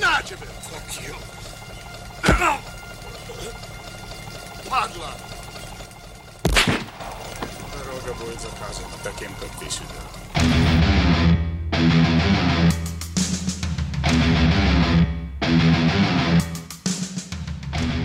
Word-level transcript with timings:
Naciebie! 0.00 0.46
Fuck 0.70 0.88
you. 1.02 1.14
Padła! 4.68 5.10
Дорога 7.72 8.14
будет 8.18 8.40
заказана 8.40 8.96
таким, 9.04 9.30
как 9.40 9.50
ты 9.58 9.70
сюда. 9.70 10.00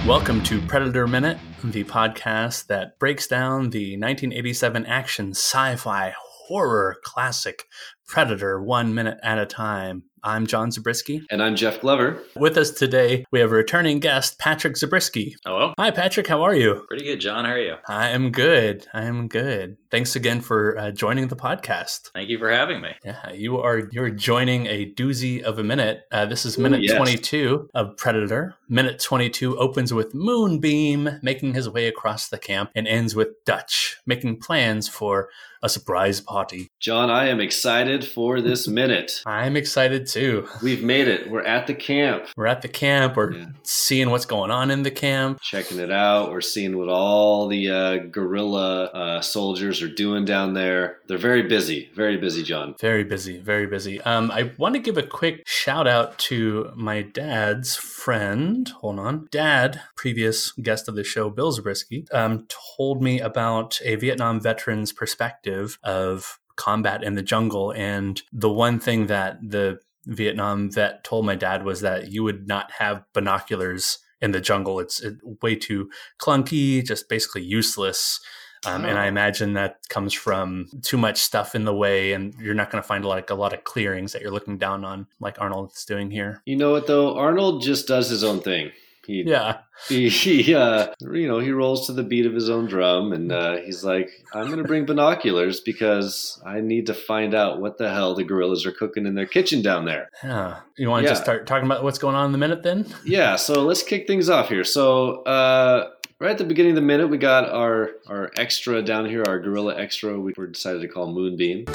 Welcome 0.05 0.43
to 0.43 0.59
Predator 0.67 1.07
Minute, 1.07 1.37
the 1.63 1.83
podcast 1.83 2.67
that 2.67 2.99
breaks 2.99 3.27
down 3.27 3.69
the 3.69 3.97
1987 3.97 4.85
action 4.85 5.31
sci 5.33 5.75
fi 5.77 6.13
horror 6.17 6.97
classic 7.03 7.65
Predator 8.07 8.61
one 8.61 8.93
minute 8.93 9.19
at 9.23 9.39
a 9.39 9.45
time. 9.45 10.03
I'm 10.26 10.44
John 10.48 10.72
Zabriskie. 10.72 11.22
And 11.30 11.40
I'm 11.40 11.54
Jeff 11.54 11.80
Glover. 11.80 12.20
With 12.34 12.56
us 12.56 12.72
today, 12.72 13.24
we 13.30 13.38
have 13.38 13.52
a 13.52 13.54
returning 13.54 14.00
guest, 14.00 14.40
Patrick 14.40 14.76
Zabriskie. 14.76 15.36
Hello. 15.44 15.72
Hi, 15.78 15.92
Patrick. 15.92 16.26
How 16.26 16.42
are 16.42 16.52
you? 16.56 16.84
Pretty 16.88 17.04
good, 17.04 17.20
John. 17.20 17.44
How 17.44 17.52
are 17.52 17.60
you? 17.60 17.76
I 17.88 18.08
am 18.08 18.32
good. 18.32 18.88
I 18.92 19.04
am 19.04 19.28
good. 19.28 19.76
Thanks 19.96 20.14
again 20.14 20.42
for 20.42 20.76
uh, 20.76 20.90
joining 20.90 21.28
the 21.28 21.36
podcast. 21.36 22.10
Thank 22.12 22.28
you 22.28 22.38
for 22.38 22.50
having 22.50 22.82
me. 22.82 22.90
Yeah, 23.02 23.32
you 23.32 23.56
are 23.62 23.88
you're 23.92 24.10
joining 24.10 24.66
a 24.66 24.92
doozy 24.92 25.40
of 25.42 25.58
a 25.58 25.64
minute. 25.64 26.02
Uh, 26.12 26.26
this 26.26 26.44
is 26.44 26.58
minute 26.58 26.82
yes. 26.82 26.98
22 26.98 27.70
of 27.74 27.96
Predator. 27.96 28.56
Minute 28.68 28.98
22 28.98 29.56
opens 29.58 29.94
with 29.94 30.12
Moonbeam 30.14 31.20
making 31.22 31.54
his 31.54 31.66
way 31.70 31.86
across 31.86 32.28
the 32.28 32.36
camp 32.36 32.72
and 32.74 32.86
ends 32.86 33.14
with 33.14 33.28
Dutch 33.46 33.96
making 34.04 34.40
plans 34.40 34.86
for 34.86 35.30
a 35.62 35.68
surprise 35.70 36.20
party. 36.20 36.68
John, 36.80 37.08
I 37.08 37.28
am 37.28 37.40
excited 37.40 38.04
for 38.04 38.42
this 38.42 38.68
minute. 38.80 39.22
I'm 39.24 39.56
excited 39.56 40.06
too. 40.06 40.46
We've 40.62 40.82
made 40.84 41.08
it. 41.08 41.30
We're 41.30 41.42
at 41.44 41.66
the 41.66 41.74
camp, 41.74 42.26
We're 42.36 42.46
at 42.46 42.60
the 42.60 42.68
camp. 42.68 43.16
We're 43.16 43.32
Yeah. 43.32 43.46
seeing 43.62 44.10
what's 44.10 44.26
going 44.26 44.50
on 44.50 44.70
in 44.70 44.82
the 44.82 44.90
camp. 44.90 45.40
checking 45.40 45.78
it 45.78 45.90
out. 45.90 46.30
We're 46.32 46.40
seeing 46.42 46.76
what 46.76 46.88
all 46.90 47.48
the 47.48 47.70
uh, 47.70 47.96
guerrilla 48.10 48.84
uh, 48.86 49.20
soldiers 49.22 49.80
are 49.86 49.94
doing 49.94 50.24
down 50.24 50.54
there. 50.54 50.98
They're 51.06 51.18
very 51.18 51.42
busy, 51.42 51.90
very 51.94 52.16
busy, 52.16 52.42
John. 52.42 52.74
Very 52.80 53.04
busy, 53.04 53.38
very 53.38 53.66
busy. 53.66 54.00
Um, 54.02 54.30
I 54.30 54.52
want 54.58 54.74
to 54.74 54.80
give 54.80 54.98
a 54.98 55.02
quick 55.02 55.42
shout 55.46 55.86
out 55.86 56.18
to 56.18 56.70
my 56.74 57.02
dad's 57.02 57.76
friend. 57.76 58.68
Hold 58.80 58.98
on. 58.98 59.28
Dad, 59.30 59.80
previous 59.96 60.52
guest 60.52 60.88
of 60.88 60.96
the 60.96 61.04
show, 61.04 61.30
Bill 61.30 61.52
Zabriskie, 61.52 62.06
um, 62.12 62.46
told 62.76 63.02
me 63.02 63.20
about 63.20 63.80
a 63.84 63.96
Vietnam 63.96 64.40
veteran's 64.40 64.92
perspective 64.92 65.78
of 65.82 66.38
combat 66.56 67.02
in 67.02 67.14
the 67.14 67.22
jungle. 67.22 67.72
And 67.72 68.20
the 68.32 68.50
one 68.50 68.80
thing 68.80 69.06
that 69.06 69.38
the 69.42 69.78
Vietnam 70.06 70.70
vet 70.70 71.04
told 71.04 71.26
my 71.26 71.34
dad 71.34 71.64
was 71.64 71.80
that 71.80 72.12
you 72.12 72.22
would 72.22 72.46
not 72.46 72.72
have 72.78 73.04
binoculars 73.12 73.98
in 74.20 74.32
the 74.32 74.40
jungle. 74.40 74.80
It's 74.80 75.00
it, 75.00 75.16
way 75.42 75.56
too 75.56 75.90
clunky, 76.20 76.84
just 76.84 77.08
basically 77.08 77.42
useless. 77.42 78.20
Um, 78.64 78.84
And 78.84 78.98
I 78.98 79.04
Oh. 79.06 79.08
imagine 79.08 79.52
that 79.54 79.78
comes 79.88 80.12
from 80.14 80.68
too 80.82 80.96
much 80.96 81.18
stuff 81.18 81.54
in 81.54 81.64
the 81.64 81.74
way, 81.74 82.12
and 82.12 82.34
you're 82.40 82.54
not 82.54 82.70
going 82.70 82.82
to 82.82 82.86
find 82.86 83.04
like 83.04 83.30
a 83.30 83.34
lot 83.34 83.52
of 83.52 83.64
clearings 83.64 84.12
that 84.12 84.22
you're 84.22 84.30
looking 84.30 84.58
down 84.58 84.84
on, 84.84 85.06
like 85.20 85.40
Arnold's 85.40 85.84
doing 85.84 86.10
here. 86.10 86.42
You 86.46 86.56
know 86.56 86.72
what 86.72 86.86
though? 86.86 87.16
Arnold 87.16 87.62
just 87.62 87.86
does 87.86 88.08
his 88.08 88.24
own 88.24 88.40
thing. 88.40 88.70
He, 89.06 89.22
Yeah, 89.22 89.58
he, 89.88 90.08
he 90.08 90.52
uh, 90.52 90.88
you 91.00 91.28
know, 91.28 91.38
he 91.38 91.52
rolls 91.52 91.86
to 91.86 91.92
the 91.92 92.02
beat 92.02 92.26
of 92.26 92.34
his 92.34 92.50
own 92.50 92.66
drum, 92.66 93.12
and 93.12 93.30
uh, 93.30 93.58
he's 93.58 93.84
like, 93.84 94.10
"I'm 94.34 94.46
going 94.46 94.58
to 94.58 94.64
bring 94.64 94.84
binoculars 94.84 95.60
because 95.60 96.42
I 96.44 96.60
need 96.60 96.86
to 96.86 96.94
find 96.94 97.32
out 97.32 97.60
what 97.60 97.78
the 97.78 97.88
hell 97.88 98.16
the 98.16 98.24
guerrillas 98.24 98.66
are 98.66 98.72
cooking 98.72 99.06
in 99.06 99.14
their 99.14 99.26
kitchen 99.26 99.62
down 99.62 99.84
there." 99.84 100.08
yeah. 100.24 100.56
You 100.76 100.90
want 100.90 101.02
to 101.02 101.04
Yeah. 101.06 101.10
just 101.12 101.22
start 101.22 101.46
talking 101.46 101.66
about 101.66 101.84
what's 101.84 101.98
going 102.00 102.16
on 102.16 102.26
in 102.26 102.32
the 102.32 102.38
minute 102.38 102.64
then? 102.64 102.84
Yeah, 103.04 103.36
so 103.36 103.62
let's 103.62 103.84
kick 103.84 104.08
things 104.08 104.28
off 104.28 104.48
here. 104.48 104.64
So, 104.64 105.22
uh, 105.22 105.90
right 106.20 106.30
at 106.30 106.38
the 106.38 106.44
beginning 106.44 106.72
of 106.72 106.76
the 106.76 106.82
minute, 106.82 107.08
we 107.08 107.18
got 107.18 107.48
our 107.48 107.90
our 108.06 108.30
extra 108.36 108.82
down 108.82 109.06
here, 109.06 109.22
our 109.26 109.38
guerrilla 109.38 109.76
extra. 109.76 110.18
We 110.18 110.32
were 110.36 110.46
decided 110.46 110.82
to 110.82 110.88
call 110.88 111.12
Moonbeam. 111.12 111.66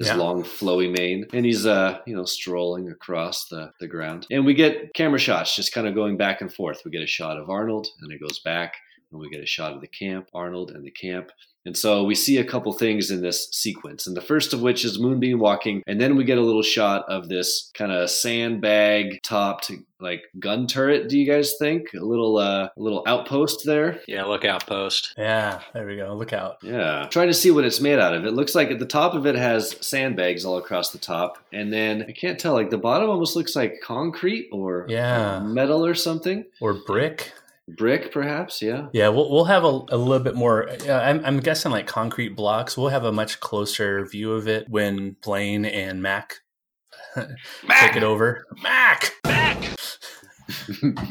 His 0.00 0.08
Yeah. 0.08 0.16
long, 0.16 0.42
flowy 0.42 0.90
mane, 0.90 1.26
and 1.32 1.46
he's 1.46 1.66
uh, 1.66 2.00
you 2.04 2.16
know, 2.16 2.24
strolling 2.24 2.90
across 2.90 3.46
the 3.48 3.72
the 3.80 3.86
ground. 3.86 4.26
And 4.30 4.44
we 4.44 4.54
get 4.54 4.92
camera 4.94 5.18
shots, 5.18 5.54
just 5.54 5.72
kind 5.72 5.86
of 5.86 5.94
going 5.94 6.16
back 6.16 6.40
and 6.40 6.52
forth. 6.52 6.82
We 6.84 6.90
get 6.90 7.02
a 7.02 7.06
shot 7.06 7.38
of 7.38 7.48
Arnold, 7.48 7.86
and 8.00 8.10
it 8.12 8.20
goes 8.20 8.40
back, 8.40 8.74
and 9.12 9.20
we 9.20 9.30
get 9.30 9.42
a 9.42 9.46
shot 9.46 9.72
of 9.72 9.80
the 9.80 9.86
camp, 9.88 10.28
Arnold 10.34 10.72
and 10.72 10.84
the 10.84 10.90
camp. 10.90 11.30
And 11.66 11.76
so 11.76 12.04
we 12.04 12.14
see 12.14 12.38
a 12.38 12.44
couple 12.44 12.72
things 12.72 13.10
in 13.10 13.22
this 13.22 13.48
sequence. 13.52 14.06
And 14.06 14.16
the 14.16 14.20
first 14.20 14.52
of 14.52 14.60
which 14.62 14.84
is 14.84 14.98
Moonbeam 14.98 15.38
walking. 15.38 15.82
And 15.86 16.00
then 16.00 16.16
we 16.16 16.24
get 16.24 16.38
a 16.38 16.42
little 16.42 16.62
shot 16.62 17.04
of 17.08 17.28
this 17.28 17.70
kind 17.74 17.90
of 17.92 18.10
sandbag 18.10 19.20
topped 19.22 19.70
like 20.00 20.24
gun 20.38 20.66
turret, 20.66 21.08
do 21.08 21.18
you 21.18 21.24
guys 21.26 21.54
think? 21.58 21.94
A 21.94 22.00
little 22.04 22.36
uh 22.36 22.64
a 22.64 22.70
little 22.76 23.02
outpost 23.06 23.64
there. 23.64 24.00
Yeah, 24.06 24.24
lookout 24.24 24.66
post. 24.66 25.14
Yeah, 25.16 25.60
there 25.72 25.86
we 25.86 25.96
go. 25.96 26.14
Look 26.14 26.32
out. 26.34 26.58
Yeah. 26.62 27.06
Trying 27.10 27.28
to 27.28 27.34
see 27.34 27.50
what 27.50 27.64
it's 27.64 27.80
made 27.80 27.98
out 27.98 28.12
of. 28.12 28.26
It 28.26 28.34
looks 28.34 28.54
like 28.54 28.70
at 28.70 28.78
the 28.78 28.86
top 28.86 29.14
of 29.14 29.24
it 29.26 29.34
has 29.34 29.74
sandbags 29.80 30.44
all 30.44 30.58
across 30.58 30.90
the 30.90 30.98
top. 30.98 31.38
And 31.52 31.72
then 31.72 32.04
I 32.06 32.12
can't 32.12 32.38
tell, 32.38 32.52
like 32.52 32.68
the 32.70 32.76
bottom 32.76 33.08
almost 33.08 33.34
looks 33.36 33.56
like 33.56 33.80
concrete 33.82 34.48
or 34.52 34.84
Yeah. 34.90 35.40
metal 35.40 35.86
or 35.86 35.94
something. 35.94 36.44
Or 36.60 36.74
brick. 36.74 37.32
Brick, 37.68 38.12
perhaps, 38.12 38.60
yeah. 38.60 38.88
Yeah, 38.92 39.08
we'll, 39.08 39.30
we'll 39.30 39.46
have 39.46 39.64
a, 39.64 39.68
a 39.68 39.96
little 39.96 40.22
bit 40.22 40.34
more. 40.34 40.68
Uh, 40.68 41.00
I'm, 41.00 41.24
I'm 41.24 41.40
guessing 41.40 41.72
like 41.72 41.86
concrete 41.86 42.36
blocks. 42.36 42.76
We'll 42.76 42.90
have 42.90 43.04
a 43.04 43.12
much 43.12 43.40
closer 43.40 44.04
view 44.04 44.32
of 44.32 44.46
it 44.46 44.68
when 44.68 45.16
Blaine 45.22 45.64
and 45.64 46.02
Mac, 46.02 46.40
take 47.16 47.96
it 47.96 48.02
over. 48.02 48.44
Mac! 48.62 49.12
Mac! 49.24 49.76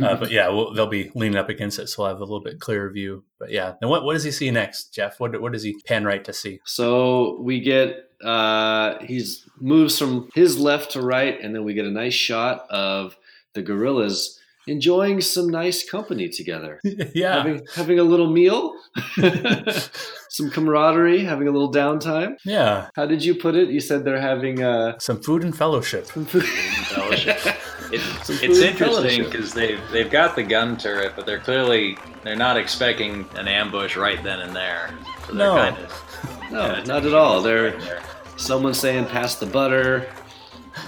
uh, 0.01 0.15
but 0.15 0.29
yeah, 0.29 0.47
we'll, 0.49 0.73
they'll 0.73 0.85
be 0.85 1.11
leaning 1.15 1.37
up 1.37 1.49
against 1.49 1.79
it, 1.79 1.87
so 1.87 2.03
we'll 2.03 2.09
have 2.09 2.19
a 2.19 2.23
little 2.23 2.43
bit 2.43 2.59
clearer 2.59 2.89
view. 2.91 3.23
But 3.39 3.51
yeah, 3.51 3.73
and 3.81 3.89
what, 3.89 4.03
what 4.03 4.13
does 4.13 4.23
he 4.23 4.31
see 4.31 4.51
next, 4.51 4.93
Jeff? 4.93 5.19
What, 5.19 5.39
what 5.41 5.53
does 5.53 5.63
he 5.63 5.75
pan 5.85 6.05
right 6.05 6.23
to 6.23 6.33
see? 6.33 6.59
So 6.65 7.39
we 7.41 7.59
get 7.59 8.09
uh 8.23 8.99
he's 9.03 9.49
moves 9.59 9.99
from 9.99 10.29
his 10.33 10.59
left 10.59 10.91
to 10.91 11.01
right, 11.01 11.39
and 11.41 11.53
then 11.53 11.63
we 11.63 11.73
get 11.73 11.85
a 11.85 11.91
nice 11.91 12.13
shot 12.13 12.67
of 12.69 13.17
the 13.53 13.61
guerrillas 13.61 14.39
enjoying 14.67 15.21
some 15.21 15.47
nice 15.49 15.87
company 15.89 16.29
together. 16.29 16.79
yeah. 17.13 17.37
Having 17.37 17.67
having 17.75 17.99
a 17.99 18.03
little 18.03 18.29
meal, 18.29 18.73
some 20.29 20.49
camaraderie, 20.49 21.23
having 21.23 21.47
a 21.47 21.51
little 21.51 21.71
downtime. 21.71 22.35
yeah. 22.45 22.89
How 22.95 23.05
did 23.05 23.23
you 23.23 23.35
put 23.35 23.55
it? 23.55 23.69
You 23.69 23.79
said 23.79 24.03
they're 24.05 24.19
having 24.21 24.63
uh 24.63 24.97
Some 24.99 25.21
food 25.21 25.43
and 25.43 25.55
fellowship. 25.55 26.05
some 26.07 26.25
food. 26.25 26.43
and 26.43 26.85
Fellowship. 26.87 27.39
It, 27.91 28.01
it's 28.41 28.57
interesting 28.59 29.23
because 29.23 29.53
they've 29.53 29.79
they've 29.91 30.09
got 30.09 30.35
the 30.35 30.41
gun 30.41 30.77
turret, 30.77 31.13
but 31.15 31.27
they're 31.27 31.37
clearly 31.37 31.95
they're 32.23 32.35
not 32.35 32.57
expecting 32.57 33.23
an 33.35 33.47
ambush 33.47 33.95
right 33.95 34.23
then 34.23 34.39
and 34.39 34.55
there. 34.55 34.89
So 35.27 35.33
No. 35.35 35.55
kind 35.55 35.77
of 35.77 36.51
No, 36.51 36.65
yeah, 36.65 36.79
it's 36.79 36.87
not 36.87 37.05
at 37.05 37.13
all. 37.13 37.41
They're 37.43 37.71
right 37.77 38.01
someone 38.35 38.73
saying 38.73 39.05
pass 39.05 39.35
the 39.35 39.45
butter. 39.45 40.07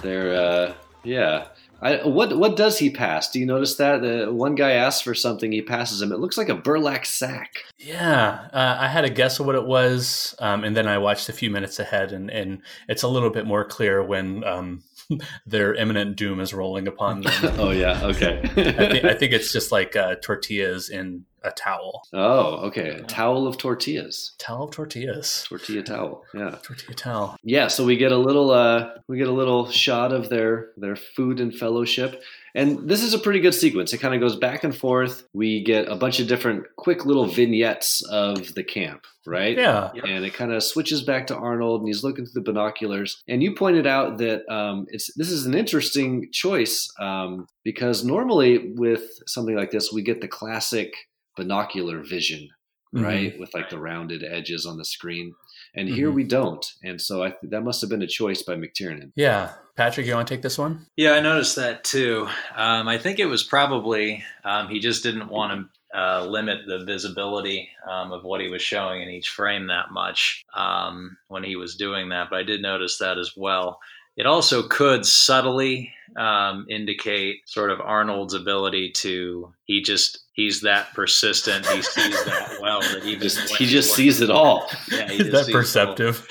They're 0.02 0.34
uh 0.36 0.74
yeah. 1.04 1.50
I, 1.82 2.08
what 2.08 2.38
what 2.38 2.56
does 2.56 2.80
he 2.80 2.90
pass? 2.90 3.30
Do 3.30 3.40
you 3.40 3.46
notice 3.46 3.76
that 3.76 4.34
one 4.34 4.56
guy 4.56 4.72
asks 4.72 5.02
for 5.02 5.14
something, 5.14 5.52
he 5.52 5.62
passes 5.62 6.02
him. 6.02 6.12
It 6.12 6.20
looks 6.20 6.38
like 6.38 6.50
a 6.50 6.56
burlap 6.56 7.06
sack. 7.06 7.64
Yeah, 7.78 8.48
uh, 8.54 8.78
I 8.80 8.88
had 8.88 9.06
a 9.06 9.10
guess 9.10 9.40
of 9.40 9.46
what 9.46 9.56
it 9.56 9.66
was, 9.66 10.36
um, 10.40 10.64
and 10.64 10.76
then 10.76 10.88
I 10.88 10.98
watched 10.98 11.30
a 11.30 11.34
few 11.34 11.50
minutes 11.50 11.80
ahead, 11.80 12.12
and, 12.12 12.30
and 12.30 12.62
it's 12.88 13.04
a 13.04 13.08
little 13.08 13.30
bit 13.30 13.46
more 13.46 13.66
clear 13.66 14.04
when 14.04 14.44
um, 14.44 14.84
their 15.46 15.74
imminent 15.76 16.16
doom 16.16 16.40
is 16.40 16.54
rolling 16.54 16.88
upon 16.88 17.22
them. 17.22 17.34
oh 17.60 17.72
yeah, 17.72 18.02
okay. 18.04 18.40
I, 18.44 18.48
think, 18.48 19.06
I 19.06 19.14
think 19.18 19.34
it's 19.34 19.52
just 19.52 19.72
like 19.72 19.96
uh, 19.96 20.16
tortillas 20.16 20.90
in 20.90 21.26
a 21.46 21.52
towel. 21.52 22.04
oh 22.14 22.58
okay, 22.68 22.90
a 22.90 23.02
towel 23.04 23.48
of 23.48 23.58
tortillas, 23.58 24.34
Towel 24.40 24.64
of 24.66 24.72
tortillas. 24.72 25.46
tortilla 25.48 25.84
towel. 25.84 26.24
Yeah, 26.34 26.58
Tortilla 26.64 26.96
towel. 26.96 27.38
yeah. 27.44 27.68
So 27.68 27.86
we 27.86 27.96
get 27.98 28.12
a 28.12 28.18
little 28.18 28.52
uh 28.52 28.90
we 29.08 29.18
get 29.18 29.28
a 29.28 29.32
little 29.32 29.70
shot 29.70 30.12
of 30.12 30.30
their 30.30 30.72
their 30.78 30.96
food 30.96 31.40
and 31.40 31.54
fellowship. 31.54 32.22
And 32.58 32.88
this 32.88 33.04
is 33.04 33.14
a 33.14 33.20
pretty 33.20 33.42
good 33.42 33.54
sequence. 33.54 33.92
It 33.92 33.98
kind 33.98 34.16
of 34.16 34.22
goes 34.22 34.38
back 34.38 34.64
and 34.64 34.74
forth. 34.74 35.28
We 35.34 35.62
get 35.62 35.90
a 35.90 35.96
bunch 35.98 36.22
of 36.22 36.28
different 36.30 36.64
quick 36.78 37.06
little 37.06 37.26
vignettes 37.26 38.02
of 38.04 38.54
the 38.56 38.64
camp, 38.64 39.02
right? 39.28 39.58
Yeah. 39.58 39.92
and 40.06 40.24
it 40.24 40.34
kind 40.34 40.54
of 40.54 40.64
switches 40.64 41.04
back 41.04 41.28
to 41.28 41.36
Arnold, 41.36 41.82
and 41.82 41.90
he's 41.90 42.02
looking 42.02 42.26
through 42.26 42.42
the 42.42 42.50
binoculars. 42.54 43.22
And 43.28 43.44
you 43.44 43.56
pointed 43.56 43.86
out 43.86 44.20
that 44.20 44.48
um, 44.50 44.86
it's 44.90 45.14
this 45.16 45.32
is 45.32 45.46
an 45.46 45.54
interesting 45.54 46.30
choice 46.32 46.90
um, 46.98 47.46
because 47.66 48.06
normally 48.06 48.72
with 48.78 49.04
something 49.28 49.56
like 49.58 49.72
this, 49.72 49.92
we 49.92 50.02
get 50.02 50.22
the 50.22 50.28
classic 50.30 50.94
binocular 51.36 52.00
vision, 52.04 52.50
right, 52.94 53.38
with 53.40 53.54
like 53.54 53.70
the 53.70 53.80
rounded 53.80 54.24
edges 54.24 54.66
on 54.66 54.78
the 54.78 54.86
screen. 54.86 55.34
And 55.78 55.90
here 55.90 56.10
Mhm. 56.10 56.14
we 56.16 56.24
don't, 56.24 56.66
and 56.84 57.02
so 57.02 57.22
I 57.24 57.30
th- 57.32 57.52
that 57.52 57.62
must 57.64 57.82
have 57.82 57.90
been 57.90 58.02
a 58.02 58.08
choice 58.08 58.42
by 58.44 58.56
McTiernan. 58.56 59.12
Yeah. 59.16 59.54
Patrick, 59.76 60.08
you 60.08 60.14
want 60.14 60.26
to 60.30 60.34
take 60.34 60.42
this 60.42 60.58
one? 60.58 60.86
Yeah, 60.96 61.12
I 61.12 61.20
noticed 61.20 61.58
that 61.58 61.84
too. 61.84 62.30
Um, 62.56 62.88
I 62.88 62.98
think 62.98 63.20
it 63.20 63.26
was 63.26 63.44
probably 63.44 64.24
um, 64.46 64.70
he 64.70 64.80
just 64.80 65.04
didn't 65.04 65.28
want 65.28 65.52
to 65.94 66.00
uh, 66.00 66.26
limit 66.26 66.60
the 66.68 66.86
visibility 66.86 67.70
um, 67.90 68.14
of 68.14 68.24
what 68.24 68.40
he 68.42 68.48
was 68.48 68.62
showing 68.62 69.02
in 69.02 69.10
each 69.10 69.30
frame 69.30 69.68
that 69.68 69.92
much 69.92 70.44
um, 70.56 71.18
when 71.28 71.44
he 71.44 71.56
was 71.58 71.76
doing 71.76 72.08
that. 72.10 72.30
But 72.30 72.40
I 72.40 72.44
did 72.44 72.62
notice 72.62 72.98
that 73.00 73.18
as 73.18 73.34
well. 73.36 73.80
it 74.18 74.26
also 74.26 74.66
could 74.70 75.06
subtly 75.06 75.92
um, 76.16 76.66
indicate 76.70 77.42
sort 77.46 77.70
of 77.70 77.82
Arnold's 77.82 78.34
ability 78.34 78.92
to 78.92 79.54
he 79.66 79.82
just 79.82 80.20
he's 80.36 80.62
that 80.62 80.94
persistent 80.94 81.66
he 81.66 81.82
sees 81.82 82.24
that 82.26 82.58
well 82.62 82.82
that 82.82 83.04
he 83.04 83.16
just 83.16 83.56
he 83.56 83.66
just 83.66 83.96
sees 83.96 84.22
it 84.22 84.30
all 84.30 84.70
yeah 84.92 85.12
Is 85.12 85.32
that 85.32 85.52
perceptive 85.52 86.28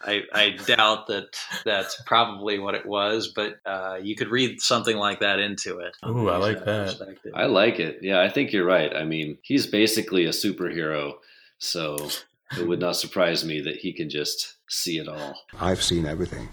I, 0.00 0.22
I 0.32 0.50
doubt 0.50 1.06
that 1.08 1.36
that's 1.64 2.00
probably 2.02 2.58
what 2.58 2.74
it 2.74 2.86
was, 2.86 3.28
but 3.28 3.58
uh, 3.66 3.98
you 4.02 4.16
could 4.16 4.28
read 4.28 4.60
something 4.60 4.96
like 4.96 5.20
that 5.20 5.38
into 5.38 5.78
it. 5.80 5.96
Ooh, 6.06 6.30
I 6.30 6.36
like 6.36 6.64
that. 6.64 7.16
I 7.34 7.44
like 7.44 7.78
it. 7.78 7.98
Yeah, 8.02 8.20
I 8.20 8.28
think 8.28 8.52
you're 8.52 8.64
right. 8.64 8.94
I 8.94 9.04
mean, 9.04 9.38
he's 9.42 9.66
basically 9.66 10.24
a 10.24 10.30
superhero, 10.30 11.14
so 11.58 12.08
it 12.58 12.66
would 12.66 12.80
not 12.80 12.96
surprise 12.96 13.44
me 13.44 13.60
that 13.60 13.76
he 13.76 13.92
can 13.92 14.08
just 14.08 14.54
see 14.68 14.98
it 14.98 15.08
all. 15.08 15.34
I've 15.60 15.82
seen 15.82 16.06
everything. 16.06 16.48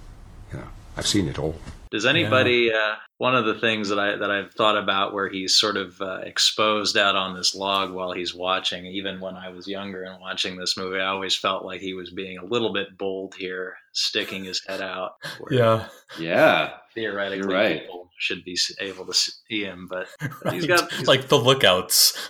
You 0.51 0.59
know, 0.59 0.67
I've 0.97 1.07
seen 1.07 1.27
it 1.27 1.39
all. 1.39 1.55
Does 1.91 2.05
anybody? 2.05 2.69
Yeah. 2.71 2.77
Uh, 2.77 2.95
one 3.17 3.35
of 3.35 3.45
the 3.45 3.55
things 3.55 3.87
that 3.89 3.99
I 3.99 4.15
that 4.17 4.29
I've 4.29 4.53
thought 4.53 4.77
about 4.77 5.13
where 5.13 5.29
he's 5.29 5.55
sort 5.55 5.77
of 5.77 6.01
uh, 6.01 6.19
exposed 6.23 6.97
out 6.97 7.15
on 7.15 7.35
this 7.35 7.55
log 7.55 7.91
while 7.91 8.11
he's 8.11 8.35
watching. 8.35 8.85
Even 8.85 9.19
when 9.19 9.35
I 9.35 9.49
was 9.49 9.67
younger 9.67 10.03
and 10.03 10.19
watching 10.19 10.57
this 10.57 10.75
movie, 10.77 10.99
I 10.99 11.07
always 11.07 11.35
felt 11.35 11.63
like 11.63 11.79
he 11.79 11.93
was 11.93 12.11
being 12.11 12.37
a 12.37 12.45
little 12.45 12.73
bit 12.73 12.97
bold 12.97 13.35
here, 13.35 13.75
sticking 13.93 14.43
his 14.43 14.61
head 14.65 14.81
out. 14.81 15.13
Yeah, 15.51 15.87
yeah. 16.19 16.71
Theoretically, 16.95 17.53
right. 17.53 17.81
people 17.81 18.09
should 18.17 18.43
be 18.43 18.57
able 18.79 19.05
to 19.05 19.13
see 19.13 19.63
him, 19.63 19.87
but 19.89 20.07
he's 20.51 20.65
got 20.65 20.91
he's, 20.91 21.07
like 21.07 21.27
the 21.27 21.37
lookouts. 21.37 22.29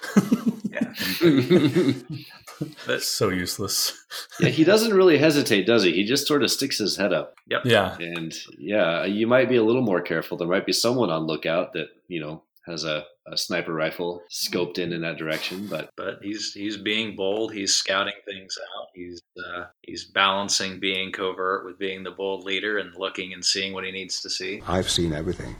yeah. 0.70 0.94
That's 2.86 3.08
so 3.20 3.30
useless. 3.30 3.94
yeah, 4.40 4.50
he 4.50 4.64
doesn't 4.64 4.94
really 4.94 5.18
hesitate, 5.18 5.66
does 5.66 5.84
he? 5.84 5.94
He 5.94 6.04
just 6.04 6.28
sort 6.28 6.44
of 6.44 6.52
sticks 6.52 6.78
his 6.78 6.98
head 6.98 7.14
up. 7.14 7.36
Yep. 7.48 7.62
Yeah. 7.66 7.98
And 8.00 8.34
yeah, 8.58 9.06
you 9.06 9.28
might 9.28 9.50
be 9.50 9.58
a 9.58 9.64
little 9.64 9.82
more 9.82 10.02
careful. 10.02 10.38
There 10.38 10.48
might 10.48 10.66
be 10.66 10.74
someone 10.74 11.10
on 11.10 11.28
lookout 11.28 11.74
that, 11.74 11.88
you 12.08 12.20
know, 12.20 12.44
has 12.66 12.84
a, 12.84 13.06
a 13.28 13.38
sniper 13.38 13.74
rifle 13.74 14.22
scoped 14.32 14.80
in 14.80 14.92
in 14.92 15.02
that 15.02 15.18
direction, 15.18 15.68
but 15.68 15.90
but 15.96 16.20
he's 16.22 16.52
he's 16.54 16.78
being 16.78 17.16
bold. 17.16 17.54
He's 17.54 17.76
scouting 17.76 18.14
things 18.26 18.58
out. 18.58 18.88
He's 18.96 19.22
uh, 19.38 19.66
he's 19.82 20.06
balancing 20.06 20.80
being 20.80 21.12
covert 21.12 21.66
with 21.66 21.78
being 21.78 22.04
the 22.04 22.12
bold 22.12 22.44
leader 22.44 22.80
and 22.80 22.92
looking 22.98 23.34
and 23.34 23.46
seeing 23.46 23.74
what 23.74 23.84
he 23.84 23.92
needs 23.92 24.20
to 24.22 24.30
see. 24.30 24.62
I've 24.68 24.90
seen 24.90 25.14
everything. 25.14 25.56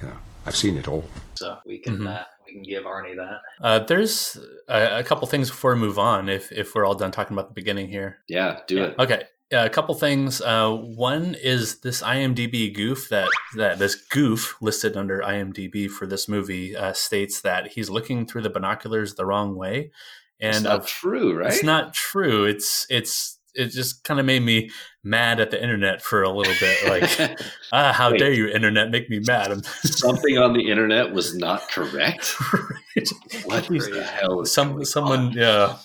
You 0.00 0.08
know, 0.08 0.16
I've 0.46 0.56
seen 0.56 0.76
it 0.76 0.88
all. 0.88 1.04
So 1.34 1.58
we 1.66 1.78
can 1.78 1.94
mm-hmm. 1.94 2.06
uh, 2.06 2.22
we 2.46 2.52
can 2.52 2.62
give 2.62 2.84
Arnie 2.84 3.16
that. 3.16 3.40
Uh, 3.60 3.78
there's 3.80 4.38
a, 4.68 4.98
a, 4.98 5.04
couple 5.04 5.26
things 5.26 5.50
before 5.50 5.74
we 5.74 5.80
move 5.80 5.98
on. 5.98 6.28
If 6.28 6.52
if 6.52 6.74
we're 6.74 6.84
all 6.84 6.94
done 6.94 7.10
talking 7.12 7.34
about 7.34 7.48
the 7.48 7.54
beginning 7.54 7.88
here, 7.88 8.18
yeah, 8.28 8.60
do 8.66 8.76
yeah. 8.76 8.84
it. 8.84 8.94
Okay, 8.98 9.22
yeah, 9.50 9.64
a 9.64 9.70
couple 9.70 9.94
things. 9.94 10.40
Uh, 10.40 10.70
one 10.72 11.34
is 11.34 11.80
this 11.80 12.02
IMDb 12.02 12.74
goof 12.74 13.08
that 13.08 13.28
that 13.56 13.78
this 13.78 13.94
goof 13.94 14.56
listed 14.60 14.96
under 14.96 15.20
IMDb 15.20 15.88
for 15.88 16.06
this 16.06 16.28
movie 16.28 16.76
uh, 16.76 16.92
states 16.92 17.40
that 17.42 17.68
he's 17.68 17.90
looking 17.90 18.26
through 18.26 18.42
the 18.42 18.50
binoculars 18.50 19.14
the 19.14 19.26
wrong 19.26 19.54
way, 19.54 19.92
and 20.40 20.56
it's 20.56 20.64
not 20.64 20.86
true, 20.86 21.38
right? 21.38 21.52
It's 21.52 21.62
not 21.62 21.94
true. 21.94 22.44
It's 22.44 22.86
it's 22.90 23.38
it 23.54 23.68
just 23.68 24.02
kind 24.04 24.18
of 24.18 24.26
made 24.26 24.42
me 24.42 24.70
mad 25.04 25.38
at 25.38 25.50
the 25.50 25.62
internet 25.62 26.02
for 26.02 26.22
a 26.22 26.30
little 26.30 26.54
bit. 26.58 26.88
Like, 26.88 27.38
ah, 27.72 27.92
how 27.92 28.10
Wait, 28.10 28.18
dare 28.18 28.32
you, 28.32 28.48
internet, 28.48 28.90
make 28.90 29.08
me 29.10 29.20
mad? 29.20 29.64
something 29.82 30.38
on 30.38 30.54
the 30.54 30.70
internet 30.70 31.12
was 31.12 31.36
not 31.36 31.68
correct. 31.68 32.34
right. 32.52 33.08
What 33.44 33.68
the 33.68 34.02
hell? 34.02 34.44
Some 34.46 34.84
someone, 34.84 35.26
on? 35.28 35.32
yeah. 35.32 35.76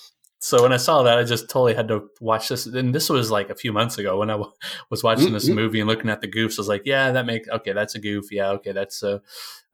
So 0.42 0.64
when 0.64 0.72
I 0.72 0.78
saw 0.78 1.04
that, 1.04 1.20
I 1.20 1.24
just 1.24 1.50
totally 1.50 1.74
had 1.74 1.90
to 1.90 2.08
watch 2.22 2.48
this. 2.48 2.66
And 2.66 2.96
this 2.96 3.10
was 3.10 3.30
like 3.30 3.50
a 3.50 3.56
few 3.56 3.74
months 3.74 3.98
ago 3.98 4.20
when 4.20 4.30
I 4.30 4.34
w- 4.34 4.52
was 4.90 5.04
watching 5.04 5.26
mm-hmm. 5.26 5.34
this 5.34 5.50
movie 5.50 5.82
and 5.82 5.90
looking 5.90 6.10
at 6.10 6.22
the 6.22 6.30
goofs. 6.30 6.58
I 6.58 6.62
was 6.62 6.70
like, 6.70 6.84
yeah, 6.86 7.12
that 7.12 7.26
makes 7.26 7.50
okay. 7.50 7.74
That's 7.74 7.96
a 7.96 8.00
goof. 8.00 8.32
Yeah, 8.32 8.52
okay, 8.52 8.72
that's 8.72 9.04
a, 9.04 9.22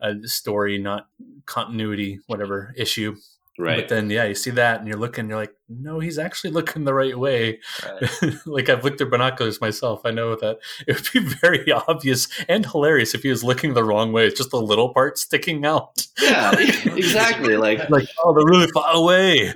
a 0.01 0.15
story, 0.27 0.80
not 0.80 1.07
continuity, 1.45 2.19
whatever 2.25 2.74
issue. 2.75 3.15
Right. 3.57 3.77
But 3.77 3.87
then, 3.87 4.09
yeah, 4.09 4.25
you 4.25 4.35
see 4.35 4.51
that 4.51 4.79
and 4.79 4.87
you're 4.87 4.97
looking, 4.97 5.29
you're 5.29 5.37
like, 5.37 5.53
no, 5.69 5.99
he's 5.99 6.19
actually 6.19 6.51
looking 6.51 6.83
the 6.83 6.93
right 6.93 7.17
way. 7.17 7.59
Right. 7.83 8.33
like 8.45 8.69
I've 8.69 8.83
looked 8.83 8.97
through 8.97 9.09
binoculars 9.09 9.61
myself. 9.61 10.01
I 10.03 10.11
know 10.11 10.35
that 10.35 10.59
it 10.87 10.95
would 10.95 11.09
be 11.13 11.29
very 11.35 11.71
obvious 11.87 12.27
and 12.49 12.65
hilarious 12.65 13.13
if 13.15 13.23
he 13.23 13.29
was 13.29 13.43
looking 13.43 13.73
the 13.73 13.83
wrong 13.83 14.11
way. 14.11 14.27
It's 14.27 14.37
just 14.37 14.53
a 14.53 14.57
little 14.57 14.93
part 14.93 15.17
sticking 15.17 15.65
out. 15.65 16.05
Yeah, 16.21 16.51
exactly. 16.57 17.55
Like, 17.55 17.89
like 17.89 18.07
oh, 18.23 18.33
they're 18.33 18.45
really 18.45 18.71
far 18.71 18.93
away. 18.93 19.53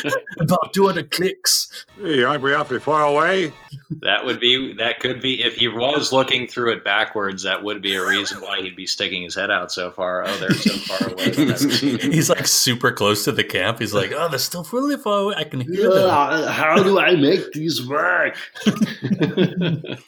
About 0.40 0.72
200 0.72 1.10
clicks. 1.10 1.86
Hey, 2.00 2.22
aren't 2.22 2.42
we 2.42 2.54
awfully 2.54 2.80
far 2.80 3.02
away? 3.02 3.52
That 4.00 4.24
would 4.24 4.40
be, 4.40 4.72
that 4.74 5.00
could 5.00 5.20
be, 5.20 5.42
if 5.42 5.56
he 5.56 5.68
was 5.68 6.12
looking 6.12 6.46
through 6.46 6.72
it 6.72 6.84
backwards, 6.84 7.42
that 7.42 7.62
would 7.62 7.82
be 7.82 7.94
a 7.94 8.06
reason 8.06 8.40
why 8.40 8.60
he'd 8.60 8.76
be 8.76 8.86
sticking 8.86 9.22
his 9.22 9.34
head 9.34 9.50
out 9.50 9.70
so 9.70 9.90
far. 9.90 10.24
Oh, 10.26 10.36
they're 10.38 10.54
so 10.54 10.72
far 10.72 11.12
away. 11.12 11.30
He's 12.12 12.30
like 12.30 12.46
super 12.46 12.92
close 12.92 13.24
to 13.24 13.32
the 13.32 13.44
camp. 13.44 13.78
He's 13.78 13.94
like, 13.94 14.12
oh, 14.14 14.28
they're 14.28 14.38
still 14.38 14.66
really 14.72 14.96
far 14.96 15.20
away. 15.20 15.34
I 15.36 15.44
can 15.44 15.60
hear 15.60 15.90
them. 15.90 16.08
How 16.08 16.82
do 16.82 16.98
I 16.98 17.14
make 17.16 17.52
these 17.52 17.86
work? 17.86 18.36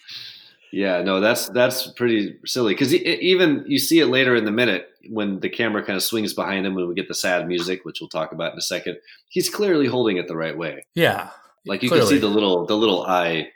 Yeah, 0.74 1.02
no, 1.02 1.20
that's 1.20 1.48
that's 1.50 1.86
pretty 1.92 2.36
silly 2.44 2.74
because 2.74 2.92
even 2.92 3.64
you 3.68 3.78
see 3.78 4.00
it 4.00 4.06
later 4.06 4.34
in 4.34 4.44
the 4.44 4.50
minute 4.50 4.88
when 5.08 5.38
the 5.38 5.48
camera 5.48 5.84
kind 5.84 5.96
of 5.96 6.02
swings 6.02 6.34
behind 6.34 6.66
him 6.66 6.74
when 6.74 6.88
we 6.88 6.94
get 6.94 7.06
the 7.06 7.14
sad 7.14 7.46
music, 7.46 7.84
which 7.84 8.00
we'll 8.00 8.08
talk 8.08 8.32
about 8.32 8.52
in 8.52 8.58
a 8.58 8.62
second. 8.62 8.98
He's 9.28 9.48
clearly 9.48 9.86
holding 9.86 10.16
it 10.16 10.26
the 10.26 10.36
right 10.36 10.56
way. 10.56 10.84
Yeah, 10.96 11.30
like 11.64 11.84
you 11.84 11.88
clearly. 11.88 12.08
can 12.08 12.16
see 12.16 12.20
the 12.20 12.26
little 12.26 12.66
the 12.66 12.76
little 12.76 13.06
eye 13.06 13.52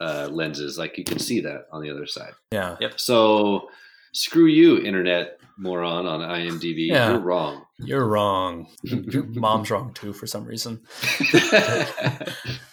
uh, 0.00 0.28
lenses, 0.30 0.78
like 0.78 0.96
you 0.96 1.04
can 1.04 1.18
see 1.18 1.40
that 1.40 1.66
on 1.72 1.82
the 1.82 1.90
other 1.90 2.06
side. 2.06 2.32
Yeah. 2.50 2.76
Yep. 2.80 3.00
So 3.00 3.68
screw 4.12 4.46
you, 4.46 4.78
internet 4.78 5.38
moron 5.58 6.06
on 6.06 6.20
IMDb. 6.20 6.88
Yeah. 6.88 7.10
You're 7.10 7.20
wrong. 7.20 7.65
You're 7.78 8.06
wrong. 8.06 8.68
Your 8.82 9.24
mom's 9.28 9.70
wrong 9.70 9.92
too 9.92 10.14
for 10.14 10.26
some 10.26 10.44
reason. 10.44 10.80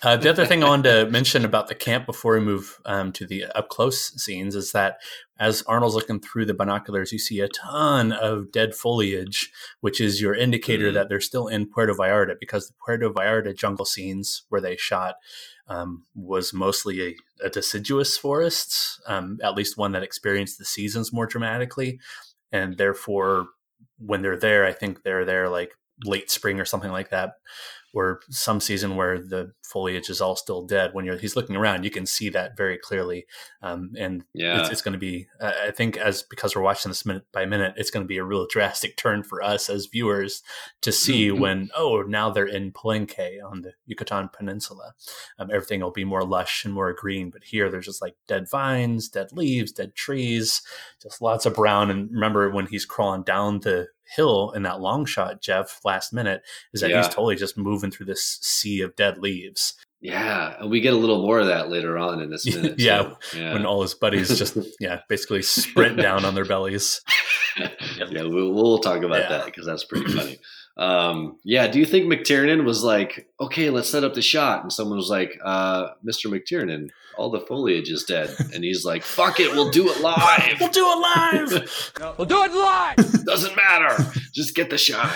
uh, 0.02 0.16
the 0.16 0.30
other 0.30 0.46
thing 0.46 0.64
I 0.64 0.70
wanted 0.70 1.06
to 1.06 1.12
mention 1.12 1.44
about 1.44 1.68
the 1.68 1.76
camp 1.76 2.06
before 2.06 2.36
we 2.36 2.40
move 2.40 2.80
um, 2.86 3.12
to 3.14 3.26
the 3.26 3.46
up 3.54 3.68
close 3.68 4.14
scenes 4.22 4.56
is 4.56 4.72
that 4.72 5.00
as 5.38 5.62
Arnold's 5.64 5.96
looking 5.96 6.22
through 6.22 6.46
the 6.46 6.54
binoculars, 6.54 7.12
you 7.12 7.20
see 7.20 7.42
a 7.42 7.50
ton 7.50 8.14
of 8.14 8.50
dead 8.52 8.74
foliage, 8.74 9.52
which 9.82 10.00
is 10.00 10.22
your 10.22 10.36
indicator 10.36 10.86
mm-hmm. 10.86 10.96
that 10.96 11.10
they're 11.10 11.20
still 11.20 11.48
in 11.48 11.68
Puerto 11.68 11.94
Vallarta 11.94 12.36
because 12.40 12.68
the 12.68 12.74
Puerto 12.86 13.10
Vallarta 13.10 13.54
jungle 13.54 13.86
scenes 13.86 14.44
where 14.48 14.62
they 14.62 14.78
shot 14.78 15.16
um, 15.68 16.04
was 16.16 16.54
mostly 16.54 17.02
a, 17.42 17.46
a 17.46 17.50
deciduous 17.50 18.18
forest, 18.18 19.02
um, 19.08 19.38
at 19.44 19.56
least 19.56 19.78
one 19.78 19.92
that 19.92 20.04
experienced 20.04 20.60
the 20.60 20.66
seasons 20.66 21.12
more 21.12 21.26
dramatically. 21.26 22.00
And 22.52 22.78
therefore, 22.78 23.48
when 23.98 24.22
they're 24.22 24.38
there, 24.38 24.66
I 24.66 24.72
think 24.74 25.04
they're 25.04 25.26
there 25.26 25.50
like 25.50 25.74
late 26.04 26.30
spring 26.32 26.60
or 26.60 26.66
something 26.66 26.92
like 26.92 27.10
that 27.10 27.34
or 27.94 28.22
some 28.30 28.60
season 28.60 28.96
where 28.96 29.20
the 29.20 29.54
foliage 29.62 30.10
is 30.10 30.20
all 30.20 30.36
still 30.36 30.66
dead. 30.66 30.92
When 30.94 31.06
you're 31.06 31.18
he's 31.18 31.36
looking 31.36 31.56
around, 31.56 31.84
you 31.84 31.92
can 31.92 32.06
see 32.06 32.30
that 32.30 32.58
very 32.58 32.78
clearly. 32.78 33.26
Um, 33.62 33.92
and 33.98 34.24
yeah, 34.34 34.62
it's, 34.62 34.70
it's 34.70 34.82
going 34.82 34.94
to 34.94 35.00
be. 35.00 35.28
I 35.40 35.72
think 35.72 35.98
as 35.98 36.24
because 36.24 36.56
we're 36.56 36.64
watching 36.64 36.90
this 36.90 37.06
minute 37.06 37.26
by 37.32 37.46
minute, 37.46 37.76
it's 37.78 37.92
going 37.92 38.04
to 38.04 38.08
be 38.08 38.18
a 38.18 38.24
real 38.24 38.48
drastic 38.50 38.98
turn 38.98 39.24
for 39.24 39.44
us 39.44 39.70
as 39.70 39.86
viewers 39.86 40.42
to 40.82 40.92
see 40.92 41.28
mm-hmm. 41.28 41.42
when 41.42 41.70
oh 41.76 42.02
now 42.02 42.32
they're 42.32 42.46
in 42.46 42.72
Palenque 42.72 43.38
on 43.46 43.62
the 43.62 43.74
Yucatan 43.86 44.30
Peninsula. 44.30 44.94
Um, 45.38 45.50
everything 45.52 45.82
will 45.82 45.92
be 45.92 46.06
more 46.06 46.24
lush 46.24 46.66
and 46.66 46.74
more 46.74 46.92
green, 46.94 47.30
but 47.30 47.44
here 47.44 47.70
there's 47.70 47.86
just 47.86 48.02
like 48.02 48.16
dead 48.28 48.50
vines, 48.50 49.08
dead 49.08 49.32
leaves, 49.32 49.72
dead 49.72 49.94
trees, 49.94 50.64
just 51.02 51.22
lots 51.22 51.46
of 51.46 51.54
brown. 51.54 51.92
And 51.92 52.10
remember 52.12 52.50
when 52.50 52.66
he's 52.66 52.86
crawling 52.86 53.24
down 53.24 53.60
the 53.60 53.88
hill 54.16 54.52
in 54.52 54.64
that 54.64 54.82
long 54.82 55.06
shot, 55.06 55.42
Jeff, 55.42 55.80
last 55.84 56.14
minute, 56.14 56.42
is 56.74 56.82
that 56.82 56.90
yeah. 56.90 56.98
he's 56.98 57.08
totally 57.08 57.36
just 57.36 57.58
moving 57.58 57.92
through 57.92 58.06
this 58.06 58.40
sea 58.42 58.82
of 58.82 58.96
dead 58.96 59.18
leaves. 59.18 59.74
Yeah, 60.04 60.58
and 60.60 60.70
we 60.70 60.82
get 60.82 60.94
a 60.94 60.98
little 60.98 61.22
more 61.22 61.40
of 61.40 61.48
that 61.48 61.70
later 61.70 61.98
on 61.98 62.20
in 62.22 62.30
this 62.30 62.46
minute. 62.56 62.78
yeah, 62.78 63.14
yeah, 63.36 63.54
when 63.54 63.66
all 63.66 63.82
his 63.82 63.94
buddies 63.94 64.38
just 64.38 64.58
yeah 64.80 65.00
basically 65.08 65.42
sprint 65.42 65.98
down 65.98 66.26
on 66.26 66.36
their 66.36 66.46
bellies. 66.46 67.02
yeah, 67.58 68.24
we'll, 68.24 68.52
we'll 68.52 68.80
talk 68.80 69.02
about 69.04 69.22
yeah. 69.22 69.30
that 69.30 69.46
because 69.46 69.66
that's 69.66 69.86
pretty 69.86 70.12
funny. 70.12 70.38
Um, 70.76 71.38
yeah, 71.44 71.68
do 71.68 71.80
you 71.80 71.86
think 71.86 72.06
McTiernan 72.06 72.66
was 72.66 72.84
like, 72.84 73.28
okay, 73.40 73.70
let's 73.70 73.90
set 73.90 74.04
up 74.04 74.14
the 74.14 74.22
shot, 74.22 74.64
and 74.64 74.74
someone 74.74 74.98
was 74.98 75.10
like, 75.10 75.38
uh, 75.44 75.90
Mr. 76.04 76.32
McTiernan, 76.32 76.90
all 77.16 77.30
the 77.30 77.42
foliage 77.42 77.92
is 77.92 78.04
dead, 78.04 78.36
and 78.54 78.64
he's 78.64 78.84
like, 78.84 79.04
fuck 79.04 79.40
it, 79.40 79.52
we'll 79.52 79.70
do 79.70 79.90
it 79.90 80.02
live. 80.02 80.56
we'll 80.60 80.70
do 80.70 80.86
it 80.86 81.00
live. 81.00 81.92
we'll 82.18 82.28
do 82.28 82.44
it 82.44 82.54
live. 82.54 83.26
Doesn't 83.26 83.56
matter. 83.56 84.04
Just 84.34 84.56
get 84.56 84.72
the 84.72 84.80
shot. 84.80 85.12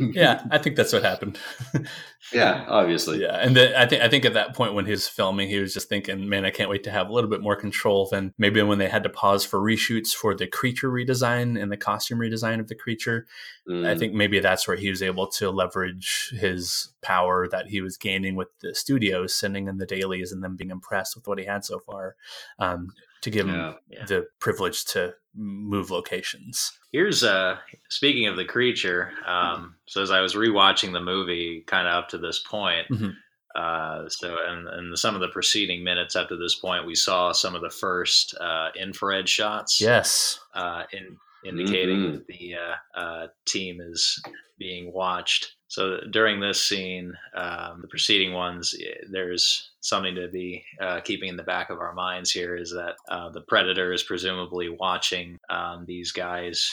yeah, 0.00 0.42
I 0.50 0.58
think 0.58 0.74
that's 0.74 0.92
what 0.92 1.04
happened. 1.04 1.38
yeah, 2.32 2.64
obviously. 2.66 3.20
Yeah, 3.20 3.36
and 3.36 3.54
the, 3.54 3.80
I 3.80 3.86
think 3.86 4.02
I 4.02 4.08
think 4.08 4.24
at 4.24 4.34
that 4.34 4.56
point 4.56 4.74
when 4.74 4.86
he 4.86 4.90
was 4.90 5.06
filming, 5.06 5.48
he 5.48 5.58
was 5.58 5.72
just 5.74 5.88
thinking, 5.88 6.28
"Man, 6.28 6.44
I 6.44 6.50
can't 6.50 6.68
wait 6.68 6.82
to 6.84 6.90
have 6.90 7.08
a 7.08 7.12
little 7.12 7.30
bit 7.30 7.40
more 7.40 7.54
control." 7.54 8.08
Than 8.10 8.34
maybe 8.36 8.60
when 8.62 8.78
they 8.78 8.88
had 8.88 9.04
to 9.04 9.08
pause 9.08 9.44
for 9.44 9.60
reshoots 9.60 10.12
for 10.12 10.34
the 10.34 10.48
creature 10.48 10.90
redesign 10.90 11.60
and 11.60 11.70
the 11.70 11.76
costume 11.76 12.18
redesign 12.18 12.58
of 12.58 12.66
the 12.66 12.74
creature. 12.74 13.26
Mm. 13.68 13.86
I 13.86 13.96
think 13.96 14.12
maybe 14.12 14.40
that's 14.40 14.66
where 14.66 14.76
he 14.76 14.90
was 14.90 15.02
able 15.02 15.28
to 15.28 15.50
leverage 15.50 16.34
his 16.36 16.92
power 17.00 17.46
that 17.48 17.68
he 17.68 17.80
was 17.80 17.96
gaining 17.96 18.34
with 18.34 18.48
the 18.60 18.74
studios, 18.74 19.34
sending 19.34 19.68
in 19.68 19.78
the 19.78 19.86
dailies 19.86 20.32
and 20.32 20.42
them 20.42 20.56
being 20.56 20.70
impressed 20.70 21.14
with 21.14 21.28
what 21.28 21.38
he 21.38 21.44
had 21.44 21.64
so 21.64 21.78
far, 21.78 22.16
um, 22.58 22.88
to 23.22 23.30
give 23.30 23.48
him 23.48 23.54
Yeah. 23.54 23.74
Yeah. 23.90 24.04
the 24.06 24.26
privilege 24.40 24.84
to 24.86 25.14
move 25.34 25.90
locations. 25.90 26.70
Here's 26.92 27.24
uh 27.24 27.56
speaking 27.88 28.26
of 28.26 28.36
the 28.36 28.44
creature. 28.44 29.12
Um, 29.26 29.76
so 29.86 30.02
as 30.02 30.10
I 30.10 30.20
was 30.20 30.34
rewatching 30.34 30.92
the 30.92 31.00
movie, 31.00 31.64
kind 31.66 31.88
of 31.88 31.94
up 31.94 32.08
to 32.10 32.18
this 32.18 32.38
point, 32.40 32.86
Mhm. 32.90 33.14
uh, 33.54 34.08
so 34.08 34.36
and 34.46 34.68
and 34.68 34.98
some 34.98 35.14
of 35.14 35.20
the 35.22 35.28
preceding 35.28 35.82
minutes 35.82 36.14
up 36.16 36.28
to 36.28 36.36
this 36.36 36.56
point, 36.56 36.84
we 36.86 36.94
saw 36.94 37.32
some 37.32 37.54
of 37.54 37.62
the 37.62 37.70
first 37.70 38.34
uh, 38.40 38.70
infrared 38.76 39.28
shots. 39.28 39.80
Yes. 39.80 40.38
uh, 40.54 40.84
in, 40.92 41.16
indicating 41.44 41.98
Mhm. 42.00 42.12
that 42.12 42.26
the 42.26 42.54
uh, 42.54 43.00
uh, 43.00 43.26
team 43.46 43.80
is 43.80 44.22
being 44.58 44.92
watched. 44.92 45.56
So 45.72 46.00
during 46.10 46.38
this 46.38 46.62
scene, 46.62 47.16
um, 47.34 47.80
the 47.80 47.88
preceding 47.88 48.34
ones, 48.34 48.74
eh, 48.78 49.06
there's 49.08 49.70
something 49.80 50.14
to 50.16 50.28
be 50.28 50.62
uh, 50.78 51.00
keeping 51.00 51.30
in 51.30 51.36
the 51.38 51.42
back 51.42 51.70
of 51.70 51.78
our 51.78 51.94
minds 51.94 52.30
here 52.30 52.54
is 52.54 52.70
that 52.72 52.96
uh, 53.08 53.30
the 53.30 53.40
predator 53.40 53.90
is 53.90 54.02
presumably 54.02 54.68
watching 54.68 55.40
um, 55.48 55.86
these 55.86 56.12
guys 56.12 56.70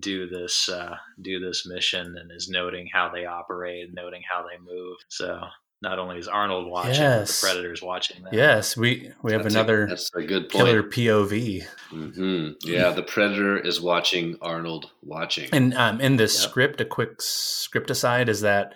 do 0.00 0.28
this 0.28 0.68
uh, 0.68 0.96
do 1.22 1.38
this 1.38 1.64
mission 1.64 2.16
and 2.18 2.32
is 2.32 2.48
noting 2.48 2.88
how 2.92 3.08
they 3.08 3.24
operate, 3.24 3.94
noting 3.94 4.22
how 4.28 4.42
they 4.42 4.58
move. 4.58 4.96
So 5.06 5.40
not 5.82 5.98
only 5.98 6.18
is 6.18 6.28
Arnold 6.28 6.68
watching, 6.70 6.92
but 6.92 6.98
Yes. 6.98 7.40
the 7.40 7.46
predator's 7.46 7.82
watching 7.82 8.22
them. 8.22 8.34
Yes, 8.34 8.76
we 8.76 9.10
we 9.22 9.32
have 9.32 9.42
That's 9.44 9.54
a- 9.54 9.58
another 9.58 9.86
that's 9.86 10.10
a 10.14 10.22
good 10.22 10.48
point. 10.50 10.66
killer 10.66 10.82
POV. 10.82 11.64
hmm 11.90 12.48
Yeah, 12.62 12.90
the 12.90 13.02
predator 13.02 13.58
is 13.58 13.80
watching 13.80 14.36
Arnold 14.42 14.90
watching. 15.02 15.48
And 15.52 15.74
um, 15.74 16.00
in 16.00 16.16
this 16.16 16.38
Yep. 16.40 16.50
script, 16.50 16.80
a 16.80 16.84
quick 16.84 17.20
script 17.22 17.90
aside 17.90 18.28
is 18.28 18.42
that 18.42 18.74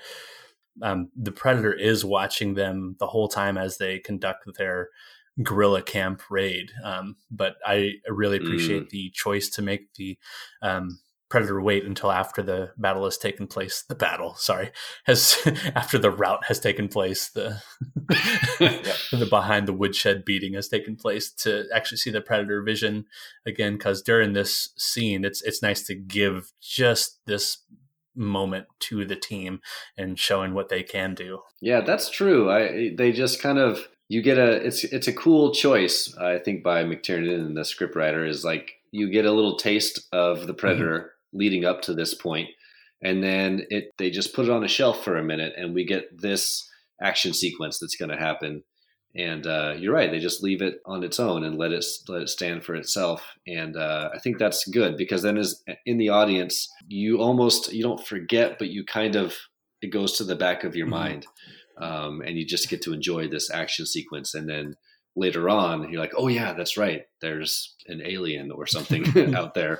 um, 0.82 1.10
the 1.16 1.30
predator 1.32 1.72
is 1.72 2.04
watching 2.04 2.54
them 2.54 2.96
the 2.98 3.06
whole 3.06 3.28
time 3.28 3.56
as 3.58 3.78
they 3.78 3.98
conduct 4.00 4.44
their 4.56 4.88
guerrilla 5.42 5.82
camp 5.82 6.22
raid. 6.30 6.70
Um, 6.82 7.16
but 7.30 7.56
I 7.66 7.94
really 8.08 8.38
appreciate 8.38 8.88
the 8.90 9.10
choice 9.10 9.48
to 9.50 9.62
make 9.62 9.92
the 9.94 10.18
um, 10.62 10.98
predator 11.34 11.60
wait 11.60 11.84
until 11.84 12.12
after 12.12 12.44
the 12.44 12.70
battle 12.76 13.02
has 13.02 13.18
taken 13.18 13.48
place. 13.48 13.82
The 13.88 13.96
battle, 13.96 14.36
sorry, 14.36 14.70
has 15.04 15.36
after 15.74 15.98
the 15.98 16.12
rout 16.12 16.44
has 16.44 16.60
taken 16.60 16.86
place. 16.86 17.28
The 17.28 17.60
the 19.10 19.26
behind 19.28 19.66
the 19.66 19.72
woodshed 19.72 20.24
beating 20.24 20.54
has 20.54 20.68
taken 20.68 20.94
place 20.94 21.32
to 21.32 21.64
actually 21.74 21.98
see 21.98 22.12
the 22.12 22.20
predator 22.20 22.62
vision 22.62 23.06
again 23.44 23.72
because 23.72 24.00
during 24.00 24.32
this 24.32 24.68
scene 24.76 25.24
it's 25.24 25.42
it's 25.42 25.60
nice 25.60 25.82
to 25.86 25.96
give 25.96 26.52
just 26.60 27.18
this 27.26 27.64
moment 28.14 28.66
to 28.78 29.04
the 29.04 29.16
team 29.16 29.58
and 29.98 30.20
showing 30.20 30.54
what 30.54 30.68
they 30.68 30.84
can 30.84 31.16
do 31.16 31.40
Yeah, 31.60 31.80
that's 31.80 32.10
true. 32.10 32.48
I 32.48 32.94
they 32.96 33.10
just 33.10 33.42
kind 33.42 33.58
of 33.58 33.88
you 34.08 34.22
get 34.22 34.38
a 34.38 34.64
it's 34.64 34.84
it's 34.84 35.08
a 35.08 35.12
cool 35.12 35.52
choice 35.52 36.14
I 36.16 36.38
think 36.38 36.62
by 36.62 36.84
McTiernan 36.84 37.46
and 37.46 37.56
the 37.56 37.62
scriptwriter 37.62 38.24
is 38.28 38.44
like 38.44 38.74
you 38.92 39.10
get 39.10 39.26
a 39.26 39.32
little 39.32 39.56
taste 39.56 39.98
of 40.12 40.46
the 40.46 40.52
mm-hmm. 40.52 40.60
predator 40.60 41.13
leading 41.34 41.64
up 41.64 41.82
to 41.82 41.92
this 41.94 42.14
point 42.14 42.48
and 43.02 43.22
then 43.22 43.66
it 43.70 43.90
they 43.98 44.10
just 44.10 44.34
put 44.34 44.46
it 44.46 44.50
on 44.50 44.64
a 44.64 44.68
shelf 44.68 45.04
for 45.04 45.16
a 45.16 45.22
minute 45.24 45.52
and 45.56 45.74
we 45.74 45.84
get 45.84 46.04
this 46.20 46.66
action 47.02 47.34
sequence 47.34 47.78
that's 47.78 47.96
going 47.96 48.10
to 48.10 48.16
happen. 48.16 48.62
And 49.16 49.46
uh, 49.46 49.74
you're 49.78 49.94
right 49.94 50.10
they 50.10 50.18
just 50.18 50.42
leave 50.42 50.62
it 50.62 50.76
on 50.86 51.04
its 51.04 51.20
own 51.20 51.44
and 51.44 51.56
let 51.58 51.70
it 51.72 51.84
let 52.08 52.22
it 52.22 52.28
stand 52.28 52.64
for 52.64 52.74
itself. 52.74 53.20
And 53.46 53.76
uh, 53.76 54.10
i 54.14 54.18
think 54.18 54.38
that's 54.38 54.66
good 54.68 54.96
because 54.96 55.22
then 55.22 55.36
as 55.36 55.62
in 55.86 55.98
the 55.98 56.08
audience 56.08 56.68
you 56.88 57.18
almost 57.18 57.72
you 57.72 57.82
don't 57.82 58.04
forget 58.04 58.58
but 58.58 58.70
you 58.70 58.84
kind 58.84 59.14
of 59.16 59.34
it 59.82 59.88
goes 59.92 60.16
to 60.18 60.24
the 60.24 60.34
back 60.36 60.64
of 60.64 60.74
your 60.74 60.86
Mhm. 60.86 60.90
mind 60.90 61.26
um, 61.80 62.22
and 62.22 62.38
you 62.38 62.46
just 62.46 62.68
get 62.70 62.80
to 62.82 62.92
enjoy 62.92 63.28
this 63.28 63.50
action 63.50 63.84
sequence. 63.86 64.34
And 64.34 64.48
then 64.48 64.76
later 65.16 65.48
on 65.48 65.88
you're 65.90 66.00
like 66.00 66.14
oh 66.16 66.26
yeah 66.28 66.52
that's 66.54 66.76
right 66.76 67.02
there's 67.20 67.76
an 67.86 68.02
alien 68.04 68.50
or 68.50 68.66
something 68.66 69.04
out 69.36 69.54
there 69.54 69.78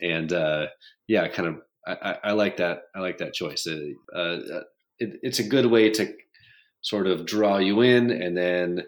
and 0.00 0.32
uh, 0.32 0.66
yeah 1.06 1.28
kind 1.28 1.48
of 1.48 1.56
I, 1.86 1.92
I, 2.10 2.18
I 2.24 2.32
like 2.32 2.56
that 2.58 2.82
i 2.94 3.00
like 3.00 3.18
that 3.18 3.34
choice 3.34 3.66
uh, 3.66 4.16
uh, 4.18 4.62
it, 4.98 5.18
it's 5.22 5.38
a 5.38 5.44
good 5.44 5.66
way 5.66 5.90
to 5.90 6.12
sort 6.80 7.06
of 7.06 7.26
draw 7.26 7.58
you 7.58 7.80
in 7.82 8.10
and 8.10 8.36
then 8.36 8.82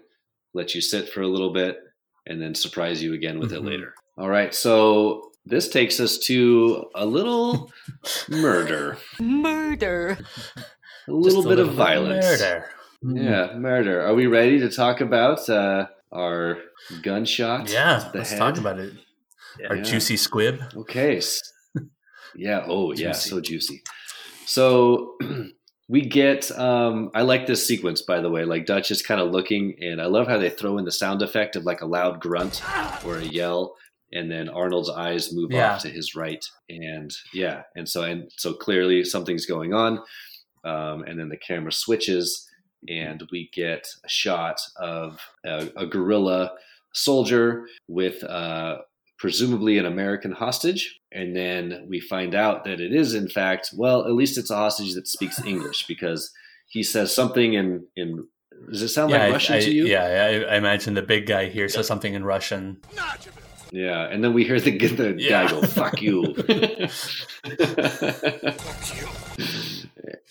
let 0.55 0.75
you 0.75 0.81
sit 0.81 1.09
for 1.11 1.21
a 1.23 1.29
little 1.29 1.53
bit 1.53 1.79
and 2.27 2.41
then 2.41 2.55
surprise 2.55 3.03
you 3.03 3.15
again 3.15 3.39
with 3.39 3.51
Mhm. 3.53 3.57
it 3.57 3.65
later 3.65 3.95
all 4.19 4.29
right 4.29 4.55
so 4.55 5.31
this 5.45 5.69
takes 5.69 6.01
us 6.01 6.19
to 6.19 6.87
a 6.95 7.07
little 7.07 7.71
murder 8.29 8.99
Murder. 9.21 10.19
a 11.09 11.13
little 11.13 11.43
Just 11.43 11.49
bit 11.49 11.59
of 11.61 11.69
little 11.69 11.75
violence 11.75 12.27
murder. 12.27 12.67
yeah, 13.03 13.53
murder. 13.57 14.01
Are 14.03 14.15
we 14.15 14.27
ready 14.27 14.59
to 14.59 14.69
talk 14.71 15.01
about 15.01 15.49
uh, 15.49 15.87
our 16.13 16.59
gunshot? 17.03 17.71
yeah 17.71 17.99
to 18.01 18.11
the 18.13 18.19
let's 18.19 18.31
head? 18.31 18.39
talk 18.39 18.59
about 18.59 18.79
it 18.81 18.93
Yeah. 19.61 19.69
our 19.71 19.77
juicy 19.79 20.17
squib 20.17 20.61
Okay. 20.77 21.21
Yeah. 22.39 22.65
Oh, 22.67 22.93
yeah. 22.93 23.13
Juicy. 23.13 23.31
So 23.31 23.41
juicy. 23.41 23.83
So 24.45 25.17
we 25.89 26.03
get. 26.03 26.51
Um, 26.59 27.11
I 27.15 27.23
like 27.23 27.47
this 27.47 27.67
sequence, 27.67 28.03
by 28.03 28.21
the 28.21 28.29
way. 28.29 28.45
Like 28.45 28.67
Dutch 28.67 28.91
is 28.91 29.01
kind 29.03 29.21
of 29.21 29.31
looking, 29.31 29.75
and 29.81 30.03
I 30.03 30.07
love 30.07 30.27
how 30.29 30.37
they 30.39 30.51
throw 30.51 30.77
in 30.79 30.85
the 30.85 30.93
sound 30.93 31.23
effect 31.23 31.57
of 31.57 31.65
like 31.65 31.81
a 31.81 31.87
loud 31.87 32.21
grunt 32.21 32.63
or 33.07 33.17
a 33.17 33.25
yell, 33.25 33.75
and 34.13 34.31
then 34.31 34.49
Arnold's 34.51 34.91
eyes 34.91 35.33
move 35.33 35.51
Yeah. 35.53 35.73
off 35.75 35.83
to 35.83 35.89
his 35.89 36.15
right, 36.15 36.45
and 36.69 37.11
yeah, 37.33 37.63
and 37.75 37.89
so 37.89 38.03
and 38.03 38.31
so 38.37 38.53
clearly 38.53 39.03
something's 39.05 39.47
going 39.47 39.73
on, 39.73 40.01
um, 40.65 41.05
and 41.05 41.19
then 41.19 41.31
the 41.31 41.39
camera 41.39 41.73
switches, 41.73 42.47
and 42.89 43.23
we 43.33 43.49
get 43.55 43.87
a 44.05 44.09
shot 44.09 44.61
of 44.77 45.19
a, 45.47 45.69
a 45.77 45.87
guerrilla 45.87 46.53
soldier 46.93 47.67
with 47.89 48.23
uh, 48.25 48.79
presumably 49.19 49.79
an 49.79 49.87
American 49.87 50.33
hostage. 50.33 50.99
And 51.13 51.35
then 51.35 51.87
we 51.89 52.01
find 52.01 52.35
out 52.35 52.65
that 52.65 52.81
it 52.81 52.93
is, 52.93 53.15
in 53.15 53.29
fact, 53.29 53.71
well, 53.77 54.05
at 54.05 54.13
least 54.13 54.37
it's 54.39 54.51
a 54.51 54.57
hostage 54.57 54.95
that 54.95 55.09
speaks 55.09 55.43
English 55.45 55.87
because 55.87 56.31
he 56.69 56.83
says 56.83 57.15
something 57.15 57.55
in, 57.55 57.87
in 57.97 58.27
does 58.71 58.83
it 58.83 58.89
sound 58.89 59.11
yeah, 59.11 59.19
like 59.19 59.29
I- 59.29 59.33
Russian 59.33 59.57
I, 59.57 59.61
to 59.61 59.71
you? 59.71 59.87
yeah 59.87 60.45
I, 60.49 60.55
I 60.55 60.57
imagine 60.57 60.95
the 60.95 61.03
big 61.03 61.27
guy 61.27 61.49
here 61.49 61.69
says 61.69 61.87
something 61.87 62.15
in 62.15 62.25
russian 62.25 62.79
Yeah. 63.71 64.09
And 64.09 64.23
then 64.25 64.33
we 64.33 64.45
hear 64.45 64.59
the, 64.61 64.71
the 64.79 65.15
Yeah. 65.19 65.29
guy 65.45 65.51
go, 65.51 65.61
fuck 65.63 66.01
you. 66.01 66.35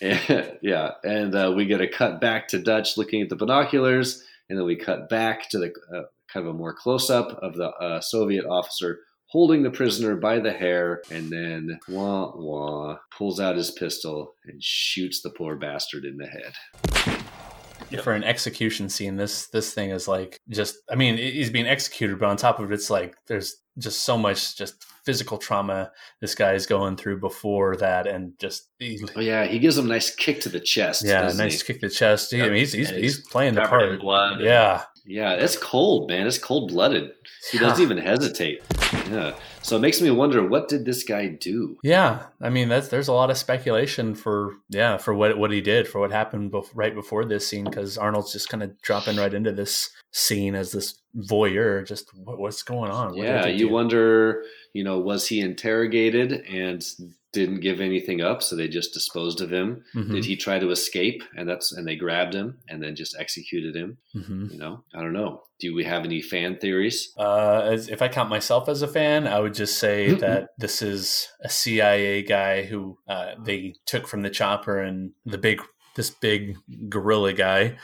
yeah. 0.00 0.90
And 1.04 1.34
uh, 1.34 1.52
we 1.54 1.66
get 1.66 1.80
a 1.80 1.88
cut 1.88 2.20
back 2.20 2.48
to 2.48 2.58
Dutch 2.58 2.96
looking 2.96 3.22
at 3.22 3.28
the 3.28 3.36
binoculars. 3.36 4.22
And 4.48 4.58
then 4.58 4.66
we 4.66 4.76
cut 4.76 5.08
back 5.08 5.48
to 5.50 5.58
the 5.58 5.72
uh, 5.94 6.02
kind 6.36 6.46
of 6.48 6.54
a 6.54 6.58
more 6.58 6.74
close 6.74 7.08
up 7.08 7.38
of 7.42 7.54
the 7.54 7.68
uh, 7.70 8.00
Soviet 8.00 8.44
officer 8.44 8.98
holding 9.28 9.62
the 9.62 9.70
prisoner 9.70 10.16
by 10.16 10.38
the 10.38 10.52
hair 10.52 11.02
and 11.10 11.30
then 11.30 11.78
wah 11.88 12.30
wah 12.36 12.96
pulls 13.16 13.40
out 13.40 13.56
his 13.56 13.70
pistol 13.70 14.34
and 14.44 14.62
shoots 14.62 15.22
the 15.22 15.30
poor 15.30 15.56
bastard 15.56 16.04
in 16.04 16.16
the 16.16 16.26
head. 16.26 18.02
for 18.02 18.12
an 18.12 18.22
execution 18.22 18.88
scene 18.88 19.16
this 19.16 19.46
this 19.48 19.72
thing 19.72 19.90
is 19.90 20.06
like 20.08 20.40
just 20.50 20.76
i 20.90 20.94
mean 20.94 21.16
he's 21.16 21.50
being 21.50 21.66
executed 21.66 22.18
but 22.18 22.28
on 22.28 22.36
top 22.36 22.58
of 22.60 22.70
it 22.70 22.74
it's 22.74 22.90
like 22.90 23.16
there's 23.26 23.56
just 23.78 24.04
so 24.04 24.16
much 24.18 24.56
just 24.56 24.84
physical 25.04 25.38
trauma 25.38 25.90
this 26.20 26.34
guy 26.34 26.52
is 26.54 26.66
going 26.66 26.96
through 26.96 27.18
before 27.18 27.76
that 27.76 28.06
and 28.06 28.32
just 28.38 28.68
he, 28.78 29.00
Oh 29.14 29.20
yeah, 29.20 29.44
he 29.46 29.58
gives 29.58 29.78
him 29.78 29.86
a 29.86 29.88
nice 29.88 30.14
kick 30.14 30.40
to 30.42 30.48
the 30.48 30.60
chest. 30.60 31.04
yeah 31.04 31.30
nice 31.34 31.60
he? 31.62 31.66
kick 31.66 31.80
to 31.80 31.88
the 31.88 31.94
chest 31.94 32.34
I 32.34 32.38
mean, 32.38 32.54
he's 32.54 32.72
he's, 32.72 32.90
he's 32.90 32.98
he's 32.98 33.20
playing 33.28 33.54
the 33.54 33.62
part 33.62 34.00
blood. 34.00 34.40
yeah 34.40 34.82
Yeah, 35.06 35.34
it's 35.34 35.56
cold, 35.56 36.08
man. 36.08 36.26
It's 36.26 36.38
cold 36.38 36.72
blooded. 36.72 37.12
He 37.50 37.58
doesn't 37.58 37.82
even 37.82 37.96
hesitate. 37.98 38.62
Yeah. 39.08 39.34
So 39.66 39.76
it 39.76 39.80
makes 39.80 40.00
me 40.00 40.12
wonder 40.12 40.46
what 40.46 40.68
did 40.68 40.84
this 40.84 41.02
guy 41.02 41.26
do? 41.26 41.76
Yeah, 41.82 42.26
I 42.40 42.50
mean 42.50 42.68
that's 42.68 42.86
there's 42.86 43.08
a 43.08 43.12
lot 43.12 43.30
of 43.30 43.36
speculation 43.36 44.14
for 44.14 44.54
yeah 44.68 44.96
for 44.96 45.12
what 45.12 45.36
what 45.38 45.50
he 45.50 45.60
did 45.60 45.88
for 45.88 46.00
what 46.00 46.12
happened 46.12 46.52
bef- 46.52 46.70
right 46.72 46.94
before 46.94 47.24
this 47.24 47.48
scene 47.48 47.64
because 47.64 47.98
Arnold's 47.98 48.32
just 48.32 48.48
kind 48.48 48.62
of 48.62 48.80
dropping 48.82 49.16
right 49.16 49.34
into 49.34 49.50
this 49.50 49.90
scene 50.12 50.54
as 50.54 50.70
this 50.70 51.00
voyeur. 51.16 51.84
Just 51.84 52.10
what, 52.14 52.38
what's 52.38 52.62
going 52.62 52.92
on? 52.92 53.16
What 53.16 53.26
yeah, 53.26 53.46
you 53.46 53.66
do? 53.66 53.72
wonder, 53.72 54.44
you 54.72 54.84
know, 54.84 55.00
was 55.00 55.26
he 55.26 55.40
interrogated 55.40 56.32
and 56.48 56.84
didn't 57.32 57.60
give 57.60 57.80
anything 57.80 58.20
up, 58.20 58.44
so 58.44 58.54
they 58.54 58.68
just 58.68 58.94
disposed 58.94 59.40
of 59.40 59.52
him. 59.52 59.82
Mhm. 59.96 60.12
Did 60.12 60.24
he 60.26 60.36
try 60.36 60.60
to 60.60 60.70
escape, 60.70 61.24
and 61.36 61.48
that's 61.48 61.72
and 61.72 61.86
they 61.88 61.96
grabbed 61.96 62.34
him 62.34 62.58
and 62.68 62.80
then 62.80 62.94
just 62.94 63.16
executed 63.18 63.74
him? 63.74 63.98
Mhm. 64.14 64.52
You 64.52 64.58
know, 64.58 64.84
I 64.94 65.02
don't 65.02 65.12
know. 65.12 65.42
Do 65.58 65.74
we 65.74 65.84
have 65.84 66.04
any 66.04 66.20
fan 66.20 66.58
theories? 66.58 67.12
Uh, 67.18 67.60
as, 67.64 67.88
if 67.88 68.02
I 68.02 68.08
count 68.08 68.28
myself 68.28 68.68
as 68.68 68.82
a 68.82 68.88
fan, 68.88 69.26
I 69.26 69.40
would 69.40 69.54
just 69.54 69.78
say 69.78 70.08
Mhm. 70.08 70.20
that 70.20 70.48
this 70.58 70.82
is 70.82 71.28
a 71.40 71.48
CIA 71.48 72.22
guy 72.22 72.64
who 72.64 72.98
uh, 73.08 73.36
they 73.42 73.74
took 73.86 74.06
from 74.06 74.22
the 74.22 74.28
chopper 74.30 74.78
and 74.82 75.12
the 75.24 75.38
big, 75.38 75.62
this 75.94 76.10
big 76.10 76.56
guerrilla 76.90 77.32
guy. 77.32 77.78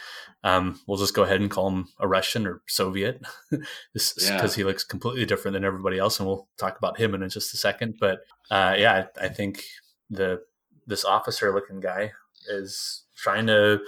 Um, 0.45 0.81
we'll 0.87 0.99
just 0.99 1.14
go 1.14 1.23
ahead 1.23 1.41
and 1.41 1.50
call 1.50 1.69
him 1.71 1.87
a 2.00 2.07
Russian 2.09 2.47
or 2.47 2.62
Soviet, 2.67 3.23
because 3.95 4.14
Yeah. 4.21 4.49
he 4.55 4.64
looks 4.64 4.85
completely 4.85 5.25
different 5.25 5.55
than 5.55 5.64
everybody 5.64 5.99
else, 5.99 6.19
and 6.19 6.26
we'll 6.29 6.49
talk 6.59 6.76
about 6.76 6.99
him 6.99 7.14
in 7.14 7.26
just 7.31 7.55
a 7.55 7.57
second. 7.57 7.95
But 8.00 8.19
uh, 8.50 8.75
yeah, 8.76 9.07
I, 9.19 9.26
I 9.26 9.29
think 9.29 9.62
the 10.11 10.43
this 10.87 11.05
officer 11.05 11.55
looking 11.55 11.79
guy 11.81 12.11
is 12.49 13.05
trying 13.17 13.47
to 13.47 13.81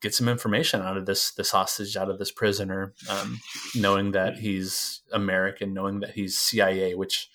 get 0.00 0.14
some 0.14 0.28
information 0.28 0.80
out 0.80 0.96
of 0.96 1.06
this 1.06 1.32
this 1.32 1.50
hostage 1.50 1.96
out 1.96 2.10
of 2.10 2.18
this 2.18 2.30
prisoner 2.30 2.94
um, 3.08 3.40
knowing 3.74 4.12
that 4.12 4.38
he's 4.38 5.00
american 5.12 5.74
knowing 5.74 6.00
that 6.00 6.10
he's 6.10 6.38
cia 6.38 6.94
which 6.94 7.28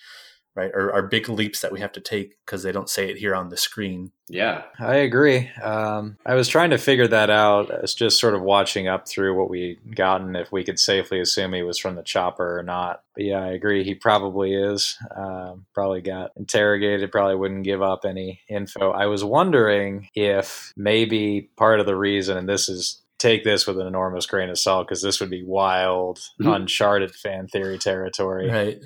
right 0.56 0.72
Or 0.74 0.94
are 0.94 1.02
big 1.02 1.30
leaps 1.30 1.62
that 1.62 1.72
we 1.72 1.80
have 1.80 1.92
to 1.94 2.02
take 2.02 2.38
because 2.46 2.64
they 2.64 2.72
don't 2.72 2.90
say 2.90 3.10
it 3.10 3.18
here 3.18 3.34
on 3.36 3.50
the 3.50 3.58
screen 3.58 4.12
Yeah, 4.30 4.64
I 4.80 4.96
agree. 4.96 5.50
Um, 5.62 6.18
I 6.26 6.36
was 6.36 6.48
trying 6.48 6.70
to 6.72 6.78
figure 6.78 7.08
that 7.08 7.30
out. 7.30 7.70
It's 7.70 7.94
just 7.94 8.20
sort 8.20 8.34
of 8.36 8.42
watching 8.42 8.88
up 8.88 9.08
through 9.08 9.38
what 9.38 9.50
we 9.50 9.78
gotten 9.96 10.36
if 10.36 10.52
we 10.52 10.64
could 10.64 10.80
safely 10.80 11.20
assume 11.20 11.54
he 11.54 11.62
was 11.64 11.78
from 11.78 11.96
the 11.96 12.04
chopper 12.04 12.58
or 12.60 12.64
not. 12.64 13.04
But 13.16 13.26
yeah, 13.26 13.42
I 13.44 13.48
agree. 13.52 13.84
He 13.84 13.96
probably 13.96 14.56
is. 14.56 14.98
Um, 15.16 15.66
probably 15.74 16.02
got 16.02 16.32
interrogated. 16.38 17.12
Probably 17.12 17.36
wouldn't 17.36 17.64
give 17.66 17.82
up 17.82 18.06
any 18.06 18.42
info. 18.50 18.92
I 18.92 19.08
was 19.08 19.24
wondering 19.24 20.08
if 20.16 20.72
maybe 20.78 21.50
part 21.58 21.80
of 21.82 21.86
the 21.86 21.96
reason, 21.98 22.38
and 22.38 22.48
this 22.48 22.70
is 22.70 23.02
take 23.20 23.44
this 23.44 23.66
with 23.68 23.80
an 23.80 23.88
enormous 23.88 24.26
grain 24.26 24.50
of 24.50 24.58
salt 24.60 24.88
because 24.88 25.02
this 25.02 25.20
would 25.20 25.30
be 25.30 25.44
wild, 25.44 26.20
Mhm. 26.42 26.56
uncharted 26.56 27.14
fan 27.16 27.48
theory 27.48 27.78
territory. 27.78 28.50
right 28.50 28.82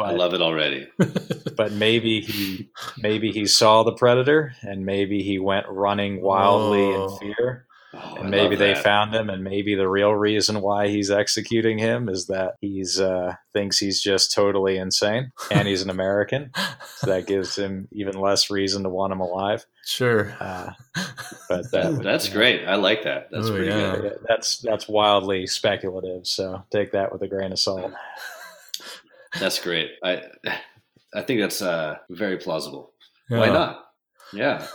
I 0.00 0.12
love 0.12 0.34
it 0.34 0.40
already. 0.42 0.88
but 1.56 1.72
maybe 1.72 2.20
he 2.20 2.68
maybe 2.98 3.30
he 3.30 3.46
saw 3.46 3.82
the 3.84 3.92
predator 3.94 4.52
and 4.62 4.84
maybe 4.84 5.22
he 5.22 5.38
went 5.38 5.66
running 5.68 6.20
wildly 6.22 6.82
Oh. 6.82 7.18
in 7.20 7.34
fear 7.34 7.66
Oh, 7.96 7.98
I 8.16 8.20
and 8.22 8.30
maybe 8.30 8.56
they 8.56 8.74
that. 8.74 8.82
found 8.82 9.14
him 9.14 9.30
and 9.30 9.44
maybe 9.44 9.76
the 9.76 9.88
real 9.88 10.12
reason 10.16 10.60
why 10.60 10.88
he's 10.88 11.12
executing 11.12 11.78
him 11.78 12.08
is 12.08 12.26
that 12.26 12.54
he's 12.60 13.00
uh 13.00 13.34
thinks 13.52 13.78
he's 13.78 14.02
just 14.02 14.32
totally 14.34 14.78
insane 14.78 15.30
and 15.52 15.68
he's 15.68 15.80
an 15.82 15.90
american 15.98 16.50
so 16.96 17.06
that 17.06 17.28
gives 17.28 17.54
him 17.56 17.86
even 17.92 18.18
less 18.18 18.50
reason 18.50 18.82
to 18.82 18.88
want 18.88 19.12
him 19.12 19.20
alive 19.20 19.64
sure 19.86 20.36
uh, 20.40 20.72
but 21.48 21.70
that 21.70 21.70
That- 21.70 21.92
would- 21.92 22.02
that's 22.04 22.26
yeah. 22.26 22.34
great. 22.34 22.66
I 22.66 22.74
like 22.74 23.04
that. 23.04 23.28
That's 23.30 23.46
Oh, 23.46 23.52
pretty 23.54 23.68
yeah. 23.68 23.94
good. 23.96 24.18
That's 24.26 24.58
that's 24.58 24.88
wildly 24.88 25.46
speculative 25.46 26.26
so 26.26 26.64
take 26.72 26.90
that 26.92 27.12
with 27.12 27.22
a 27.22 27.28
grain 27.28 27.52
of 27.52 27.60
salt 27.60 27.92
That's 29.40 29.60
great. 29.60 29.90
I 30.02 30.22
I 31.14 31.22
think 31.22 31.40
that's 31.40 31.62
uh, 31.62 31.96
very 32.10 32.36
plausible. 32.38 32.92
Yeah. 33.30 33.38
Why 33.38 33.48
not? 33.48 33.80
Yeah. 34.32 34.66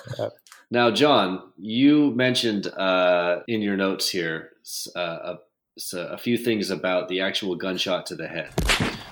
Now, 0.71 0.89
John, 0.91 1.51
you 1.57 2.11
mentioned 2.15 2.67
uh, 2.67 3.39
in 3.47 3.61
your 3.61 3.75
notes 3.75 4.09
here 4.09 4.51
s- 4.63 4.87
uh, 4.95 4.99
a, 5.33 5.37
s- 5.77 5.93
a 5.93 6.17
few 6.17 6.37
things 6.37 6.69
about 6.69 7.09
the 7.09 7.19
actual 7.21 7.55
gunshot 7.55 8.05
to 8.05 8.15
the 8.15 8.27
head. 8.27 8.51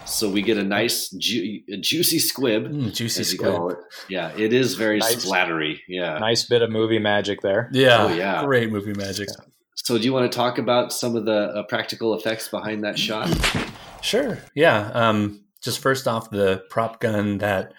So 0.06 0.30
we 0.30 0.42
get 0.42 0.58
a 0.58 0.64
nice 0.64 1.10
ju- 1.10 1.62
a 1.74 1.78
juicy 1.78 2.20
squib, 2.20 2.68
Mm, 2.72 2.94
juicy 2.96 3.22
as 3.22 3.32
you 3.34 3.40
squid 3.40 3.52
call 3.56 3.70
it. 3.72 3.78
Yeah, 4.08 4.32
it 4.38 4.54
is 4.54 4.76
very 4.76 5.00
Nice. 5.00 5.26
splattery. 5.26 5.80
Yeah. 5.90 6.18
nice 6.20 6.44
bit 6.48 6.62
of 6.62 6.70
movie 6.70 7.00
magic 7.00 7.42
there 7.42 7.70
yeah, 7.74 8.04
Oh, 8.04 8.14
yeah. 8.14 8.46
great 8.46 8.72
movie 8.72 8.94
magic 8.94 9.28
So, 9.76 9.98
do 9.98 10.04
you 10.06 10.14
want 10.14 10.32
to 10.32 10.36
talk 10.38 10.60
about 10.60 10.94
some 10.94 11.16
of 11.18 11.26
the 11.26 11.40
uh, 11.58 11.64
practical 11.64 12.14
effects 12.14 12.48
behind 12.48 12.84
that 12.86 12.98
shot? 12.98 13.28
Sure. 14.08 14.38
Yeah. 14.56 14.90
Um, 14.94 15.44
just 15.64 15.80
first 15.80 16.08
off, 16.08 16.30
the 16.30 16.64
prop 16.70 17.00
gun 17.00 17.40
that 17.40 17.74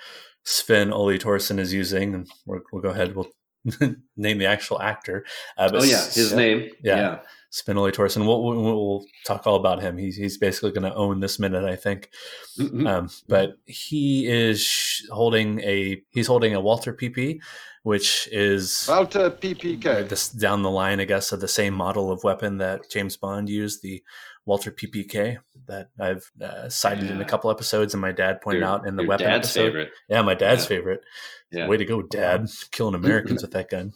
Sven 0.45 0.93
Ole 0.93 1.19
Thorsen 1.19 1.59
is 1.59 1.73
using, 1.73 2.15
and 2.15 2.29
we'll, 2.47 2.61
we'll 2.73 2.83
go 2.83 2.91
ahead. 2.91 3.15
We'll 3.15 3.29
name 4.17 4.39
the 4.39 4.47
actual 4.47 4.81
actor. 4.81 5.25
Uh, 5.57 5.71
Oh 5.73 5.83
yeah, 5.85 6.05
his 6.05 6.33
name. 6.35 6.71
Yeah. 6.83 6.97
Yeah. 6.97 7.19
Sven 7.51 7.79
Ole 7.79 7.91
Thorsen. 7.91 8.27
We'll, 8.27 8.43
we'll, 8.45 8.63
we'll 8.63 9.05
talk 9.27 9.47
all 9.47 9.57
about 9.57 9.81
him. 9.81 9.97
He's 9.97 10.17
he's 10.17 10.37
basically 10.37 10.71
going 10.73 10.91
to 10.91 10.95
own 10.95 11.21
this 11.21 11.39
minute, 11.39 11.65
I 11.65 11.77
think. 11.77 12.11
Mhm. 12.59 12.87
Um, 12.87 13.11
but 13.27 13.55
he 13.65 14.27
is 14.27 15.03
holding 15.11 15.61
a 15.61 16.03
he's 16.11 16.27
holding 16.27 16.55
a 16.55 16.61
Walther 16.61 16.93
PP, 16.93 17.41
which 17.89 18.29
is 18.31 18.85
Walther 18.87 19.31
PPK. 19.31 20.07
this 20.09 20.29
down 20.29 20.63
the 20.63 20.71
line, 20.71 21.01
I 21.01 21.07
guess, 21.07 21.33
of 21.33 21.41
the 21.41 21.49
same 21.49 21.73
model 21.73 22.13
of 22.13 22.23
weapon 22.23 22.59
that 22.59 22.91
James 22.91 23.17
Bond 23.17 23.49
used, 23.49 23.81
the 23.83 24.03
Walther 24.45 24.71
PPK 24.71 25.39
that 25.67 25.89
I've 25.99 26.31
uh, 26.43 26.69
cited 26.69 27.11
in 27.11 27.21
a 27.23 27.25
couple 27.25 27.51
episodes, 27.51 27.95
and 27.95 28.01
my 28.03 28.13
dad 28.13 28.41
pointed 28.43 28.61
Your- 28.61 28.69
out 28.69 28.87
in 28.87 28.97
the 28.97 29.03
your 29.05 29.09
weapon 29.09 29.27
dad's 29.27 29.47
episode. 29.49 29.65
favorite. 29.67 29.91
Yeah, 30.09 30.21
my 30.23 30.35
dad's 30.35 30.65
Yeah. 30.65 30.69
favorite. 30.69 31.01
Yeah. 31.51 31.67
Way 31.67 31.79
to 31.79 31.87
go, 31.87 32.03
Dad! 32.03 32.47
Killing 32.73 32.95
Americans 32.95 33.41
with 33.41 33.53
that 33.53 33.71
gun. 33.71 33.95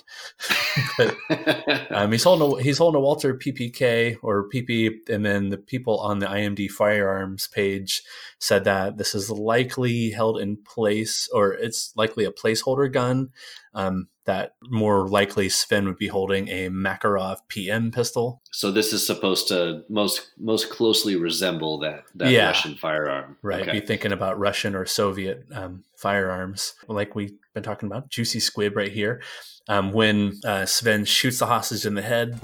but 0.96 1.14
um, 1.90 2.10
he's 2.10 2.24
holding 2.24 2.58
a, 2.58 2.62
he's 2.62 2.78
holding 2.78 2.98
a 2.98 3.02
Walther 3.02 3.34
PPK 3.34 4.16
or 4.22 4.48
PP, 4.48 4.90
and 5.10 5.24
then 5.24 5.50
the 5.50 5.58
people 5.58 5.98
on 6.00 6.18
the 6.18 6.26
IMD 6.26 6.70
firearms 6.70 7.48
page 7.48 8.02
said 8.38 8.64
that 8.64 8.96
this 8.96 9.14
is 9.14 9.30
likely 9.30 10.10
held 10.12 10.40
in 10.40 10.56
place, 10.64 11.28
or 11.30 11.52
it's 11.52 11.92
likely 11.94 12.24
a 12.24 12.32
placeholder 12.32 12.90
gun. 12.90 13.28
Um, 13.74 14.08
that 14.24 14.54
more 14.68 15.08
likely 15.08 15.48
Sven 15.48 15.86
would 15.86 15.96
be 15.96 16.06
holding 16.06 16.46
a 16.48 16.68
Makarov 16.68 17.38
PM 17.48 17.90
pistol. 17.90 18.40
so 18.52 18.70
this 18.70 18.92
is 18.92 19.04
supposed 19.04 19.48
to 19.48 19.82
most 19.88 20.30
most 20.38 20.70
closely 20.70 21.16
resemble 21.16 21.78
that 21.80 22.04
that 22.14 22.30
Yeah. 22.30 22.46
Russian 22.46 22.76
firearm, 22.76 23.36
Right, 23.42 23.62
Okay. 23.62 23.80
be 23.80 23.86
thinking 23.86 24.12
about 24.12 24.38
Russian 24.38 24.76
or 24.76 24.86
Soviet 24.86 25.44
um, 25.52 25.82
firearms, 25.96 26.74
like 26.86 27.14
we've 27.16 27.32
been 27.54 27.62
talking 27.64 27.88
about. 27.88 28.10
Juicy 28.10 28.38
squib 28.40 28.76
right 28.76 28.92
here. 28.92 29.20
Um, 29.68 29.90
when 29.92 30.34
uh, 30.44 30.66
Sven 30.66 31.04
shoots 31.04 31.38
the 31.40 31.46
hostage 31.46 31.84
in 31.86 31.94
the 31.94 32.02
head, 32.02 32.38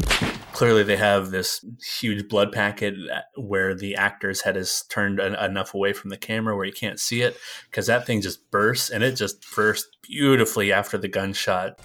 clearly 0.59 0.83
they 0.83 0.97
have 0.97 1.31
this 1.31 1.64
huge 2.01 2.27
blood 2.27 2.51
packet 2.51 2.92
where 3.37 3.77
the 3.77 3.94
actor's 3.94 4.40
head 4.40 4.57
is 4.57 4.83
turned 4.90 5.21
en- 5.21 5.37
enough 5.37 5.73
away 5.73 5.92
from 5.92 6.11
the 6.11 6.16
camera 6.16 6.57
where 6.57 6.64
you 6.66 6.73
can't 6.73 6.99
see 6.99 7.23
it 7.23 7.37
because 7.71 7.87
that 7.87 8.05
thing 8.05 8.21
just 8.21 8.51
bursts 8.51 8.90
and 8.90 9.05
it 9.05 9.12
just 9.12 9.37
bursts 9.55 9.88
beautifully 10.03 10.73
after 10.73 10.99
the 10.99 11.07
gunshot. 11.07 11.79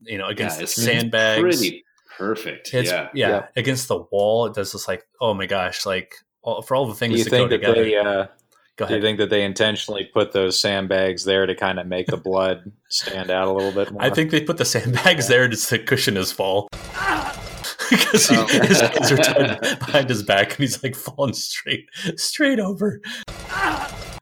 You 0.00 0.16
know, 0.16 0.26
against 0.26 0.56
Yeah, 0.56 0.62
the 0.62 0.66
sandbags. 0.68 1.42
Pretty 1.42 1.84
perfect. 2.16 2.72
It's 2.72 2.90
yeah. 2.90 3.08
yeah, 3.12 3.28
Yeah. 3.28 3.46
against 3.56 3.88
the 3.88 3.98
wall. 4.10 4.46
It 4.46 4.54
does 4.54 4.72
this 4.72 4.88
like, 4.88 5.04
oh 5.20 5.34
my 5.34 5.44
gosh, 5.44 5.84
like 5.84 6.14
all, 6.40 6.62
for 6.62 6.74
all 6.74 6.86
the 6.86 6.94
do 6.94 6.98
things 6.98 7.18
you 7.18 7.24
that 7.24 7.30
think 7.30 7.50
go 7.50 7.56
that 7.58 7.74
together. 7.74 7.84
they 7.84 7.96
uh 7.98 8.26
go 8.76 8.88
Do 8.88 8.94
you 8.96 9.02
think 9.02 9.18
that 9.18 9.28
they 9.28 9.44
intentionally 9.44 10.04
put 10.14 10.32
those 10.32 10.58
sandbags 10.58 11.24
there 11.26 11.44
to 11.44 11.54
kind 11.54 11.78
of 11.78 11.86
make 11.86 12.06
the 12.06 12.16
blood 12.16 12.72
stand 12.88 13.30
out 13.30 13.48
a 13.48 13.52
little 13.52 13.72
bit 13.72 13.92
more? 13.92 14.00
I 14.02 14.08
think 14.08 14.30
they 14.30 14.40
put 14.40 14.56
the 14.56 14.64
sandbags 14.64 15.28
there 15.28 15.46
just 15.46 15.68
to 15.68 15.78
cushion 15.78 16.16
his 16.16 16.32
fall. 16.32 16.68
Because 17.90 18.30
Oh. 18.30 18.46
his 18.46 18.80
hands 18.80 19.12
are 19.12 19.16
tied 19.16 19.60
behind 19.78 20.08
his 20.08 20.22
back 20.22 20.50
and 20.50 20.58
he's 20.58 20.82
like 20.82 20.94
falling 20.94 21.34
straight, 21.34 21.86
straight 22.16 22.58
over. 22.60 23.00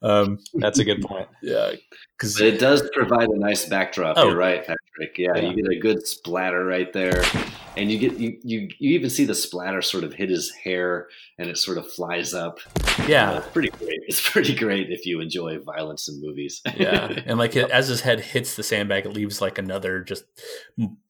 Um, 0.03 0.39
that's 0.55 0.79
a 0.79 0.85
good 0.85 1.01
point. 1.03 1.29
yeah, 1.43 1.73
because 2.19 2.41
it 2.41 2.59
does 2.59 2.83
provide 2.93 3.29
a 3.29 3.39
nice 3.39 3.65
backdrop. 3.67 4.17
Oh. 4.19 4.29
You're 4.29 4.37
right, 4.37 4.61
Patrick. 4.61 5.17
Yeah, 5.17 5.37
Yeah. 5.37 5.51
you 5.51 5.57
get 5.63 5.71
a 5.71 5.79
good 5.81 6.07
splatter 6.07 6.65
right 6.65 6.93
there, 6.93 7.23
and 7.77 7.91
you 7.91 7.99
get 7.99 8.19
you, 8.19 8.37
you 8.43 8.69
you 8.79 8.91
even 8.93 9.11
see 9.11 9.25
the 9.25 9.35
splatter 9.35 9.81
sort 9.83 10.05
of 10.05 10.13
hit 10.15 10.29
his 10.29 10.51
hair, 10.51 11.09
and 11.39 11.49
it 11.49 11.57
sort 11.57 11.79
of 11.79 11.91
flies 11.91 12.35
up. 12.35 12.59
Uh, 12.77 13.07
yeah, 13.09 13.39
it's 13.39 13.49
pretty 13.49 13.71
great. 13.71 14.01
It's 14.07 14.29
pretty 14.29 14.55
great 14.55 14.91
if 14.91 15.07
you 15.07 15.21
enjoy 15.21 15.59
violence 15.61 16.09
in 16.09 16.21
movies. 16.21 16.61
yeah, 16.77 17.21
and 17.27 17.39
like 17.39 17.55
it, 17.57 17.71
as 17.71 17.89
his 17.89 18.01
head 18.03 18.21
hits 18.21 18.57
the 18.57 18.63
sandbag, 18.63 19.07
it 19.07 19.13
leaves 19.13 19.41
like 19.41 19.59
another 19.59 20.01
just 20.03 20.25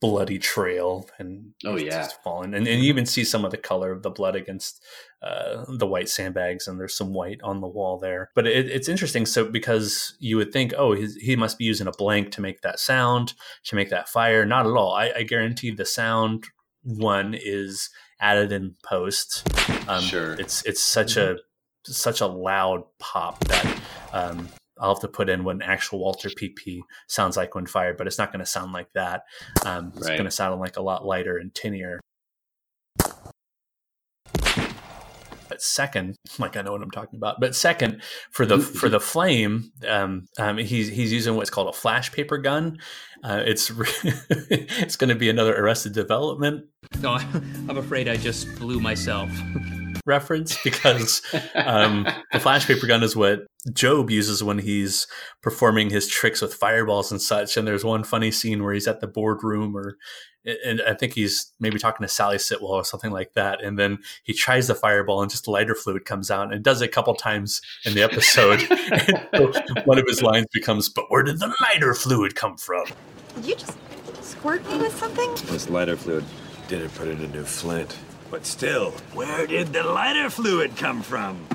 bloody 0.01 0.39
trail, 0.39 1.09
and 1.19 1.53
Oh, 1.65 1.77
yeah. 1.77 1.91
just 2.03 2.23
falling, 2.23 2.55
and, 2.55 2.67
and 2.69 2.83
you 2.83 2.89
even 2.91 3.07
see 3.07 3.25
some 3.25 3.45
of 3.45 3.51
the 3.51 3.57
color 3.57 3.91
of 3.91 4.03
the 4.03 4.11
blood 4.11 4.37
against 4.37 4.83
uh, 5.23 5.65
the 5.69 5.87
white 5.87 6.09
sandbags, 6.09 6.67
and 6.67 6.81
there's 6.81 6.97
some 6.97 7.13
white 7.13 7.41
on 7.43 7.61
the 7.61 7.69
wall 7.69 7.99
there. 7.99 8.31
But 8.35 8.47
it, 8.47 8.69
it's 8.69 8.89
interesting, 8.89 9.25
so 9.27 9.45
because 9.45 10.17
you 10.19 10.37
would 10.37 10.53
think, 10.53 10.75
oh, 10.77 10.93
he's, 10.95 11.15
he 11.17 11.37
must 11.37 11.59
be 11.59 11.65
using 11.65 11.87
a 11.87 11.93
blank 11.93 12.33
to 12.33 12.41
make 12.41 12.61
that 12.63 12.81
sound, 12.81 13.35
to 13.65 13.77
make 13.77 13.91
that 13.91 14.09
fire. 14.09 14.45
Not 14.45 14.67
at 14.67 14.73
all. 14.73 14.93
I, 14.93 15.13
I 15.17 15.23
guarantee 15.23 15.71
the 15.71 15.85
sound 15.85 16.47
one 16.83 17.35
is 17.35 17.89
added 18.21 18.53
in 18.53 18.75
post. 18.85 19.49
Um, 19.89 20.03
Sure. 20.03 20.35
it's 20.35 20.65
it's 20.65 20.83
such 20.83 21.17
a 21.17 21.37
such 21.85 22.21
a 22.21 22.27
loud 22.27 22.85
pop 22.99 23.39
that 23.45 23.81
um, 24.13 24.49
I'll 24.79 24.95
have 24.95 25.01
to 25.01 25.09
put 25.09 25.29
in 25.29 25.45
what 25.45 25.57
an 25.57 25.63
actual 25.63 26.01
Walther 26.01 26.29
PP 26.29 26.81
sounds 27.09 27.37
like 27.37 27.55
when 27.55 27.67
fired, 27.67 27.97
but 27.97 28.07
it's 28.07 28.19
not 28.19 28.33
going 28.33 28.41
to 28.41 28.47
sound 28.47 28.73
like 28.73 28.93
that. 28.95 29.23
Um, 29.65 29.93
it's 29.97 30.09
going 30.09 30.25
to 30.25 30.31
sound 30.31 30.61
like 30.61 30.77
a 30.77 30.83
lot 30.83 31.05
lighter 31.05 31.37
and 31.39 31.55
tinier. 31.55 32.01
But 35.63 35.67
second, 35.67 36.17
like 36.39 36.57
I 36.57 36.63
know 36.63 36.73
what 36.73 36.83
I'm 36.83 36.91
talking 36.91 37.17
about. 37.17 37.41
But 37.41 37.55
second, 37.55 38.03
for 38.33 38.45
the 38.45 38.59
for 38.59 38.89
the 38.89 39.01
flame, 39.01 39.71
um, 39.89 40.27
um, 40.39 40.59
he's 40.59 40.89
he's 40.89 41.13
using 41.13 41.37
what's 41.37 41.51
called 41.51 41.69
a 41.69 41.73
flash 41.73 42.11
paper 42.13 42.39
gun. 42.39 42.79
Uh, 43.23 43.43
it's 43.47 43.71
it's 43.79 44.97
going 44.97 45.09
to 45.09 45.15
be 45.15 45.31
another 45.31 45.55
Arrested 45.55 45.93
Development. 45.93 46.65
No, 47.01 47.13
I'm 47.69 47.79
afraid 47.79 48.09
I 48.09 48.17
just 48.17 48.53
blew 48.57 48.81
myself. 48.81 49.31
reference 50.05 50.61
because 50.65 51.23
um, 51.55 52.09
the 52.33 52.41
flash 52.41 52.67
paper 52.67 52.89
gun 52.89 53.05
is 53.05 53.15
what 53.15 53.47
Gob 53.73 54.11
uses 54.11 54.43
when 54.43 54.59
he's 54.59 55.07
performing 55.43 55.91
his 55.91 56.09
tricks 56.09 56.43
with 56.43 56.55
fireballs 56.55 57.13
and 57.13 57.23
such. 57.23 57.57
And 57.57 57.69
there's 57.69 57.85
one 57.85 58.03
funny 58.03 58.33
scene 58.33 58.65
where 58.65 58.75
he's 58.75 58.89
at 58.89 59.01
the 59.01 59.07
boardroom 59.07 59.77
or 59.77 59.97
and 60.45 60.83
I 60.83 60.95
think 60.95 61.15
he's 61.15 61.53
maybe 61.61 61.79
talking 61.79 62.05
to 62.05 62.13
Sally 62.13 62.37
Sitwell 62.37 62.73
or 62.73 62.85
something 62.85 63.11
like 63.11 63.35
that. 63.35 63.63
And 63.63 63.79
then 63.79 63.99
he 64.25 64.33
tries 64.33 64.67
the 64.67 64.75
fireball 64.75 65.23
and 65.23 65.31
just 65.31 65.47
lighter 65.47 65.75
fluid 65.75 66.05
comes 66.05 66.31
out 66.31 66.53
and 66.53 66.65
does 66.65 66.83
it 66.83 66.87
a 66.87 66.89
couple 66.89 67.15
times 67.15 67.63
in 67.85 67.95
the 67.95 68.03
episode. 68.03 68.61
one 69.87 69.99
of 69.99 70.05
his 70.07 70.23
lines 70.23 70.47
becomes, 70.53 70.89
But 70.89 71.11
where 71.11 71.23
did 71.23 71.39
the 71.39 71.55
lighter 71.61 71.95
fluid 71.95 72.35
come 72.35 72.57
from? 72.57 72.87
Did 73.37 73.47
you 73.47 73.55
just 73.55 73.77
squirt 74.23 74.67
me 74.69 74.79
with 74.79 74.97
something? 74.97 75.31
This 75.53 75.69
lighter 75.69 75.97
fluid 75.97 76.25
didn't 76.69 76.95
put 76.95 77.09
in 77.09 77.21
a 77.21 77.29
new 77.29 77.45
Flint. 77.45 77.97
But 78.31 78.47
still, 78.47 78.93
where 79.13 79.47
did 79.47 79.73
the 79.73 79.83
lighter 79.85 80.31
fluid 80.31 80.77
come 80.77 81.03
from? 81.03 81.47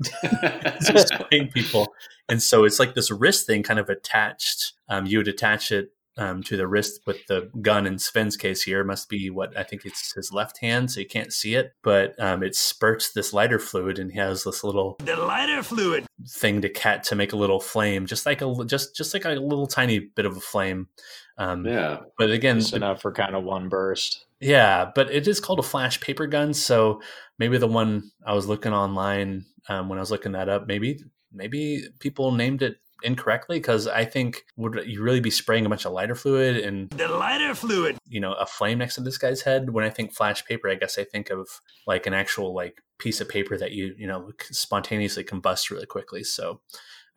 just 0.82 1.12
playing 1.12 1.48
people. 1.48 1.94
And 2.28 2.42
so 2.42 2.64
it's 2.64 2.78
like 2.78 2.94
this 2.94 3.10
wrist 3.10 3.46
thing 3.46 3.62
kind 3.62 3.78
of 3.80 3.88
attached. 3.88 4.72
Um, 4.88 5.06
you 5.06 5.18
would 5.18 5.28
attach 5.28 5.72
it 5.72 5.92
um, 6.18 6.42
to 6.42 6.56
the 6.56 6.66
wrist 6.66 7.00
with 7.06 7.24
the 7.26 7.48
gun 7.62 7.86
in 7.86 7.98
Sven's 7.98 8.36
case 8.36 8.62
here 8.62 8.82
must 8.82 9.08
be 9.08 9.30
what 9.30 9.56
I 9.56 9.62
think 9.62 9.86
it's 9.86 10.12
his 10.12 10.32
left 10.32 10.58
hand, 10.58 10.90
so 10.90 11.00
you 11.00 11.06
can't 11.06 11.32
see 11.32 11.54
it, 11.54 11.72
but 11.82 12.20
um, 12.20 12.42
it 12.42 12.56
spurts 12.56 13.12
this 13.12 13.32
lighter 13.32 13.58
fluid, 13.58 13.98
and 13.98 14.12
he 14.12 14.18
has 14.18 14.44
this 14.44 14.64
little 14.64 14.96
the 14.98 15.16
lighter 15.16 15.62
fluid 15.62 16.06
thing 16.28 16.60
to 16.62 16.68
cat 16.68 17.04
to 17.04 17.14
make 17.14 17.32
a 17.32 17.36
little 17.36 17.60
flame, 17.60 18.06
just 18.06 18.26
like 18.26 18.42
a 18.42 18.64
just 18.66 18.96
just 18.96 19.14
like 19.14 19.24
a 19.24 19.30
little 19.30 19.68
tiny 19.68 20.00
bit 20.00 20.26
of 20.26 20.36
a 20.36 20.40
flame. 20.40 20.88
Um, 21.38 21.64
yeah, 21.64 22.00
but 22.18 22.30
again, 22.30 22.58
just 22.58 22.74
enough 22.74 23.00
for 23.00 23.12
kind 23.12 23.36
of 23.36 23.44
one 23.44 23.68
burst. 23.68 24.26
Yeah, 24.40 24.90
but 24.94 25.10
it 25.12 25.26
is 25.28 25.40
called 25.40 25.60
a 25.60 25.64
flash 25.64 26.00
paper 26.00 26.26
gun, 26.26 26.52
so 26.52 27.00
maybe 27.38 27.58
the 27.58 27.68
one 27.68 28.10
I 28.26 28.34
was 28.34 28.46
looking 28.46 28.72
online 28.72 29.46
um, 29.68 29.88
when 29.88 29.98
I 29.98 30.02
was 30.02 30.10
looking 30.10 30.32
that 30.32 30.48
up, 30.48 30.66
maybe 30.66 30.98
maybe 31.32 31.84
people 32.00 32.32
named 32.32 32.62
it 32.62 32.78
incorrectly 33.02 33.58
because 33.58 33.86
I 33.86 34.04
think 34.04 34.44
would 34.56 34.82
you 34.86 35.02
really 35.02 35.20
be 35.20 35.30
spraying 35.30 35.66
a 35.66 35.68
bunch 35.68 35.84
of 35.84 35.92
lighter 35.92 36.14
fluid 36.14 36.56
and 36.58 36.90
the 36.90 37.08
lighter 37.08 37.54
fluid, 37.54 37.98
you 38.08 38.20
know, 38.20 38.32
a 38.34 38.46
flame 38.46 38.78
next 38.78 38.96
to 38.96 39.00
this 39.00 39.18
guy's 39.18 39.42
head? 39.42 39.70
When 39.70 39.84
I 39.84 39.90
think 39.90 40.12
flash 40.12 40.44
paper, 40.44 40.68
I 40.68 40.74
guess 40.74 40.98
I 40.98 41.04
think 41.04 41.30
of 41.30 41.48
like 41.86 42.06
an 42.06 42.14
actual 42.14 42.54
like 42.54 42.82
piece 42.98 43.20
of 43.20 43.28
paper 43.28 43.56
that 43.56 43.72
you 43.72 43.94
you 43.96 44.06
know 44.06 44.32
spontaneously 44.50 45.24
combust 45.24 45.70
really 45.70 45.86
quickly. 45.86 46.24
So 46.24 46.60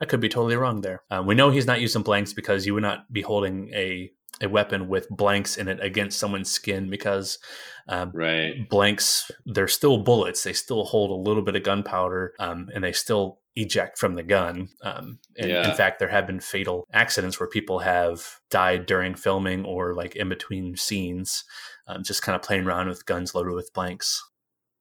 I 0.02 0.06
could 0.06 0.20
be 0.20 0.30
totally 0.30 0.56
wrong 0.56 0.82
there. 0.82 1.04
Um, 1.12 1.26
we 1.26 1.36
know 1.36 1.52
he's 1.52 1.68
not 1.68 1.82
using 1.82 2.02
blanks 2.02 2.34
because 2.34 2.66
you 2.66 2.74
would 2.74 2.84
not 2.84 3.12
be 3.12 3.22
holding 3.22 3.70
a 3.74 4.12
a 4.42 4.50
weapon 4.50 4.88
with 4.88 5.08
blanks 5.10 5.58
in 5.58 5.68
it 5.68 5.80
against 5.84 6.20
someone's 6.20 6.50
skin 6.52 6.90
because 6.90 7.40
um, 7.88 8.12
right. 8.14 8.70
blanks 8.70 9.32
they're 9.46 9.68
still 9.68 9.98
bullets 9.98 10.44
they 10.44 10.54
still 10.54 10.84
hold 10.86 11.12
a 11.12 11.30
little 11.30 11.44
bit 11.44 11.56
of 11.56 11.64
gunpowder 11.64 12.34
um, 12.40 12.70
and 12.74 12.84
they 12.84 12.92
still 12.92 13.40
eject 13.56 13.98
from 13.98 14.16
the 14.16 14.24
gun 14.24 14.70
um, 14.84 15.20
and 15.38 15.50
Yeah. 15.50 15.70
in 15.70 15.76
fact 15.76 16.00
there 16.00 16.08
have 16.08 16.26
been 16.28 16.40
fatal 16.40 16.88
accidents 16.94 17.40
where 17.40 17.50
people 17.50 17.80
have 17.80 18.40
died 18.50 18.86
during 18.86 19.14
filming 19.16 19.66
or 19.66 19.94
like 19.94 20.16
in 20.16 20.30
between 20.30 20.78
scenes 20.78 21.44
um, 21.88 22.04
just 22.04 22.22
kind 22.22 22.36
of 22.36 22.42
playing 22.42 22.66
around 22.66 22.88
with 22.88 23.06
guns 23.06 23.36
loaded 23.36 23.54
with 23.54 23.74
blanks 23.74 24.24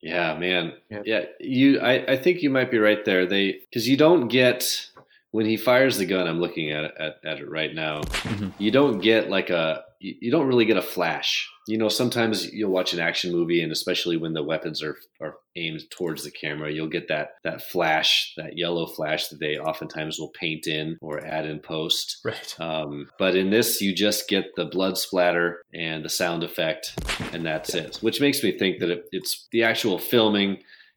Yeah, 0.03 0.39
man. 0.39 0.73
Yep. 0.91 1.03
Yeah, 1.05 1.25
you. 1.41 1.79
I, 1.81 2.13
I 2.13 2.17
think 2.17 2.41
you 2.43 2.49
might 2.49 2.71
be 2.71 2.79
right 2.79 3.05
there. 3.05 3.27
They 3.27 3.61
because 3.69 3.87
you 3.87 3.99
don't 3.99 4.29
get 4.29 4.89
when 5.33 5.47
he 5.47 5.57
fires 5.57 5.97
the 5.97 6.07
gun. 6.07 6.27
I'm 6.27 6.41
looking 6.41 6.71
at 6.71 6.85
it, 6.85 6.95
at, 6.99 7.17
at 7.25 7.39
it 7.39 7.49
right 7.49 7.75
now. 7.75 8.01
Mhm. 8.03 8.53
You 8.59 8.71
don't 8.71 9.01
get 9.01 9.31
like 9.31 9.51
a. 9.51 9.85
You 10.03 10.31
don't 10.31 10.47
really 10.47 10.65
get 10.65 10.79
a 10.79 10.83
flash. 10.83 11.47
You 11.69 11.77
know, 11.77 11.91
sometimes 11.91 12.51
you'll 12.55 12.71
watch 12.71 12.95
an 12.95 13.01
action 13.01 13.33
movie, 13.33 13.63
and 13.63 13.71
especially 13.71 14.17
when 14.17 14.33
the 14.33 14.43
weapons 14.43 14.83
are 14.83 14.97
are 15.21 15.35
aimed 15.57 15.83
towards 15.91 16.25
the 16.25 16.31
camera, 16.31 16.73
you'll 16.73 16.89
get 16.89 17.09
that 17.09 17.33
that 17.45 17.61
flash, 17.63 18.33
that 18.39 18.57
yellow 18.57 18.87
flash 18.87 19.29
that 19.29 19.41
they 19.41 19.59
oftentimes 19.59 20.19
will 20.19 20.31
paint 20.31 20.67
in 20.67 20.97
or 21.03 21.23
add 21.23 21.45
in 21.45 21.59
post. 21.59 22.21
right 22.25 22.57
Um, 22.59 23.11
but 23.19 23.37
in 23.37 23.51
this, 23.51 23.83
you 23.83 23.95
just 23.95 24.27
get 24.27 24.47
the 24.57 24.65
blood 24.65 24.97
splatter 24.97 25.61
and 25.75 26.03
the 26.03 26.09
sound 26.09 26.45
effect, 26.45 26.95
and 27.35 27.45
that's 27.45 27.75
it. 27.75 27.99
Which 28.01 28.23
makes 28.23 28.43
me 28.43 28.57
think 28.57 28.79
that 28.79 28.89
it, 28.91 29.05
it's 29.13 29.49
the 29.53 29.65
actual 29.65 29.99
filming. 29.99 30.53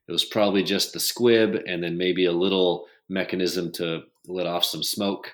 It 0.07 0.11
was 0.13 0.23
probably 0.23 0.63
just 0.63 0.93
the 0.93 0.99
squib, 1.01 1.61
and 1.67 1.83
then 1.83 1.97
maybe 1.97 2.23
a 2.25 2.31
little 2.31 2.87
mechanism 3.09 3.69
to 3.73 4.03
let 4.27 4.45
off 4.47 4.63
some 4.65 4.83
smoke. 4.83 5.33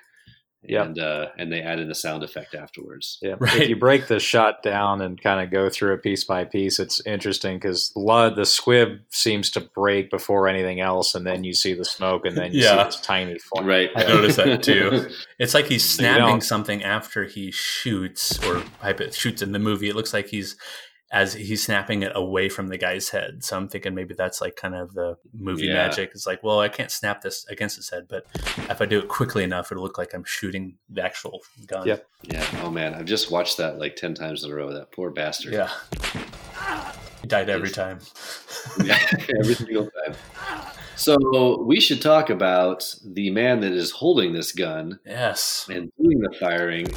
Yep. 0.62 0.86
And 0.88 0.98
uh, 0.98 1.26
and 1.38 1.50
they 1.50 1.62
added 1.62 1.88
the 1.88 1.94
sound 1.94 2.22
effect 2.22 2.54
afterwards. 2.54 3.16
Yeah. 3.22 3.36
Right. 3.40 3.62
If 3.62 3.68
you 3.70 3.76
break 3.76 4.08
the 4.08 4.20
shot 4.20 4.62
down 4.62 5.00
and 5.00 5.18
kind 5.18 5.40
of 5.42 5.50
go 5.50 5.70
through 5.70 5.94
it 5.94 6.02
piece 6.02 6.24
by 6.24 6.44
piece, 6.44 6.78
it's 6.78 7.00
interesting 7.06 7.56
because 7.56 7.90
blood, 7.94 8.36
the 8.36 8.44
squib 8.44 8.98
seems 9.08 9.50
to 9.52 9.60
break 9.62 10.10
before 10.10 10.48
anything 10.48 10.80
else, 10.80 11.14
and 11.14 11.26
then 11.26 11.44
you 11.44 11.54
see 11.54 11.72
the 11.72 11.86
smoke, 11.86 12.26
and 12.26 12.36
then 12.36 12.52
you 12.52 12.60
Yeah. 12.62 12.76
see 12.82 12.84
this 12.84 13.00
tiny 13.00 13.38
flame. 13.38 13.66
Right. 13.66 13.88
I 13.96 14.02
noticed 14.02 14.36
that 14.36 14.62
too. 14.70 15.08
It's 15.38 15.54
like 15.54 15.64
he's 15.64 15.88
snapping 15.88 16.42
something 16.42 16.84
after 16.84 17.24
he 17.24 17.50
shoots 17.50 18.38
or 18.44 18.62
hypo- 18.82 19.10
shoots 19.12 19.40
in 19.40 19.52
the 19.52 19.58
movie. 19.58 19.88
It 19.88 19.96
looks 19.96 20.12
like 20.12 20.28
he's 20.28 20.56
as 21.12 21.32
he's 21.34 21.62
snapping 21.64 22.02
it 22.02 22.12
away 22.14 22.48
from 22.48 22.68
the 22.68 22.78
guy's 22.78 23.08
head. 23.08 23.42
So 23.42 23.56
I'm 23.56 23.68
thinking 23.68 23.94
maybe 23.94 24.14
that's 24.14 24.40
like 24.40 24.54
kind 24.54 24.76
of 24.76 24.94
the 24.94 25.16
movie 25.34 25.66
Yeah. 25.66 25.74
magic. 25.74 26.12
It's 26.14 26.26
like, 26.26 26.42
well, 26.44 26.60
I 26.60 26.68
can't 26.68 26.90
snap 26.90 27.20
this 27.22 27.44
against 27.48 27.74
his 27.76 27.90
head, 27.90 28.06
but 28.08 28.26
if 28.70 28.80
I 28.80 28.86
do 28.86 29.00
it 29.00 29.08
quickly 29.08 29.42
enough, 29.42 29.72
it'll 29.72 29.82
look 29.82 29.98
like 29.98 30.14
I'm 30.14 30.22
shooting 30.24 30.76
the 30.88 31.02
actual 31.02 31.40
gun. 31.66 31.86
Yep. 31.86 32.06
yeah. 32.32 32.46
Oh 32.62 32.70
man, 32.70 32.94
I've 32.94 33.06
just 33.06 33.30
watched 33.30 33.56
that 33.56 33.78
like 33.78 33.96
ten 33.96 34.14
times 34.14 34.44
in 34.44 34.52
a 34.52 34.54
row. 34.54 34.72
That 34.72 34.92
poor 34.92 35.10
bastard. 35.10 35.52
Yeah. 35.52 35.70
He 37.22 37.26
died 37.26 37.50
every 37.50 37.70
time. 37.70 37.98
Yeah, 38.84 38.98
every 39.40 39.54
single 39.54 39.90
time. 40.04 40.14
So 41.00 41.62
we 41.62 41.80
should 41.80 42.02
talk 42.02 42.28
about 42.28 42.94
the 43.02 43.30
man 43.30 43.60
that 43.60 43.72
is 43.72 43.90
holding 43.90 44.34
this 44.34 44.52
gun 44.52 45.00
Yes. 45.06 45.66
and 45.70 45.90
doing 45.98 46.20
the 46.20 46.36
firing. 46.38 46.88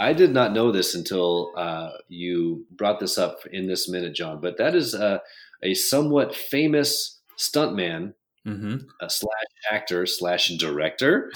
I 0.00 0.12
did 0.14 0.32
not 0.32 0.52
know 0.52 0.72
this 0.72 0.96
until 0.96 1.52
uh, 1.56 1.90
you 2.08 2.66
brought 2.72 2.98
this 2.98 3.18
up 3.18 3.38
in 3.52 3.68
this 3.68 3.88
minute, 3.88 4.16
John. 4.16 4.40
But 4.40 4.58
that 4.58 4.74
is 4.74 4.96
uh, 4.96 5.18
a 5.62 5.74
somewhat 5.74 6.34
famous 6.34 7.20
stuntman 7.38 8.14
hmm 8.44 8.78
uh, 9.00 9.08
slash 9.08 9.52
actor 9.70 10.06
slash 10.06 10.48
director. 10.58 11.30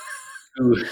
who, 0.56 0.82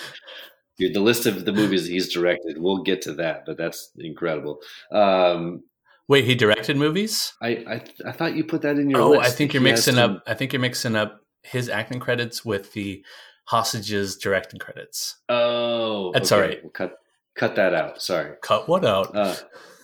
dude, 0.78 0.92
the 0.92 1.00
list 1.00 1.24
of 1.24 1.46
the 1.46 1.52
movies 1.52 1.86
he's 1.86 2.12
directed, 2.12 2.58
we'll 2.58 2.82
get 2.82 3.00
to 3.02 3.14
that, 3.14 3.44
but 3.46 3.56
that's 3.56 3.90
incredible. 3.96 4.58
Um, 4.92 5.62
Wait, 6.08 6.24
he 6.24 6.34
directed 6.34 6.76
movies? 6.76 7.32
I, 7.40 7.48
I 7.48 7.84
I 8.06 8.12
thought 8.12 8.36
you 8.36 8.44
put 8.44 8.62
that 8.62 8.76
in 8.76 8.90
your 8.90 9.00
Oh, 9.00 9.10
list. 9.10 9.22
I 9.22 9.30
think 9.30 9.54
you're 9.54 9.62
He 9.62 9.70
mixing 9.70 9.98
up. 9.98 10.22
I 10.26 10.34
think 10.34 10.52
you're 10.52 10.60
mixing 10.60 10.96
up 10.96 11.20
his 11.42 11.68
acting 11.68 12.00
credits 12.00 12.44
with 12.44 12.72
the 12.72 13.02
hostages 13.46 14.16
directing 14.16 14.58
credits. 14.60 15.16
Oh, 15.28 16.12
That's 16.12 16.30
okay. 16.32 16.42
all 16.42 16.48
right. 16.48 16.62
We'll 16.62 16.70
cut 16.72 16.98
cut 17.34 17.56
that 17.56 17.74
out. 17.74 18.02
Sorry. 18.02 18.36
Cut 18.42 18.68
what 18.68 18.84
out? 18.84 19.14
Uh, 19.16 19.34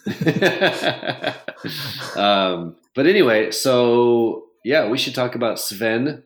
um, 2.16 2.76
but 2.94 3.06
anyway, 3.06 3.50
so 3.50 4.44
yeah, 4.64 4.88
we 4.88 4.98
should 4.98 5.14
talk 5.14 5.34
about 5.34 5.58
Sven 5.58 6.22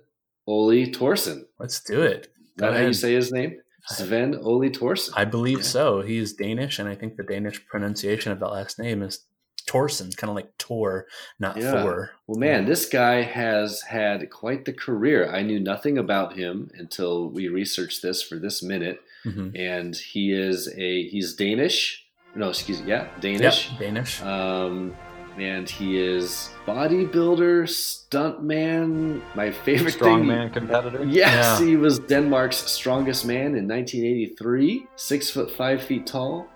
Ole 0.46 0.86
Torsen. 0.86 1.44
Let's 1.58 1.80
do 1.80 2.02
it. 2.02 2.28
Go 2.58 2.66
that 2.70 2.76
how 2.80 2.86
you 2.86 2.92
say 2.92 3.14
his 3.14 3.32
name? 3.32 3.60
Sven 3.86 4.36
Ole 4.42 4.70
Torsen. 4.70 5.10
I 5.14 5.24
believe 5.24 5.64
so. 5.64 6.00
He 6.02 6.18
is 6.18 6.32
Danish, 6.32 6.78
and 6.78 6.88
I 6.88 6.94
think 6.94 7.16
the 7.16 7.22
Danish 7.22 7.64
pronunciation 7.66 8.32
of 8.32 8.40
that 8.40 8.48
last 8.48 8.78
name 8.78 9.02
is 9.02 9.20
Torsen, 9.66 10.16
kind 10.16 10.30
of 10.30 10.36
like 10.36 10.56
Tor, 10.58 11.06
not 11.38 11.56
Yeah. 11.56 11.72
Thor. 11.82 12.10
Well, 12.26 12.38
man, 12.38 12.64
this 12.66 12.86
guy 12.86 13.22
has 13.22 13.80
had 13.82 14.30
quite 14.30 14.64
the 14.64 14.72
career. 14.72 15.30
I 15.30 15.42
knew 15.42 15.60
nothing 15.60 15.98
about 15.98 16.36
him 16.36 16.70
until 16.78 17.28
we 17.28 17.48
researched 17.48 18.02
this 18.02 18.22
for 18.22 18.38
this 18.38 18.62
minute, 18.62 19.00
hmm 19.22 19.48
and 19.56 19.96
he 19.96 20.32
is 20.32 20.68
a 20.76 21.08
he's 21.08 21.34
Danish. 21.34 22.06
No, 22.34 22.48
excuse 22.48 22.80
me, 22.82 22.88
yeah, 22.90 23.08
Danish. 23.20 23.70
Yep, 23.70 23.78
Danish. 23.80 24.22
Um, 24.22 24.94
and 25.38 25.68
he 25.68 25.98
is 25.98 26.50
bodybuilder, 26.66 27.64
stuntman. 27.68 29.20
My 29.34 29.50
favorite 29.50 29.94
thing. 29.94 30.24
Strongman 30.24 30.52
competitor. 30.52 31.04
Yes, 31.04 31.60
Yeah. 31.60 31.66
he 31.66 31.76
was 31.76 31.98
Denmark's 31.98 32.56
strongest 32.70 33.24
man 33.26 33.54
in 33.56 33.66
1983. 33.68 34.86
Six 34.96 35.30
foot 35.30 35.50
five 35.50 35.82
feet 35.82 36.06
tall. 36.06 36.46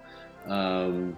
Um, 0.47 1.17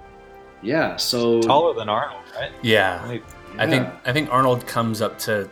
yeah, 0.63 0.97
so 0.97 1.41
Taller 1.41 1.75
than 1.75 1.89
Arnold, 1.89 2.23
right? 2.37 2.53
yeah, 2.63 3.01
Only- 3.03 3.23
I 3.59 3.67
think. 3.67 3.89
I 4.05 4.13
think 4.13 4.31
Arnold 4.33 4.67
comes 4.67 5.01
up 5.03 5.19
to 5.21 5.49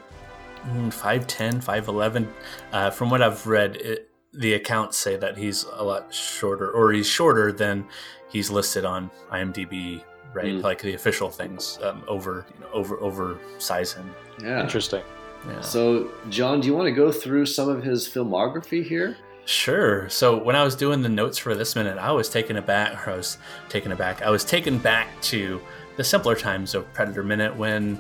mm, 0.66 0.92
5'10", 0.92 1.62
5'11". 1.64 2.26
Uh, 2.72 2.90
from 2.90 3.10
what 3.10 3.22
I've 3.22 3.46
read, 3.46 3.76
it, 3.76 4.10
the 4.32 4.54
accounts 4.54 4.96
say 4.98 5.16
that 5.16 5.36
he's 5.36 5.64
a 5.74 5.82
lot 5.84 6.12
shorter, 6.14 6.70
or 6.70 6.92
he's 6.92 7.08
shorter 7.08 7.50
than 7.52 7.86
he's 8.28 8.50
listed 8.50 8.84
on 8.84 9.10
IMDb. 9.32 10.02
Right, 10.34 10.52
Mm. 10.52 10.62
like 10.62 10.82
the 10.82 10.92
official 10.92 11.30
things 11.30 11.78
um, 11.82 12.04
over, 12.06 12.44
you 12.54 12.60
know, 12.60 12.70
over 12.72 13.00
over 13.00 13.38
size 13.58 13.94
him. 13.94 14.14
yeah. 14.42 14.60
Interesting. 14.60 15.02
Yeah. 15.48 15.62
So, 15.62 16.10
John, 16.28 16.60
do 16.60 16.66
you 16.68 16.74
want 16.74 16.86
to 16.86 16.92
go 16.92 17.10
through 17.10 17.46
some 17.46 17.68
of 17.70 17.82
his 17.82 18.06
filmography 18.06 18.84
here? 18.84 19.16
Sure. 19.48 20.06
So 20.10 20.36
when 20.36 20.54
I 20.56 20.62
was 20.62 20.76
doing 20.76 21.00
the 21.00 21.08
notes 21.08 21.38
for 21.38 21.54
this 21.54 21.74
minute, 21.74 21.96
I 21.96 22.12
was 22.12 22.28
taken 22.28 22.56
aback. 22.56 23.06
Or 23.06 23.12
I 23.12 23.16
was 23.16 23.38
taken 23.70 23.92
aback. 23.92 24.20
I 24.20 24.28
was 24.28 24.44
taken 24.44 24.76
back 24.76 25.08
to 25.22 25.58
the 25.96 26.04
simpler 26.04 26.36
times 26.36 26.74
of 26.74 26.92
Predator 26.92 27.22
Minute 27.22 27.56
when 27.56 27.98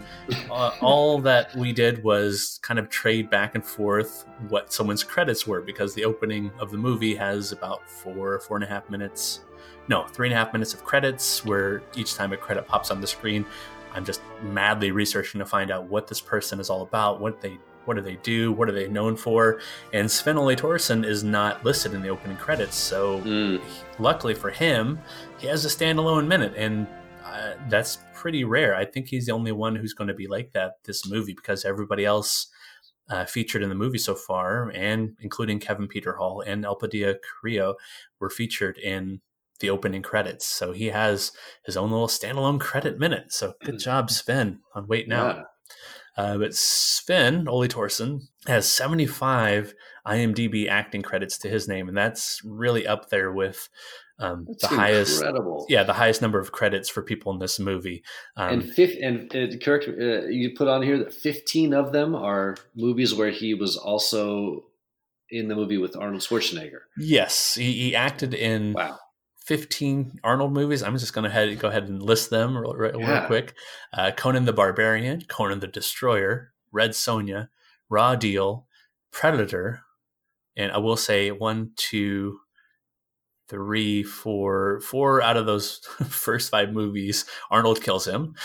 uh, 0.50 0.72
all 0.82 1.18
that 1.22 1.56
we 1.56 1.72
did 1.72 2.04
was 2.04 2.60
kind 2.62 2.78
of 2.78 2.90
trade 2.90 3.30
back 3.30 3.54
and 3.54 3.64
forth 3.64 4.26
what 4.50 4.74
someone's 4.74 5.02
credits 5.02 5.46
were 5.46 5.62
because 5.62 5.94
the 5.94 6.04
opening 6.04 6.50
of 6.60 6.70
the 6.70 6.76
movie 6.76 7.14
has 7.14 7.50
about 7.50 7.88
four, 7.88 8.38
four 8.40 8.58
and 8.58 8.64
a 8.64 8.68
half 8.68 8.90
minutes. 8.90 9.40
No, 9.88 10.04
three 10.04 10.26
and 10.26 10.34
a 10.34 10.36
half 10.36 10.52
minutes 10.52 10.74
of 10.74 10.84
credits 10.84 11.46
where 11.46 11.80
each 11.96 12.14
time 12.14 12.34
a 12.34 12.36
credit 12.36 12.66
pops 12.66 12.90
on 12.90 13.00
the 13.00 13.06
screen, 13.06 13.46
I'm 13.94 14.04
just 14.04 14.20
madly 14.42 14.90
researching 14.90 15.38
to 15.38 15.46
find 15.46 15.70
out 15.70 15.84
what 15.84 16.08
this 16.08 16.20
person 16.20 16.60
is 16.60 16.68
all 16.68 16.82
about, 16.82 17.22
what 17.22 17.40
they 17.40 17.56
what 17.88 17.96
do 17.96 18.02
they 18.02 18.16
do, 18.16 18.52
what 18.52 18.68
are 18.68 18.72
they 18.72 18.86
known 18.86 19.16
for, 19.16 19.60
and 19.94 20.08
Sven 20.10 20.36
Ole 20.36 20.54
Thorsen 20.54 21.04
is 21.04 21.24
not 21.24 21.64
listed 21.64 21.94
in 21.94 22.02
the 22.02 22.10
opening 22.10 22.36
credits. 22.36 22.76
So 22.76 23.20
Mm. 23.22 23.60
luckily 23.98 24.34
for 24.34 24.50
him, 24.50 25.00
he 25.38 25.46
has 25.46 25.64
a 25.64 25.68
standalone 25.68 26.26
minute, 26.28 26.52
and 26.56 26.86
uh, 27.24 27.54
that's 27.68 27.98
pretty 28.14 28.44
rare. 28.44 28.74
I 28.74 28.84
think 28.84 29.08
he's 29.08 29.26
the 29.26 29.32
only 29.32 29.52
one 29.52 29.74
who's 29.74 29.94
going 29.94 30.08
to 30.08 30.14
be 30.14 30.26
like 30.26 30.52
that 30.52 30.74
this 30.84 31.08
movie 31.08 31.34
because 31.34 31.64
everybody 31.64 32.04
else 32.04 32.48
uh, 33.10 33.24
featured 33.24 33.62
in 33.62 33.70
the 33.70 33.74
movie 33.74 33.96
so 33.98 34.14
far, 34.14 34.70
and 34.74 35.16
including 35.20 35.58
Kevin 35.58 35.88
Peter 35.88 36.16
Hall 36.16 36.42
and 36.46 36.64
Elpidia 36.64 37.16
Carrillo, 37.22 37.76
were 38.20 38.28
featured 38.28 38.76
in 38.76 39.20
the 39.60 39.70
opening 39.70 40.02
credits. 40.02 40.46
So 40.46 40.72
he 40.72 40.86
has 40.88 41.32
his 41.64 41.76
own 41.76 41.90
little 41.90 42.06
standalone 42.06 42.60
credit 42.60 42.98
minute. 42.98 43.32
So 43.32 43.54
good 43.64 43.78
job, 43.78 44.10
Sven, 44.10 44.60
on 44.74 44.86
Wait 44.86 45.08
Now. 45.08 45.26
Yeah. 45.26 45.42
Uh, 46.16 46.36
but 46.38 46.54
Sven 46.54 47.46
Ole 47.46 47.68
Thorsen 47.68 48.22
has 48.46 48.70
75 48.70 49.74
IMDb 50.06 50.68
acting 50.68 51.02
credits 51.02 51.38
to 51.38 51.48
his 51.48 51.68
name, 51.68 51.88
and 51.88 51.96
that's 51.96 52.40
really 52.44 52.86
up 52.86 53.10
there 53.10 53.30
with 53.30 53.68
um, 54.18 54.46
the 54.60 54.66
highest. 54.66 55.20
incredible. 55.20 55.66
Yeah, 55.68 55.84
the 55.84 55.92
highest 55.92 56.20
number 56.20 56.40
of 56.40 56.50
credits 56.50 56.88
for 56.88 57.02
people 57.02 57.32
in 57.32 57.38
this 57.38 57.60
movie. 57.60 58.02
Um, 58.36 58.54
and 58.54 58.70
fifth, 58.70 58.96
and 59.00 59.34
uh, 59.34 59.56
correct, 59.62 59.88
uh, 59.88 60.26
you 60.26 60.54
put 60.56 60.66
on 60.66 60.82
here 60.82 60.98
that 60.98 61.14
fifteen 61.14 61.72
of 61.72 61.92
them 61.92 62.16
are 62.16 62.56
movies 62.74 63.14
where 63.14 63.30
he 63.30 63.54
was 63.54 63.76
also 63.76 64.64
in 65.30 65.48
the 65.48 65.54
movie 65.54 65.78
with 65.78 65.96
Arnold 65.96 66.22
Schwarzenegger. 66.22 66.80
yes, 66.96 67.54
he, 67.54 67.72
he 67.72 67.94
acted 67.94 68.34
in 68.34 68.72
Wow. 68.72 68.98
15 69.48 70.20
Arnold 70.22 70.52
movies. 70.52 70.82
I'm 70.82 70.98
just 70.98 71.14
going 71.14 71.24
to 71.24 71.30
head, 71.30 71.58
go 71.58 71.68
ahead 71.68 71.88
and 71.88 72.02
list 72.02 72.28
them 72.28 72.54
real, 72.54 72.74
real, 72.74 73.00
real 73.00 73.22
quick. 73.22 73.54
Uh, 73.94 74.10
Conan 74.14 74.44
the 74.44 74.52
Barbarian, 74.52 75.22
Conan 75.22 75.60
the 75.60 75.66
Destroyer, 75.66 76.52
Red 76.70 76.90
Sonja, 76.90 77.48
Raw 77.88 78.14
Deal, 78.14 78.66
Predator, 79.10 79.80
and 80.54 80.70
I 80.70 80.76
will 80.76 80.98
say 80.98 81.30
one, 81.30 81.70
two, 81.76 82.40
three, 83.48 84.02
four, 84.02 84.80
four 84.80 85.22
out 85.22 85.38
of 85.38 85.46
those 85.46 85.78
first 86.10 86.50
five 86.50 86.74
movies, 86.74 87.24
Arnold 87.50 87.82
kills 87.82 88.06
him. 88.06 88.34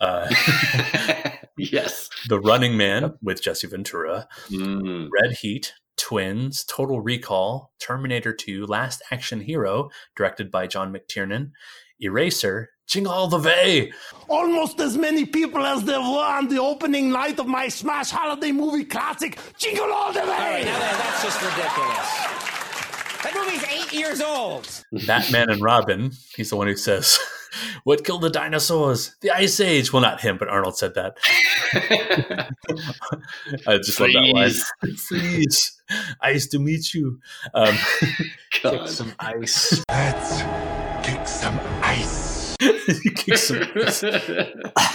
Uh, 0.00 0.26
yes. 1.58 2.08
the 2.28 2.40
Running 2.40 2.74
Man 2.74 3.12
with 3.22 3.42
Jesse 3.42 3.66
Ventura, 3.66 4.26
Mm. 4.48 5.08
Red 5.22 5.32
Heat, 5.32 5.74
Twins, 6.00 6.64
Total 6.64 7.00
Recall, 7.00 7.72
Terminator 7.78 8.32
2, 8.32 8.66
Last 8.66 9.02
Action 9.10 9.40
Hero, 9.40 9.90
directed 10.16 10.50
by 10.50 10.66
John 10.66 10.92
McTiernan, 10.92 11.50
Eraser, 12.00 12.70
Jingle 12.88 13.12
All 13.12 13.28
the 13.28 13.38
Way, 13.38 13.92
Almost 14.28 14.80
as 14.80 14.96
many 14.96 15.26
people 15.26 15.64
as 15.64 15.84
there 15.84 16.00
were 16.00 16.24
on 16.24 16.48
the 16.48 16.58
opening 16.58 17.12
night 17.12 17.38
of 17.38 17.46
my 17.46 17.68
smash 17.68 18.10
holiday 18.10 18.50
movie 18.50 18.84
classic, 18.84 19.38
Jingle 19.58 19.92
All 19.92 20.12
the 20.12 20.20
Way! 20.20 20.24
All 20.24 20.28
right, 20.28 20.64
now 20.64 20.78
that, 20.78 20.98
that's 20.98 21.22
just 21.22 21.40
ridiculous. 21.42 22.39
That 23.22 23.34
movie's 23.34 23.64
eight 23.64 23.92
years 23.92 24.20
old. 24.20 24.84
Batman 25.06 25.50
and 25.50 25.60
Robin. 25.62 26.12
He's 26.34 26.50
the 26.50 26.56
one 26.56 26.66
who 26.68 26.76
says, 26.76 27.18
What 27.84 28.04
killed 28.04 28.22
the 28.22 28.30
dinosaurs? 28.30 29.14
The 29.20 29.30
Ice 29.32 29.60
Age. 29.60 29.92
Well, 29.92 30.02
not 30.02 30.20
him, 30.20 30.38
but 30.38 30.48
Arnold 30.48 30.76
said 30.78 30.94
that. 30.94 31.16
I 33.66 33.78
just 33.78 34.00
love 34.00 34.12
that 34.12 34.32
line. 34.32 34.94
Freeze. 34.96 35.80
Ice 36.20 36.46
to 36.48 36.58
meet 36.58 36.94
you. 36.94 37.20
Um, 37.54 37.76
God. 38.62 38.88
Some 38.88 39.12
ice. 39.18 39.84
Let's 39.88 40.42
kick 41.06 41.26
some 41.26 41.58
ice. 41.82 42.19
kick 43.16 43.36
some 43.38 43.62
ice. 43.76 44.04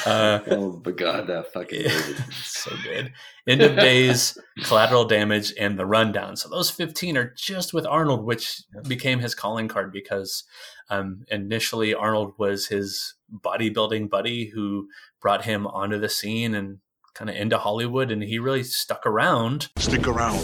Uh, 0.06 0.40
oh 0.52 0.82
my 0.86 0.92
god, 0.92 1.26
that 1.28 1.52
fucking 1.52 1.82
movie. 1.84 2.14
so 2.44 2.72
good. 2.84 3.12
End 3.48 3.62
of 3.62 3.76
Days, 3.76 4.38
Collateral 4.66 5.06
Damage, 5.06 5.52
and 5.60 5.80
The 5.80 5.86
Rundown. 5.86 6.36
So 6.36 6.48
those 6.48 6.70
15 6.70 7.18
are 7.18 7.34
just 7.36 7.74
with 7.74 7.88
Arnold, 7.88 8.24
which 8.24 8.62
became 8.88 9.20
his 9.20 9.34
calling 9.34 9.68
card 9.68 9.92
because 9.92 10.44
um, 10.92 11.26
initially 11.30 11.94
Arnold 11.96 12.34
was 12.38 12.68
his 12.68 13.16
bodybuilding 13.34 14.10
buddy 14.12 14.52
who 14.54 14.88
brought 15.22 15.46
him 15.46 15.66
onto 15.66 16.00
the 16.00 16.10
scene 16.10 16.54
and 16.54 16.78
kind 17.16 17.30
of 17.32 17.36
into 17.36 17.58
Hollywood, 17.58 18.12
and 18.12 18.22
he 18.22 18.38
really 18.38 18.64
stuck 18.64 19.06
around 19.08 19.70
Stick 19.80 20.08
around. 20.08 20.38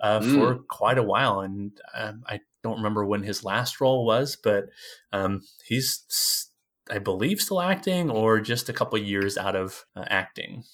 uh, 0.00 0.20
Mm. 0.20 0.34
for 0.34 0.58
quite 0.70 0.96
a 0.98 1.02
while. 1.02 1.40
And 1.40 1.72
um, 1.94 2.22
I 2.26 2.40
don't 2.62 2.78
remember 2.78 3.04
when 3.04 3.24
his 3.24 3.44
last 3.44 3.80
role 3.80 4.06
was, 4.06 4.36
but 4.42 4.64
um, 5.12 5.42
he's, 5.66 6.04
s- 6.10 6.48
I 6.90 6.98
believe, 6.98 7.40
still 7.40 7.60
acting 7.60 8.10
or 8.10 8.40
just 8.40 8.68
a 8.68 8.72
couple 8.72 8.98
years 8.98 9.38
out 9.38 9.56
of 9.56 9.84
uh, 9.96 10.04
acting. 10.08 10.64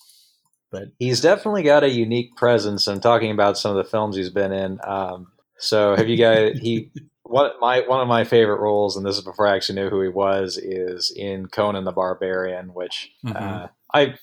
But 0.71 0.89
He's 0.99 1.21
definitely 1.21 1.63
got 1.63 1.83
a 1.85 1.89
unique 1.91 2.37
presence. 2.37 2.87
I'm 2.89 3.01
talking 3.01 3.31
about 3.31 3.57
some 3.59 3.77
of 3.77 3.83
the 3.83 3.91
films 3.91 4.17
he's 4.17 4.31
been 4.31 4.53
in. 4.53 4.79
Um, 4.87 5.29
so 5.59 5.97
have 5.97 6.09
you 6.09 6.17
guys? 6.17 6.59
He 6.63 6.91
one 7.23 7.51
my 7.61 7.81
one 7.81 8.01
of 8.01 8.09
my 8.09 8.25
favorite 8.25 8.61
roles, 8.61 8.97
and 8.97 9.05
this 9.05 9.17
is 9.19 9.25
before 9.25 9.47
I 9.47 9.55
actually 9.57 9.81
knew 9.81 9.91
who 9.91 10.01
he 10.03 10.09
was, 10.09 10.57
is 10.57 11.13
in 11.15 11.47
Conan 11.47 11.85
the 11.85 11.93
Barbarian, 11.93 12.73
which 12.75 13.11
uh, 13.27 13.31
Mhm. 13.33 13.71
I 13.95 14.15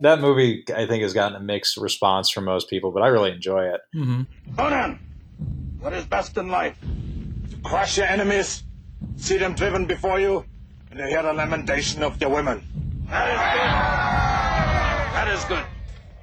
that 0.00 0.20
movie 0.20 0.64
I 0.74 0.86
think 0.86 1.02
has 1.02 1.12
gotten 1.12 1.36
a 1.36 1.40
mixed 1.40 1.76
response 1.76 2.30
from 2.30 2.44
most 2.44 2.68
people, 2.70 2.90
but 2.92 3.02
I 3.02 3.08
really 3.08 3.30
enjoy 3.32 3.64
it. 3.66 3.80
mhm. 3.94 4.26
Conan, 4.56 4.98
what 5.80 5.92
is 5.92 6.04
best 6.04 6.36
in 6.36 6.48
life? 6.48 6.76
To 7.50 7.56
crush 7.64 7.96
your 7.98 8.06
enemies, 8.06 8.62
see 9.16 9.38
them 9.38 9.54
driven 9.54 9.86
before 9.86 10.18
you, 10.20 10.44
and 10.92 10.98
to 10.98 11.06
hear 11.06 11.22
the 11.22 11.32
lamentation 11.32 12.02
of 12.02 12.20
your 12.20 12.30
women. 12.30 12.62
That 13.08 13.28
is 13.28 13.44
good. 13.54 15.14
That 15.14 15.28
is 15.28 15.44
good. 15.44 15.64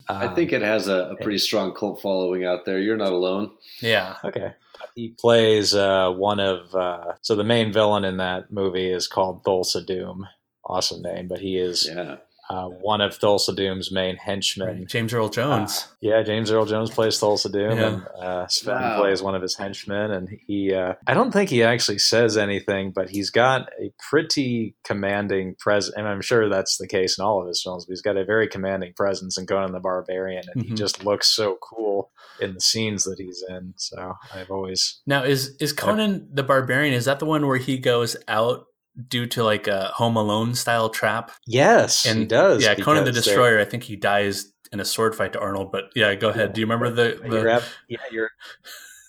I 0.08 0.26
Um, 0.28 0.36
think 0.36 0.52
it 0.54 0.62
has 0.62 0.88
a, 0.88 1.10
a 1.12 1.16
pretty 1.18 1.38
strong 1.38 1.74
cult 1.74 2.02
following 2.02 2.44
out 2.46 2.66
there. 2.66 2.80
You're 2.80 2.98
not 2.98 3.12
alone. 3.12 3.52
yeah. 3.82 4.16
Okay. 4.24 4.54
He 4.96 5.10
plays 5.20 5.76
uh, 5.76 6.12
one 6.12 6.40
of 6.40 6.74
uh, 6.76 7.14
so 7.22 7.36
the 7.36 7.44
main 7.44 7.72
villain 7.72 8.04
in 8.06 8.18
that 8.18 8.52
movie 8.52 8.90
is 8.92 9.08
called 9.08 9.44
Thulsa 9.44 9.86
Doom. 9.86 10.28
Awesome 10.66 11.02
name, 11.02 11.28
but 11.28 11.40
he 11.40 11.58
is 11.58 11.88
Yeah. 11.90 12.18
Uh, 12.50 12.66
one 12.66 13.00
of 13.00 13.18
Thulsa 13.20 13.56
Doom's 13.56 13.92
main 13.92 14.16
henchmen. 14.16 14.68
Right. 14.80 14.88
James 14.88 15.14
Earl 15.14 15.30
Jones. 15.30 15.88
Yeah, 16.02 16.24
James 16.24 16.52
Earl 16.52 16.66
Jones 16.66 16.90
plays 16.90 17.20
Thulsa 17.20 17.52
Doom, 17.52 17.78
Yeah. 17.78 17.88
and 17.88 18.08
uh, 18.20 18.48
Sven 18.48 18.76
Wow. 18.82 19.00
plays 19.02 19.22
one 19.22 19.36
of 19.36 19.42
his 19.44 19.56
henchmen. 19.56 20.10
And 20.12 20.30
he, 20.48 20.74
uh, 20.74 20.96
I 21.06 21.14
don't 21.14 21.32
think 21.32 21.50
he 21.52 21.62
actually 21.64 22.00
says 22.00 22.38
anything, 22.38 22.92
but 22.92 23.10
he's 23.10 23.30
got 23.30 23.70
a 23.80 23.94
pretty 24.10 24.76
commanding 24.84 25.56
presence. 25.60 25.96
And 25.96 26.08
I'm 26.08 26.22
sure 26.22 26.50
that's 26.50 26.78
the 26.78 26.88
case 26.88 27.20
in 27.20 27.24
all 27.24 27.42
of 27.42 27.48
his 27.48 27.62
films. 27.62 27.86
But 27.86 27.92
he's 27.92 28.02
got 28.02 28.18
a 28.18 28.26
very 28.26 28.48
commanding 28.48 28.94
presence 28.96 29.38
in 29.38 29.46
Conan 29.46 29.72
the 29.72 29.80
Barbarian, 29.80 30.44
and 30.54 30.64
he 30.66 30.72
Mhm. 30.72 30.78
just 30.78 31.06
looks 31.06 31.28
so 31.28 31.58
cool 31.62 32.10
in 32.42 32.56
the 32.56 32.62
scenes 32.62 33.04
that 33.04 33.20
he's 33.20 33.44
in. 33.48 33.74
So 33.78 34.16
I've 34.34 34.50
always 34.50 35.02
Now, 35.06 35.24
is 35.24 35.56
is 35.60 35.72
Conan 35.74 36.30
the 36.34 36.42
Barbarian? 36.44 36.94
Is 36.96 37.06
that 37.06 37.20
the 37.20 37.26
one 37.26 37.46
where 37.46 37.58
he 37.58 37.78
goes 37.78 38.16
out 38.28 38.66
due 39.08 39.26
to 39.28 39.44
like 39.44 39.68
a 39.68 39.92
Home 39.96 40.16
Alone 40.16 40.56
style 40.56 40.90
trap? 40.90 41.32
yes, 41.48 42.04
he 42.04 42.26
does. 42.26 42.64
Yeah, 42.64 42.76
Conan 42.76 43.06
the 43.06 43.12
they're- 43.12 43.22
Destroyer. 43.22 43.60
I 43.60 43.66
think 43.66 43.84
he 43.84 43.96
dies 43.96 44.52
in 44.72 44.80
a 44.80 44.86
sword 44.86 45.16
fight 45.16 45.34
to 45.34 45.40
Arnold. 45.40 45.72
But 45.72 45.86
yeah, 45.96 46.14
go 46.16 46.30
ahead. 46.30 46.54
Do 46.54 46.62
you 46.62 46.66
remember 46.68 46.90
the? 46.90 47.20
the 47.22 47.36
You're 47.38 47.50
ab- 47.50 47.64
yeah, 47.88 47.98
you're. 48.12 48.32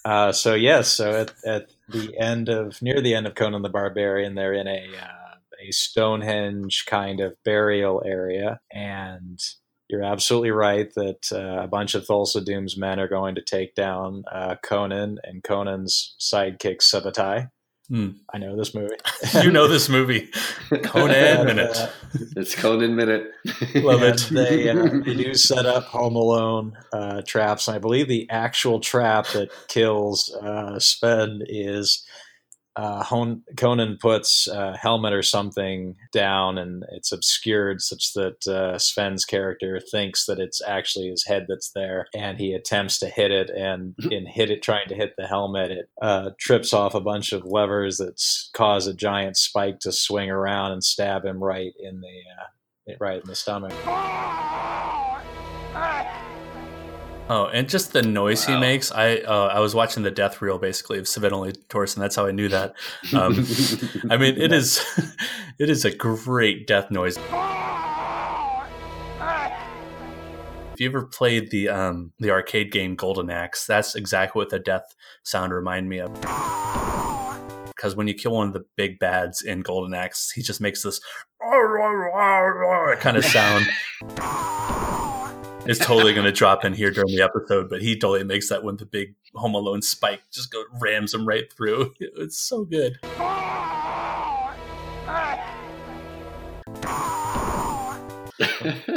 Uh, 0.04 0.32
so 0.32 0.54
yes, 0.54 0.88
so 0.88 1.12
at, 1.12 1.34
at 1.44 1.70
the 1.88 2.16
end 2.18 2.48
of 2.48 2.80
near 2.80 3.00
the 3.02 3.14
end 3.14 3.26
of 3.26 3.34
Conan 3.34 3.62
the 3.62 3.68
Barbarian, 3.68 4.34
they're 4.34 4.54
in 4.54 4.66
a 4.66 4.86
uh, 4.98 5.34
a 5.62 5.70
Stonehenge 5.72 6.84
kind 6.86 7.20
of 7.20 7.34
burial 7.44 8.02
area, 8.06 8.60
and 8.72 9.38
you're 9.90 10.02
absolutely 10.04 10.52
right 10.52 10.90
that 10.94 11.30
uh, 11.32 11.62
a 11.62 11.68
bunch 11.68 11.94
of 11.94 12.06
Thulsa 12.06 12.42
Doom's 12.42 12.78
men 12.78 12.98
are 12.98 13.08
going 13.08 13.34
to 13.34 13.42
take 13.42 13.74
down 13.74 14.22
uh, 14.32 14.54
Conan 14.62 15.18
and 15.24 15.42
Conan's 15.42 16.14
sidekick 16.18 16.78
Subotai. 16.78 17.50
Hmm. 17.90 18.10
I 18.32 18.38
know 18.38 18.54
this 18.54 18.72
movie. 18.72 18.94
you 19.42 19.50
know 19.50 19.66
this 19.66 19.88
movie, 19.88 20.28
Conan 20.84 21.44
Minute. 21.44 21.76
uh, 21.76 21.88
It's 22.36 22.54
Conan 22.54 22.94
Minute. 22.94 23.32
Love 23.74 24.04
it. 24.04 24.28
They, 24.30 24.68
uh, 24.68 24.74
they 25.04 25.14
do 25.14 25.34
set 25.34 25.66
up 25.66 25.86
Home 25.86 26.14
Alone 26.14 26.78
uh, 26.92 27.22
traps. 27.22 27.66
And 27.66 27.74
I 27.74 27.78
believe 27.80 28.06
the 28.06 28.30
actual 28.30 28.78
trap 28.78 29.26
that 29.32 29.50
kills 29.66 30.32
uh, 30.32 30.78
Sven 30.78 31.42
is 31.48 32.04
uh, 32.76 33.02
Hon- 33.02 33.42
Conan 33.56 33.98
puts 34.00 34.46
a 34.46 34.76
helmet 34.76 35.12
or 35.12 35.22
something 35.22 35.96
down 36.12 36.56
and 36.56 36.84
it's 36.92 37.12
obscured 37.12 37.80
such 37.80 38.12
that 38.14 38.46
uh, 38.46 38.78
Sven's 38.78 39.24
character 39.24 39.80
thinks 39.80 40.26
that 40.26 40.38
it's 40.38 40.62
actually 40.66 41.08
his 41.08 41.26
head 41.26 41.46
that's 41.48 41.72
there 41.72 42.06
and 42.14 42.38
he 42.38 42.52
attempts 42.52 42.98
to 43.00 43.08
hit 43.08 43.30
it 43.30 43.50
and 43.50 43.94
in 44.10 44.26
hit 44.26 44.50
it 44.50 44.62
trying 44.62 44.88
to 44.88 44.94
hit 44.94 45.14
the 45.18 45.26
helmet 45.26 45.70
it 45.70 45.90
uh, 46.00 46.30
trips 46.38 46.72
off 46.72 46.94
a 46.94 47.00
bunch 47.00 47.32
of 47.32 47.44
levers 47.44 47.98
that 47.98 48.22
cause 48.52 48.86
a 48.86 48.94
giant 48.94 49.36
spike 49.36 49.80
to 49.80 49.92
swing 49.92 50.30
around 50.30 50.72
and 50.72 50.84
stab 50.84 51.24
him 51.24 51.42
right 51.42 51.72
in 51.78 52.00
the 52.00 52.08
uh, 52.38 52.96
right 53.00 53.20
in 53.20 53.28
the 53.28 53.36
stomach. 53.36 53.72
Oh, 57.32 57.46
and 57.46 57.68
just 57.68 57.92
the 57.92 58.02
noise 58.02 58.48
wow. 58.48 58.54
he 58.54 58.60
makes. 58.60 58.90
I 58.90 59.18
uh, 59.18 59.52
I 59.54 59.60
was 59.60 59.72
watching 59.72 60.02
the 60.02 60.10
death 60.10 60.42
reel 60.42 60.58
basically 60.58 60.98
of 60.98 61.06
Ole 61.32 61.52
Thorsen. 61.68 62.00
That's 62.00 62.16
how 62.16 62.26
I 62.26 62.32
knew 62.32 62.48
that. 62.48 62.74
Um, 63.14 63.46
I 64.10 64.16
mean, 64.16 64.36
it 64.36 64.50
is 64.60 64.84
it 65.60 65.70
is 65.70 65.84
a 65.84 65.94
great 65.94 66.66
death 66.66 66.90
noise. 66.90 67.16
If 70.72 70.80
you 70.80 70.88
ever 70.88 71.06
played 71.06 71.52
the 71.52 71.68
um, 71.68 72.12
the 72.18 72.32
arcade 72.32 72.72
game 72.72 72.96
Golden 72.96 73.30
Axe, 73.30 73.64
that's 73.64 73.94
exactly 73.94 74.40
what 74.40 74.50
the 74.50 74.58
death 74.58 74.96
sound 75.22 75.54
remind 75.54 75.88
me 75.88 76.00
of. 76.00 76.12
Because 77.66 77.94
when 77.94 78.08
you 78.08 78.14
kill 78.14 78.32
one 78.32 78.48
of 78.48 78.54
the 78.54 78.64
big 78.76 78.98
bads 78.98 79.40
in 79.40 79.60
Golden 79.60 79.94
Axe, 79.94 80.32
he 80.32 80.42
just 80.42 80.60
makes 80.60 80.82
this 80.82 81.00
kind 83.00 83.16
of 83.16 83.24
sound 83.24 83.68
is 85.66 85.78
totally 85.78 86.12
going 86.12 86.24
to 86.24 86.32
drop 86.32 86.64
in 86.64 86.72
here 86.72 86.90
during 86.90 87.14
the 87.14 87.22
episode, 87.22 87.68
but 87.68 87.82
he 87.82 87.98
totally 87.98 88.24
makes 88.24 88.48
that 88.48 88.64
when 88.64 88.76
the 88.76 88.86
big 88.86 89.14
Home 89.34 89.54
Alone 89.54 89.82
spike 89.82 90.22
just 90.32 90.50
go 90.50 90.64
rams 90.80 91.14
him 91.14 91.26
right 91.26 91.52
through. 91.52 91.94
It's 92.00 92.38
so 92.38 92.64
good. 92.64 92.98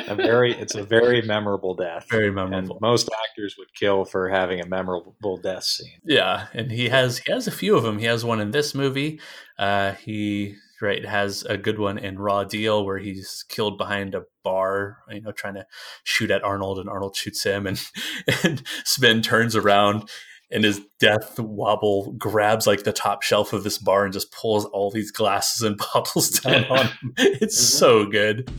a 0.08 0.16
very 0.16 0.54
it's 0.54 0.76
a 0.76 0.84
very 0.84 1.22
memorable 1.22 1.74
death. 1.74 2.06
Very 2.10 2.32
memorable. 2.32 2.74
And 2.76 2.82
most 2.82 3.10
actors 3.30 3.56
would 3.58 3.74
kill 3.74 4.06
for 4.06 4.30
having 4.30 4.60
a 4.60 4.66
memorable 4.66 5.38
death 5.38 5.64
scene. 5.64 6.00
Yeah, 6.04 6.48
and 6.54 6.72
he 6.72 6.90
has 6.90 7.20
he 7.20 7.32
has 7.32 7.48
a 7.48 7.52
few 7.52 7.76
of 7.76 7.84
them. 7.84 8.00
He 8.00 8.06
has 8.06 8.26
one 8.26 8.40
in 8.40 8.52
this 8.52 8.74
movie. 8.74 9.20
Uh, 9.58 9.94
he 9.94 10.56
right 10.84 11.06
has 11.06 11.44
a 11.44 11.58
good 11.58 11.80
one 11.80 11.98
in 11.98 12.20
Raw 12.20 12.44
Deal 12.44 12.86
where 12.86 13.00
he's 13.00 13.44
killed 13.48 13.78
behind 13.78 14.14
a 14.14 14.24
bar, 14.44 14.98
you 15.10 15.22
know, 15.22 15.32
trying 15.32 15.56
to 15.56 15.66
shoot 16.04 16.30
at 16.30 16.44
Arnold, 16.44 16.78
and 16.78 16.90
Arnold 16.90 17.16
shoots 17.16 17.44
him, 17.44 17.66
and 17.66 17.82
and 18.44 18.62
spin 18.84 19.22
turns 19.22 19.56
around. 19.56 20.10
And 20.52 20.64
his 20.64 20.82
death 21.00 21.40
wobble 21.40 22.12
grabs 22.12 22.68
like 22.68 22.84
the 22.84 22.94
top 22.94 23.24
shelf 23.24 23.54
of 23.54 23.64
this 23.64 23.80
bar 23.80 24.04
and 24.04 24.14
just 24.14 24.32
pulls 24.32 24.66
all 24.66 24.92
these 24.92 25.10
glasses 25.10 25.64
and 25.64 25.80
bottles 25.94 26.30
down 26.30 26.66
on 26.70 26.86
him. 26.86 27.14
It's 27.18 27.58
mm-hmm. 27.58 27.78
so 27.78 28.06
good. 28.06 28.52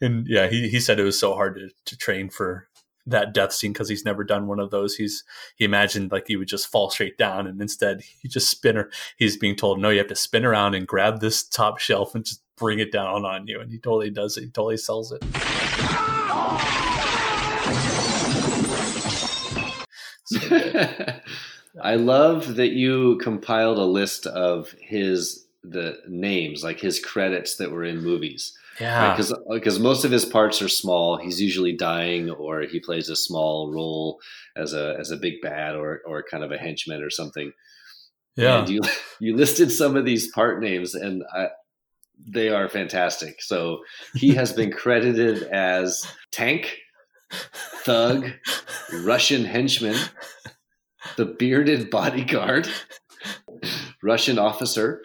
and 0.00 0.26
yeah, 0.26 0.48
he, 0.48 0.68
he 0.68 0.80
said 0.80 0.98
it 0.98 1.04
was 1.04 1.18
so 1.18 1.34
hard 1.34 1.56
to, 1.56 1.68
to 1.84 1.96
train 1.96 2.28
for 2.28 2.68
that 3.06 3.32
death 3.32 3.52
scene 3.52 3.72
because 3.72 3.88
he's 3.88 4.04
never 4.04 4.24
done 4.24 4.46
one 4.46 4.60
of 4.60 4.70
those. 4.70 4.96
He's 4.96 5.24
he 5.56 5.64
imagined 5.64 6.12
like 6.12 6.26
he 6.26 6.36
would 6.36 6.48
just 6.48 6.66
fall 6.66 6.90
straight 6.90 7.16
down, 7.16 7.46
and 7.46 7.60
instead 7.60 8.00
he 8.00 8.28
just 8.28 8.50
spin. 8.50 8.76
Or 8.76 8.90
he's 9.16 9.36
being 9.36 9.56
told, 9.56 9.80
no, 9.80 9.90
you 9.90 9.98
have 9.98 10.08
to 10.08 10.16
spin 10.16 10.44
around 10.44 10.74
and 10.74 10.86
grab 10.86 11.20
this 11.20 11.42
top 11.44 11.78
shelf 11.78 12.14
and 12.14 12.24
just 12.24 12.42
bring 12.56 12.78
it 12.78 12.92
down 12.92 13.24
on 13.24 13.46
you. 13.46 13.60
And 13.60 13.70
he 13.70 13.78
totally 13.78 14.10
does 14.10 14.36
it. 14.36 14.44
He 14.44 14.50
totally 14.50 14.76
sells 14.76 15.12
it. 15.12 15.22
I 21.82 21.94
love 21.94 22.56
that 22.56 22.72
you 22.72 23.18
compiled 23.18 23.78
a 23.78 23.84
list 23.84 24.26
of 24.26 24.74
his 24.80 25.46
the 25.62 25.98
names, 26.08 26.62
like 26.62 26.80
his 26.80 27.00
credits 27.00 27.56
that 27.56 27.70
were 27.70 27.84
in 27.84 28.02
movies. 28.02 28.56
Yeah, 28.80 29.12
because 29.12 29.30
right? 29.32 29.40
because 29.54 29.78
uh, 29.78 29.82
most 29.82 30.04
of 30.04 30.10
his 30.10 30.24
parts 30.24 30.60
are 30.60 30.68
small. 30.68 31.16
He's 31.16 31.40
usually 31.40 31.72
dying, 31.72 32.30
or 32.30 32.62
he 32.62 32.80
plays 32.80 33.08
a 33.08 33.16
small 33.16 33.72
role 33.72 34.20
as 34.56 34.74
a 34.74 34.96
as 34.98 35.10
a 35.10 35.16
big 35.16 35.40
bad, 35.40 35.76
or 35.76 36.02
or 36.06 36.22
kind 36.30 36.44
of 36.44 36.52
a 36.52 36.58
henchman 36.58 37.02
or 37.02 37.10
something. 37.10 37.52
Yeah, 38.36 38.60
and 38.60 38.68
you 38.68 38.80
you 39.20 39.36
listed 39.36 39.72
some 39.72 39.96
of 39.96 40.04
these 40.04 40.30
part 40.32 40.60
names, 40.60 40.94
and 40.94 41.22
I, 41.34 41.48
they 42.18 42.48
are 42.48 42.68
fantastic. 42.68 43.42
So 43.42 43.78
he 44.14 44.34
has 44.34 44.52
been 44.52 44.70
credited 44.82 45.44
as 45.44 46.06
Tank, 46.30 46.76
Thug, 47.82 48.30
Russian 49.04 49.44
henchman, 49.44 49.96
the 51.16 51.26
bearded 51.26 51.90
bodyguard, 51.90 52.68
Russian 54.02 54.38
officer, 54.38 55.02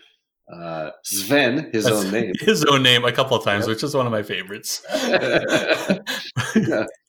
uh, 0.52 0.92
Sven, 1.04 1.70
his 1.72 1.86
That's 1.86 1.96
own 1.96 2.12
name. 2.12 2.34
His 2.40 2.66
own 2.66 2.84
name 2.84 3.06
a 3.06 3.12
couple 3.12 3.38
of 3.38 3.44
times, 3.44 3.68
yep. 3.68 3.76
which 3.76 3.84
is 3.84 3.96
one 3.96 4.06
of 4.06 4.12
my 4.12 4.24
favorites. 4.24 4.84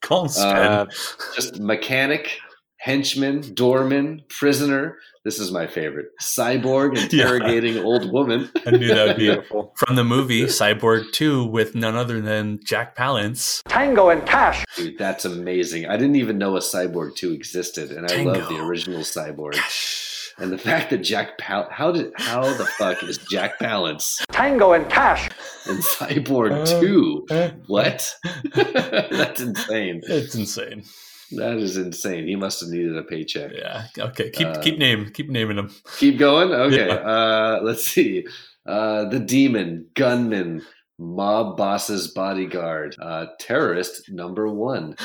Call 0.03 0.23
him 0.23 0.29
Sven. 0.29 0.57
Uh, 0.57 0.87
just 1.35 1.59
mechanic, 1.59 2.39
henchman, 2.79 3.55
doorman, 3.55 4.23
prisoner. 4.29 4.99
This 5.25 5.39
is 5.39 5.53
my 5.53 5.67
favorite. 5.67 6.07
Cyborg 6.21 6.99
interrogating 6.99 7.75
yeah. 7.75 7.83
old 7.83 8.13
woman. 8.13 8.51
I 8.67 8.73
knew 8.73 8.89
that 8.89 9.07
would 9.07 9.17
be 9.17 9.27
beautiful. 9.27 9.73
From 9.77 9.95
the 9.95 10.05
movie 10.05 10.45
Cyborg 10.45 11.13
2 11.13 11.45
with 11.45 11.75
none 11.77 11.95
other 11.95 12.21
than 12.21 12.59
Jack 12.65 12.97
Palance. 12.97 13.63
Tango 13.69 14.09
and 14.09 14.27
Cash. 14.27 14.65
Dude, 14.77 14.99
that's 14.99 15.25
amazing. 15.25 15.87
I 15.87 15.97
didn't 15.97 16.17
even 16.17 16.39
know 16.39 16.57
a 16.57 16.61
Cyborg 16.61 17.15
2 17.15 17.33
existed, 17.33 17.93
and 17.93 18.11
I 18.11 18.23
love 18.23 18.49
the 18.49 18.59
original 18.59 19.01
Cyborg. 19.01 19.55
Cash 19.55 20.12
and 20.43 20.53
the 20.53 20.59
fact 20.59 20.91
that 20.91 20.99
Jack 20.99 21.39
Pal 21.39 21.69
how 21.71 21.93
did 21.93 22.13
how 22.17 22.43
the 22.43 22.67
fuck 22.79 23.03
is 23.05 23.19
Jack 23.31 23.59
Palance 23.59 24.23
Tango 24.33 24.73
and 24.73 24.89
Cash 24.91 25.31
and 25.67 25.79
Cyborg 25.79 26.53
uh, 26.53 26.81
Two? 26.81 27.27
What? 27.69 28.15
That's 28.55 29.41
insane. 29.41 30.03
It's 30.05 30.35
insane. 30.35 30.85
That 31.33 31.57
is 31.57 31.77
insane. 31.77 32.27
He 32.27 32.37
must 32.37 32.61
have 32.61 32.71
needed 32.71 32.97
a 32.97 33.05
paycheck. 33.05 33.53
Yeah. 33.55 33.87
Okay. 33.97 34.31
Keep 34.31 34.49
uh, 34.49 34.61
keep 34.61 34.79
name 34.79 35.11
keep 35.11 35.31
naming 35.31 35.57
them. 35.57 35.71
Keep 35.99 36.19
going. 36.19 36.53
Okay. 36.53 36.89
Yeah. 36.89 36.95
Uh, 36.95 37.61
let's 37.63 37.87
see. 37.87 38.27
Uh, 38.67 39.09
the 39.09 39.19
demon, 39.19 39.87
gunman, 39.95 40.63
mob 40.99 41.57
boss's 41.57 42.09
bodyguard, 42.09 42.97
uh, 43.01 43.27
terrorist 43.41 44.11
number 44.11 44.49
one. 44.49 44.97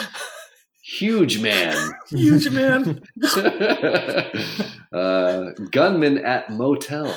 Huge 0.87 1.41
man. 1.41 1.91
Huge 2.09 2.49
man. 2.49 3.01
uh, 4.93 5.49
gunman 5.69 6.17
at 6.19 6.49
motel. 6.49 7.13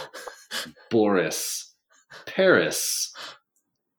Boris. 0.90 1.72
Paris. 2.26 3.14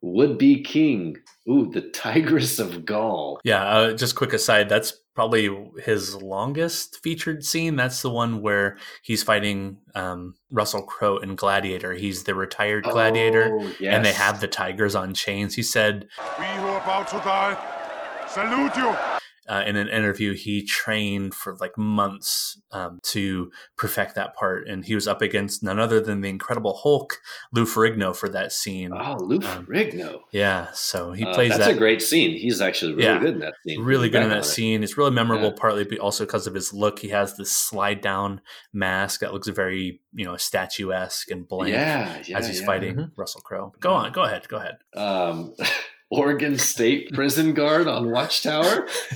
Would 0.01 0.37
be 0.37 0.61
king. 0.61 1.15
Ooh, 1.49 1.71
the 1.71 1.81
Tigris 1.81 2.59
of 2.59 2.85
Gaul. 2.85 3.39
Yeah, 3.45 3.63
uh, 3.63 3.93
just 3.93 4.15
quick 4.15 4.33
aside. 4.33 4.67
That's 4.67 4.93
probably 5.15 5.49
his 5.85 6.15
longest 6.15 6.99
featured 7.01 7.45
scene. 7.45 7.77
That's 7.77 8.01
the 8.01 8.09
one 8.09 8.41
where 8.41 8.77
he's 9.03 9.23
fighting 9.23 9.77
um, 9.95 10.33
Russell 10.51 10.83
Crowe 10.83 11.17
in 11.17 11.35
Gladiator. 11.35 11.93
He's 11.93 12.23
the 12.23 12.35
retired 12.35 12.83
gladiator, 12.83 13.57
oh, 13.57 13.73
yes. 13.79 13.95
and 13.95 14.03
they 14.03 14.13
have 14.13 14.41
the 14.41 14.47
tigers 14.47 14.95
on 14.95 15.13
chains. 15.13 15.55
He 15.55 15.63
said, 15.63 16.07
"We 16.39 16.45
who 16.45 16.67
are 16.67 16.81
about 16.81 17.07
to 17.09 17.17
die, 17.17 18.25
salute 18.27 18.75
you." 18.75 19.10
Uh, 19.51 19.65
in 19.67 19.75
an 19.75 19.89
interview, 19.89 20.33
he 20.33 20.63
trained 20.63 21.33
for 21.33 21.57
like 21.59 21.77
months 21.77 22.57
um, 22.71 23.01
to 23.03 23.51
perfect 23.75 24.15
that 24.15 24.33
part, 24.33 24.65
and 24.65 24.85
he 24.85 24.95
was 24.95 25.09
up 25.09 25.21
against 25.21 25.61
none 25.61 25.77
other 25.77 25.99
than 25.99 26.21
the 26.21 26.29
Incredible 26.29 26.79
Hulk, 26.81 27.17
Lou 27.51 27.65
Ferrigno, 27.65 28.15
for 28.15 28.29
that 28.29 28.53
scene. 28.53 28.93
Oh, 28.93 29.17
Lou 29.19 29.35
um, 29.35 29.65
Ferrigno! 29.65 30.21
Yeah, 30.31 30.71
so 30.71 31.11
he 31.11 31.25
uh, 31.25 31.33
plays 31.33 31.49
that's 31.49 31.65
that. 31.65 31.75
a 31.75 31.77
great 31.77 32.01
scene. 32.01 32.31
He's 32.31 32.61
actually 32.61 32.93
really 32.93 33.03
yeah, 33.03 33.19
good 33.19 33.33
in 33.33 33.39
that 33.39 33.55
scene. 33.67 33.83
Really 33.83 34.09
good 34.09 34.23
in 34.23 34.29
that 34.29 34.45
scene. 34.45 34.83
It. 34.83 34.85
It's 34.85 34.97
really 34.97 35.11
memorable, 35.11 35.49
yeah. 35.49 35.59
partly 35.59 35.83
but 35.83 35.99
also 35.99 36.25
because 36.25 36.47
of 36.47 36.53
his 36.53 36.71
look. 36.71 36.99
He 36.99 37.09
has 37.09 37.35
this 37.35 37.51
slide 37.51 37.99
down 37.99 38.39
mask 38.71 39.19
that 39.19 39.33
looks 39.33 39.49
very, 39.49 39.99
you 40.13 40.23
know, 40.23 40.37
statuesque 40.37 41.29
and 41.29 41.45
blank 41.45 41.73
yeah, 41.73 42.23
as 42.33 42.47
he's 42.47 42.63
fighting 42.63 42.95
mm-hmm. 42.95 43.19
Russell 43.19 43.41
Crowe. 43.41 43.73
Go 43.81 43.91
on, 43.91 44.13
go 44.13 44.23
ahead, 44.23 44.47
go 44.47 44.55
ahead. 44.55 44.77
Um, 44.95 45.55
Oregon 46.11 46.57
State 46.57 47.13
prison 47.13 47.53
guard 47.53 47.87
on 47.87 48.11
Watchtower, 48.11 48.85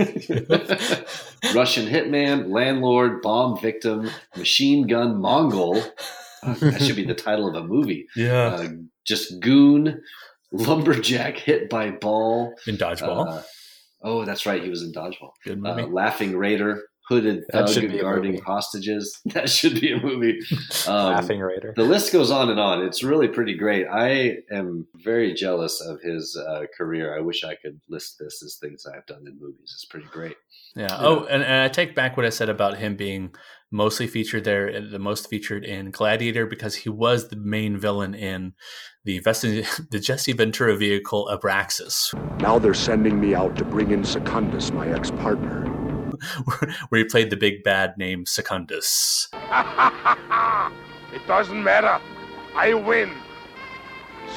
Russian 1.54 1.88
hitman, 1.88 2.50
landlord, 2.50 3.22
bomb 3.22 3.60
victim, 3.60 4.10
machine 4.38 4.88
gun 4.88 5.20
Mongol. 5.20 5.84
Uh, 6.42 6.54
that 6.62 6.82
should 6.82 6.96
be 6.96 7.06
the 7.06 7.14
title 7.14 7.50
of 7.50 7.56
a 7.56 7.68
movie. 7.68 8.08
Yeah. 8.16 8.46
Uh, 8.46 8.68
just 9.06 9.42
goon, 9.42 10.02
lumberjack 10.54 11.38
hit 11.38 11.70
by 11.70 11.92
ball. 11.92 12.54
In 12.66 12.78
Dodgeball. 12.78 13.28
Uh, 13.28 13.42
oh, 14.04 14.24
that's 14.26 14.46
right. 14.46 14.64
He 14.64 14.70
was 14.70 14.82
in 14.82 14.94
Dodgeball. 14.94 15.32
Good 15.44 15.62
movie. 15.62 15.84
Uh, 15.84 15.88
Laughing 15.88 16.38
Raider, 16.38 16.82
hooded 17.08 17.44
thug 17.52 17.70
should 17.70 17.92
be 17.92 18.00
guarding 18.00 18.32
movie. 18.34 18.44
hostages. 18.46 19.20
That 19.36 19.50
should 19.50 19.80
be 19.80 19.92
a 19.92 20.02
movie. 20.02 20.40
Um, 20.88 21.14
Laughing 21.14 21.40
Raider. 21.40 21.74
the 21.76 21.84
list 21.84 22.12
goes 22.14 22.32
on 22.32 22.50
and 22.50 22.60
on. 22.60 22.84
It's 22.84 23.04
really 23.04 23.28
pretty 23.28 23.56
great. 23.56 23.86
I 23.88 24.38
am 24.52 24.88
very 24.96 25.34
jealous 25.34 25.82
of 25.82 26.00
his 26.02 26.36
uh, 26.50 26.64
career. 26.78 27.16
I 27.16 27.22
wish 27.22 27.44
I 27.44 27.56
could 27.56 27.80
list 27.90 28.16
this 28.20 28.42
as 28.44 28.58
things 28.62 28.86
I've 28.86 29.06
done 29.06 29.24
in 29.28 29.38
movies. 29.40 29.72
It's 29.74 29.86
pretty 29.86 30.08
great. 30.12 30.36
Yeah. 30.76 30.98
Oh, 31.00 31.26
and, 31.26 31.44
and 31.44 31.62
I 31.62 31.68
take 31.70 31.96
back 31.96 32.18
what 32.18 32.26
I 32.26 32.30
said 32.30 32.50
about 32.50 32.78
him 32.78 32.96
being 32.96 33.34
mostly 33.72 34.08
featured 34.08 34.44
there, 34.44 34.70
uh, 34.70 34.82
the 34.92 35.00
most 35.00 35.30
featured 35.30 35.64
in 35.66 35.92
Gladiator, 35.92 36.46
because 36.46 36.76
he 36.76 36.90
was 36.90 37.28
the 37.30 37.36
main 37.38 37.78
villain 37.78 38.14
in 38.14 38.54
the 39.04 39.22
Vesti- 39.22 39.66
the 39.92 40.00
Jesse 40.00 40.34
Ventura 40.34 40.76
vehicle 40.76 41.30
Abraxas, 41.32 42.14
Now 42.42 42.58
they're 42.60 42.74
sending 42.74 43.20
me 43.20 43.36
out 43.36 43.56
to 43.58 43.66
bring 43.66 43.92
in 43.92 44.04
Secundus, 44.04 44.72
my 44.72 44.88
ex-partner. 44.90 45.65
where 46.90 47.00
he 47.00 47.06
played 47.06 47.30
the 47.30 47.38
big 47.38 47.64
bad 47.64 47.94
named 47.98 48.28
Secundus. 48.28 49.28
it 49.34 51.28
doesn't 51.28 51.64
matter. 51.64 52.00
I 52.56 52.74
win. 52.74 53.14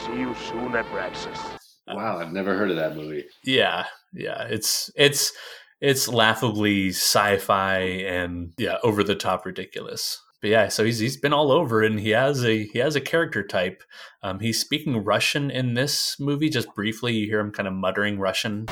See 0.05 0.19
you 0.19 0.35
soon 0.35 0.75
at 0.75 0.87
Braxis. 0.87 1.59
Wow, 1.89 2.19
I've 2.19 2.33
never 2.33 2.57
heard 2.57 2.71
of 2.71 2.77
that 2.77 2.97
movie. 2.97 3.25
Yeah, 3.45 3.87
yeah. 4.13 4.43
It's 4.45 4.91
it's 4.95 5.33
it's 5.81 6.09
laughably 6.09 6.89
sci-fi 6.89 7.79
and 7.79 8.53
yeah, 8.59 8.77
over 8.83 9.03
the 9.03 9.15
top 9.15 9.47
ridiculous. 9.47 10.21
But 10.41 10.51
yeah, 10.51 10.69
so 10.69 10.85
he's 10.85 10.99
he's 10.99 11.17
been 11.17 11.33
all 11.33 11.51
over, 11.51 11.83
and 11.83 11.99
he 11.99 12.11
has 12.11 12.45
a 12.45 12.65
he 12.65 12.79
has 12.79 12.95
a 12.95 13.01
character 13.01 13.43
type. 13.43 13.83
Um, 14.23 14.39
he's 14.41 14.61
speaking 14.61 15.03
Russian 15.03 15.51
in 15.51 15.75
this 15.75 16.17
movie. 16.21 16.49
Just 16.49 16.73
briefly, 16.75 17.15
you 17.15 17.27
hear 17.27 17.41
him 17.41 17.51
kind 17.51 17.67
of 17.67 17.75
muttering 17.75 18.19
Russian. 18.19 18.67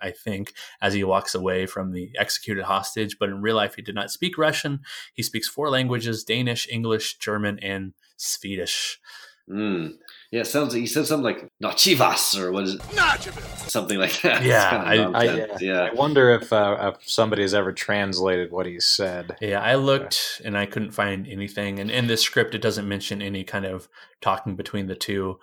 I 0.00 0.10
think, 0.10 0.52
as 0.80 0.94
he 0.94 1.04
walks 1.04 1.34
away 1.34 1.66
from 1.66 1.92
the 1.92 2.10
executed 2.18 2.64
hostage. 2.64 3.16
But 3.18 3.30
in 3.30 3.42
real 3.42 3.56
life, 3.56 3.74
he 3.76 3.82
did 3.82 3.94
not 3.94 4.10
speak 4.10 4.38
Russian. 4.38 4.80
He 5.14 5.22
speaks 5.22 5.48
four 5.48 5.70
languages 5.70 6.24
Danish, 6.24 6.68
English, 6.70 7.18
German, 7.18 7.58
and 7.60 7.94
Swedish. 8.16 9.00
Mm. 9.48 9.94
Yeah, 10.32 10.42
sounds 10.42 10.72
like 10.72 10.80
he 10.80 10.86
said 10.88 11.06
something 11.06 11.24
like 11.24 11.48
"nachivas" 11.62 12.36
or 12.36 12.50
what 12.50 12.64
is 12.64 12.74
it? 12.74 12.80
Nachivas! 12.80 13.70
Something 13.70 13.98
like 13.98 14.20
that. 14.22 14.42
Yeah, 14.44 14.70
kind 14.70 15.00
of 15.00 15.14
I, 15.14 15.18
I, 15.18 15.24
yeah. 15.24 15.58
yeah. 15.60 15.80
I 15.82 15.94
wonder 15.94 16.32
if, 16.32 16.52
uh, 16.52 16.92
if 17.08 17.54
ever 17.54 17.72
translated 17.72 18.50
what 18.50 18.66
he 18.66 18.80
said. 18.80 19.36
Yeah, 19.40 19.60
I 19.60 19.76
looked 19.76 20.42
and 20.44 20.58
I 20.58 20.66
couldn't 20.66 20.90
find 20.90 21.28
anything. 21.28 21.78
And 21.78 21.92
in 21.92 22.08
this 22.08 22.22
script, 22.22 22.56
it 22.56 22.60
doesn't 22.60 22.88
mention 22.88 23.22
any 23.22 23.44
kind 23.44 23.64
of 23.64 23.88
talking 24.20 24.56
between 24.56 24.88
the 24.88 24.96
two. 24.96 25.38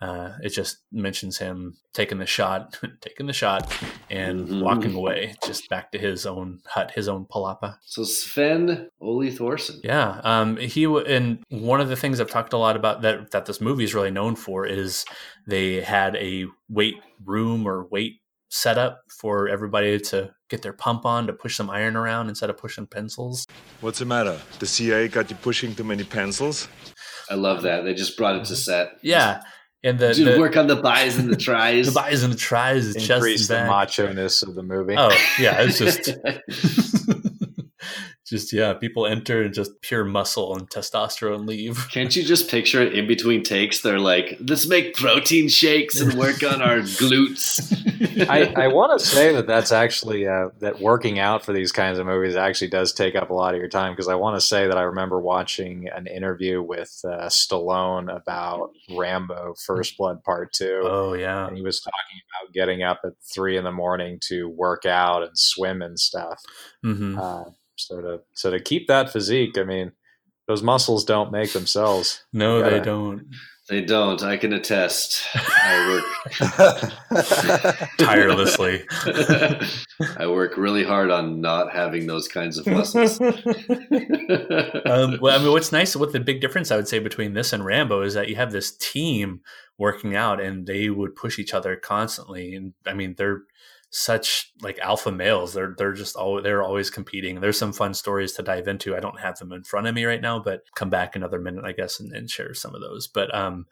Uh, 0.00 0.32
it 0.42 0.50
just 0.50 0.78
mentions 0.92 1.38
him 1.38 1.74
taking 1.94 2.18
the 2.18 2.26
shot, 2.26 2.78
taking 3.00 3.26
the 3.26 3.32
shot, 3.32 3.72
and 4.10 4.46
Mhm. 4.46 4.62
walking 4.62 4.94
away, 4.94 5.34
just 5.46 5.68
back 5.70 5.90
to 5.92 5.98
his 5.98 6.26
own 6.26 6.60
hut, 6.66 6.90
his 6.94 7.08
own 7.08 7.24
palapa. 7.24 7.76
So 7.86 8.04
Sven 8.04 8.90
Ole 9.00 9.30
Thorsen. 9.30 9.80
Yeah, 9.82 10.20
um, 10.22 10.58
he 10.58 10.84
w- 10.84 11.06
and 11.06 11.38
one 11.48 11.80
of 11.80 11.88
the 11.88 11.96
things 11.96 12.20
I've 12.20 12.30
talked 12.30 12.52
a 12.52 12.58
lot 12.58 12.76
about 12.76 13.00
that 13.02 13.30
that 13.30 13.46
this 13.46 13.60
movie 13.60 13.84
is 13.84 13.94
really 13.94 14.10
known 14.10 14.36
for 14.36 14.66
is 14.66 15.06
they 15.46 15.80
had 15.80 16.14
a 16.16 16.44
weight 16.68 16.96
room 17.24 17.66
or 17.66 17.84
weight 17.90 18.20
setup 18.50 19.00
for 19.20 19.48
everybody 19.48 19.98
to 19.98 20.30
get 20.48 20.62
their 20.62 20.72
pump 20.72 21.04
on 21.04 21.26
to 21.26 21.32
push 21.32 21.56
some 21.56 21.68
iron 21.70 21.96
around 21.96 22.28
instead 22.28 22.48
of 22.50 22.56
pushing 22.56 22.86
pencils. 22.86 23.44
What's 23.80 23.98
the 23.98 24.04
matter? 24.04 24.38
The 24.60 24.66
CIA 24.66 25.08
got 25.08 25.30
you 25.30 25.36
pushing 25.36 25.74
too 25.74 25.82
many 25.84 26.04
pencils? 26.04 26.68
I 27.28 27.34
love 27.34 27.62
that. 27.62 27.82
They 27.84 27.92
just 27.94 28.16
brought 28.16 28.36
it 28.36 28.44
to 28.44 28.54
set. 28.56 28.98
Yeah, 29.02 29.42
and 29.86 29.98
the, 29.98 30.12
Dude, 30.12 30.34
the 30.34 30.38
work 30.38 30.56
on 30.56 30.66
the 30.66 30.76
bis 30.76 31.16
and 31.16 31.32
the 31.32 31.36
tris. 31.36 31.86
the 31.94 32.00
bis 32.00 32.22
and 32.24 32.32
the 32.32 32.36
tris, 32.36 32.92
the 32.92 33.00
chest 33.00 33.10
Increase 33.10 33.50
and 33.50 33.66
the 33.66 33.70
macho-ness 33.70 34.42
of 34.42 34.54
the 34.54 34.62
movie. 34.62 34.96
Oh 34.98 35.10
yeah, 35.38 35.62
it's 35.62 35.78
just 35.78 36.06
just 38.26 38.52
yeah, 38.52 38.74
people 38.74 39.06
enter 39.06 39.42
and 39.42 39.54
just 39.54 39.80
pure 39.82 40.04
muscle 40.04 40.56
and 40.56 40.68
testosterone 40.68 41.46
leave. 41.46 41.88
Can't 41.92 42.14
you 42.16 42.24
just 42.24 42.50
picture 42.50 42.82
it 42.82 42.92
in 42.92 43.06
between 43.06 43.44
takes? 43.44 43.82
They're 43.82 44.00
like, 44.00 44.36
let's 44.40 44.66
make 44.66 44.94
protein 44.96 45.48
shakes 45.48 46.00
and 46.00 46.14
work 46.14 46.42
on 46.42 46.60
our 46.60 46.78
glutes. 46.98 47.60
I, 48.28 48.64
I 48.64 48.68
want 48.68 48.98
to 48.98 49.06
say 49.06 49.32
that 49.32 49.46
that's 49.46 49.70
actually 49.70 50.26
uh, 50.26 50.48
that 50.58 50.80
working 50.80 51.20
out 51.20 51.44
for 51.44 51.52
these 51.52 51.70
kinds 51.70 52.00
of 52.00 52.06
movies 52.06 52.34
actually 52.34 52.68
does 52.68 52.92
take 52.92 53.14
up 53.14 53.30
a 53.30 53.34
lot 53.34 53.54
of 53.54 53.60
your 53.60 53.68
time 53.68 53.92
because 53.92 54.08
I 54.08 54.16
want 54.16 54.36
to 54.36 54.44
say 54.44 54.66
that 54.66 54.76
I 54.76 54.82
remember 54.82 55.20
watching 55.20 55.88
an 55.94 56.08
interview 56.08 56.60
with 56.60 57.00
uh, 57.04 57.26
Stallone 57.26 58.14
about 58.14 58.70
Rambo: 58.90 59.54
First 59.64 59.96
Blood 59.96 60.24
Part 60.24 60.52
Two, 60.52 60.80
Oh 60.82 61.14
yeah, 61.14 61.46
and 61.46 61.56
he 61.56 61.62
was 61.62 61.80
talking 61.80 62.20
about 62.42 62.52
getting 62.52 62.82
up 62.82 63.00
at 63.04 63.12
three 63.32 63.56
in 63.56 63.62
the 63.62 63.72
morning 63.72 64.18
to 64.28 64.48
work 64.48 64.84
out 64.84 65.22
and 65.22 65.38
swim 65.38 65.80
and 65.80 65.98
stuff. 65.98 66.42
hmm 66.82 67.16
Uh, 67.16 67.44
so 67.76 68.00
to 68.00 68.20
so 68.34 68.50
to 68.50 68.60
keep 68.60 68.88
that 68.88 69.10
physique, 69.12 69.56
I 69.58 69.64
mean, 69.64 69.92
those 70.48 70.62
muscles 70.62 71.04
don't 71.04 71.32
make 71.32 71.52
themselves. 71.52 72.24
no, 72.32 72.62
they 72.62 72.70
gotta- 72.70 72.82
don't. 72.84 73.24
they 73.68 73.80
don't. 73.82 74.22
I 74.22 74.36
can 74.36 74.52
attest. 74.52 75.24
I 75.34 75.88
work 75.90 76.04
Tirelessly. 77.98 78.84
I 80.18 80.26
work 80.26 80.56
really 80.56 80.84
hard 80.84 81.10
on 81.10 81.40
not 81.40 81.72
having 81.72 82.06
those 82.06 82.28
kinds 82.28 82.58
of 82.58 82.66
muscles. 82.66 83.20
um, 83.20 85.18
well, 85.20 85.38
I 85.38 85.42
mean, 85.42 85.50
what's 85.52 85.72
nice, 85.72 85.96
what 85.96 86.12
the 86.12 86.20
big 86.20 86.40
difference 86.40 86.70
I 86.70 86.76
would 86.76 86.88
say 86.88 86.98
between 86.98 87.34
this 87.34 87.52
and 87.52 87.64
Rambo 87.64 88.02
is 88.02 88.14
that 88.14 88.28
you 88.28 88.36
have 88.36 88.52
this 88.52 88.76
team 88.76 89.40
working 89.78 90.14
out, 90.16 90.40
and 90.40 90.66
they 90.66 90.88
would 90.88 91.14
push 91.16 91.38
each 91.38 91.52
other 91.54 91.76
constantly. 91.76 92.54
And 92.54 92.72
I 92.86 92.94
mean, 92.94 93.14
they're 93.18 93.42
such 93.90 94.52
like 94.62 94.78
alpha 94.80 95.12
males. 95.12 95.54
They're 95.54 95.74
they're 95.78 95.92
just 95.92 96.16
all 96.16 96.42
they're 96.42 96.62
always 96.62 96.90
competing. 96.90 97.40
There's 97.40 97.58
some 97.58 97.72
fun 97.72 97.94
stories 97.94 98.32
to 98.32 98.42
dive 98.42 98.68
into. 98.68 98.96
I 98.96 99.00
don't 99.00 99.20
have 99.20 99.38
them 99.38 99.52
in 99.52 99.64
front 99.64 99.86
of 99.86 99.94
me 99.94 100.04
right 100.04 100.20
now, 100.20 100.38
but 100.38 100.62
come 100.74 100.90
back 100.90 101.16
another 101.16 101.40
minute, 101.40 101.64
I 101.64 101.72
guess, 101.72 102.00
and, 102.00 102.12
and 102.12 102.30
share 102.30 102.52
some 102.54 102.74
of 102.74 102.80
those. 102.80 103.06
But 103.06 103.34
um, 103.34 103.66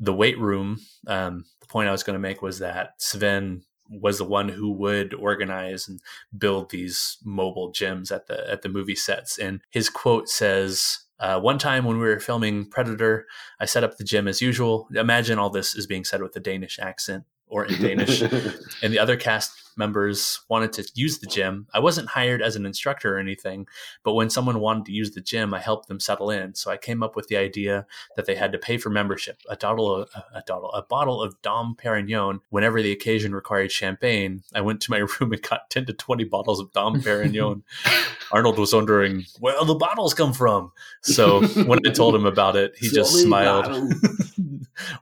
the 0.00 0.14
weight 0.14 0.38
room. 0.38 0.80
Um, 1.06 1.44
the 1.60 1.66
point 1.66 1.88
I 1.88 1.92
was 1.92 2.02
going 2.02 2.14
to 2.14 2.20
make 2.20 2.42
was 2.42 2.58
that 2.58 2.94
Sven 2.98 3.62
was 3.90 4.18
the 4.18 4.24
one 4.24 4.48
who 4.48 4.70
would 4.70 5.12
organize 5.14 5.88
and 5.88 6.00
build 6.36 6.70
these 6.70 7.18
mobile 7.24 7.72
gyms 7.72 8.10
at 8.10 8.26
the 8.26 8.50
at 8.50 8.62
the 8.62 8.68
movie 8.68 8.94
sets. 8.94 9.38
And 9.38 9.60
his 9.70 9.90
quote 9.90 10.28
says, 10.28 11.00
uh, 11.18 11.38
"One 11.40 11.58
time 11.58 11.84
when 11.84 11.98
we 11.98 12.06
were 12.06 12.20
filming 12.20 12.68
Predator, 12.70 13.26
I 13.60 13.66
set 13.66 13.84
up 13.84 13.98
the 13.98 14.04
gym 14.04 14.26
as 14.26 14.40
usual. 14.40 14.88
Imagine 14.94 15.38
all 15.38 15.50
this 15.50 15.74
is 15.74 15.86
being 15.86 16.04
said 16.04 16.22
with 16.22 16.34
a 16.34 16.40
Danish 16.40 16.78
accent." 16.78 17.24
Or 17.50 17.66
in 17.66 17.82
Danish, 17.82 18.22
and 18.82 18.92
the 18.92 18.98
other 18.98 19.16
cast 19.16 19.69
members 19.80 20.40
wanted 20.48 20.72
to 20.74 20.88
use 20.94 21.18
the 21.18 21.26
gym. 21.26 21.66
I 21.74 21.80
wasn't 21.80 22.10
hired 22.10 22.42
as 22.42 22.54
an 22.54 22.66
instructor 22.66 23.16
or 23.16 23.18
anything, 23.18 23.66
but 24.04 24.14
when 24.14 24.30
someone 24.30 24.60
wanted 24.60 24.84
to 24.86 24.92
use 24.92 25.10
the 25.10 25.20
gym, 25.20 25.52
I 25.52 25.58
helped 25.58 25.88
them 25.88 25.98
settle 25.98 26.30
in. 26.30 26.54
So 26.54 26.70
I 26.70 26.76
came 26.76 27.02
up 27.02 27.16
with 27.16 27.26
the 27.26 27.36
idea 27.36 27.86
that 28.14 28.26
they 28.26 28.36
had 28.36 28.52
to 28.52 28.58
pay 28.58 28.76
for 28.76 28.90
membership, 28.90 29.40
a 29.48 29.56
bottle 29.56 30.02
of, 30.02 30.10
a, 30.34 30.42
bottle, 30.46 30.72
a 30.72 30.82
bottle 30.82 31.22
of 31.22 31.40
Dom 31.42 31.74
Perignon 31.74 32.40
whenever 32.50 32.82
the 32.82 32.92
occasion 32.92 33.34
required 33.34 33.72
champagne. 33.72 34.42
I 34.54 34.60
went 34.60 34.80
to 34.82 34.90
my 34.90 34.98
room 35.20 35.32
and 35.32 35.42
got 35.42 35.70
10 35.70 35.86
to 35.86 35.92
20 35.92 36.24
bottles 36.24 36.60
of 36.60 36.70
Dom 36.72 37.00
Perignon. 37.00 37.62
Arnold 38.32 38.58
was 38.58 38.72
wondering 38.72 39.24
where 39.40 39.64
the 39.64 39.74
bottles 39.74 40.14
come 40.14 40.32
from. 40.32 40.72
So 41.02 41.46
when 41.64 41.80
I 41.86 41.90
told 41.90 42.14
him 42.14 42.26
about 42.26 42.56
it, 42.56 42.74
he 42.76 42.88
just 42.88 43.14
smiled. 43.22 43.66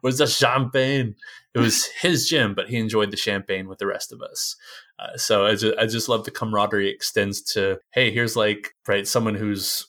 Where's 0.01 0.19
the 0.19 0.27
champagne? 0.27 1.17
It 1.55 1.59
was 1.59 1.87
his 1.87 2.29
gym, 2.29 2.55
but 2.55 2.69
he 2.69 2.77
enjoyed 2.77 3.11
the 3.11 3.17
champagne 3.17 3.69
with 3.69 3.79
the 3.79 3.87
rest 3.87 4.13
of 4.13 4.23
us. 4.23 4.57
Uh, 4.99 5.17
so 5.17 5.47
I 5.47 5.55
just, 5.55 5.79
I 5.79 5.87
just 5.87 6.09
love 6.09 6.25
the 6.25 6.31
camaraderie 6.31 6.89
extends 6.91 7.41
to, 7.53 7.79
hey, 7.93 8.11
here's 8.11 8.35
like, 8.37 8.75
right, 8.87 9.07
someone 9.07 9.35
who's 9.35 9.87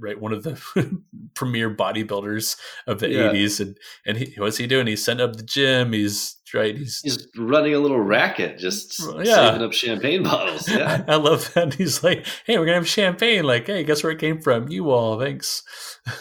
right 0.00 0.20
one 0.20 0.32
of 0.32 0.42
the 0.42 0.60
premier 1.34 1.72
bodybuilders 1.72 2.56
of 2.88 2.98
the 2.98 3.08
Yeah. 3.10 3.28
80s 3.32 3.60
and 3.60 3.76
and 4.06 4.16
he, 4.18 4.34
what's 4.40 4.56
he 4.56 4.66
doing 4.66 4.88
he's 4.88 5.04
setting 5.04 5.20
up 5.20 5.36
the 5.36 5.42
gym 5.44 5.92
he's 5.92 6.34
right 6.52 6.76
he's 6.76 7.00
He's 7.04 7.28
running 7.36 7.74
a 7.74 7.78
little 7.78 8.00
racket, 8.00 8.58
just 8.58 8.98
Yeah. 9.22 9.50
saving 9.50 9.62
up 9.62 9.72
champagne 9.72 10.24
bottles. 10.24 10.68
Yeah. 10.70 11.04
I 11.06 11.14
love 11.14 11.52
that. 11.54 11.74
He's 11.74 12.02
like, 12.02 12.26
hey, 12.44 12.58
we're 12.58 12.64
gonna 12.64 12.78
have 12.78 12.88
champagne. 12.88 13.44
Like, 13.44 13.66
hey, 13.68 13.84
guess 13.84 14.02
where 14.02 14.10
it 14.10 14.18
came 14.18 14.40
from? 14.40 14.68
You 14.68 14.90
all, 14.90 15.20
thanks. 15.20 15.62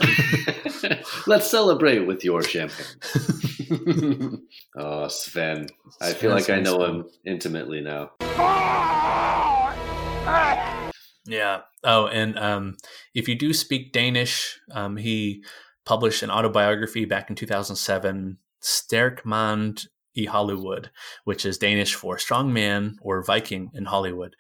Let's 1.28 1.50
celebrate 1.50 2.00
with 2.00 2.24
your 2.24 2.42
champagne. 2.44 2.86
oh, 4.78 5.08
Sven. 5.08 5.68
I 6.02 6.14
feel 6.14 6.32
like 6.32 6.50
I 6.50 6.60
know 6.60 6.84
him 6.84 7.06
intimately 7.26 7.82
now. 7.82 8.12
Yeah. 11.26 11.62
Oh, 11.84 12.08
and 12.08 12.38
um, 12.38 12.78
if 13.14 13.28
you 13.28 13.36
do 13.36 13.54
speak 13.54 13.92
Danish, 13.92 14.60
um, 14.72 14.98
he 14.98 15.44
published 15.86 16.24
an 16.24 16.32
autobiography 16.32 17.06
back 17.06 17.30
in 17.30 17.36
2007, 17.36 18.38
Sterkmand 18.62 19.88
i 20.18 20.24
Hollywood, 20.24 20.90
which 21.26 21.46
is 21.46 21.58
Danish 21.58 21.94
for 21.94 22.18
strong 22.18 22.52
man 22.52 22.98
or 23.02 23.24
Viking 23.24 23.70
in 23.74 23.86
Hollywood. 23.86 24.36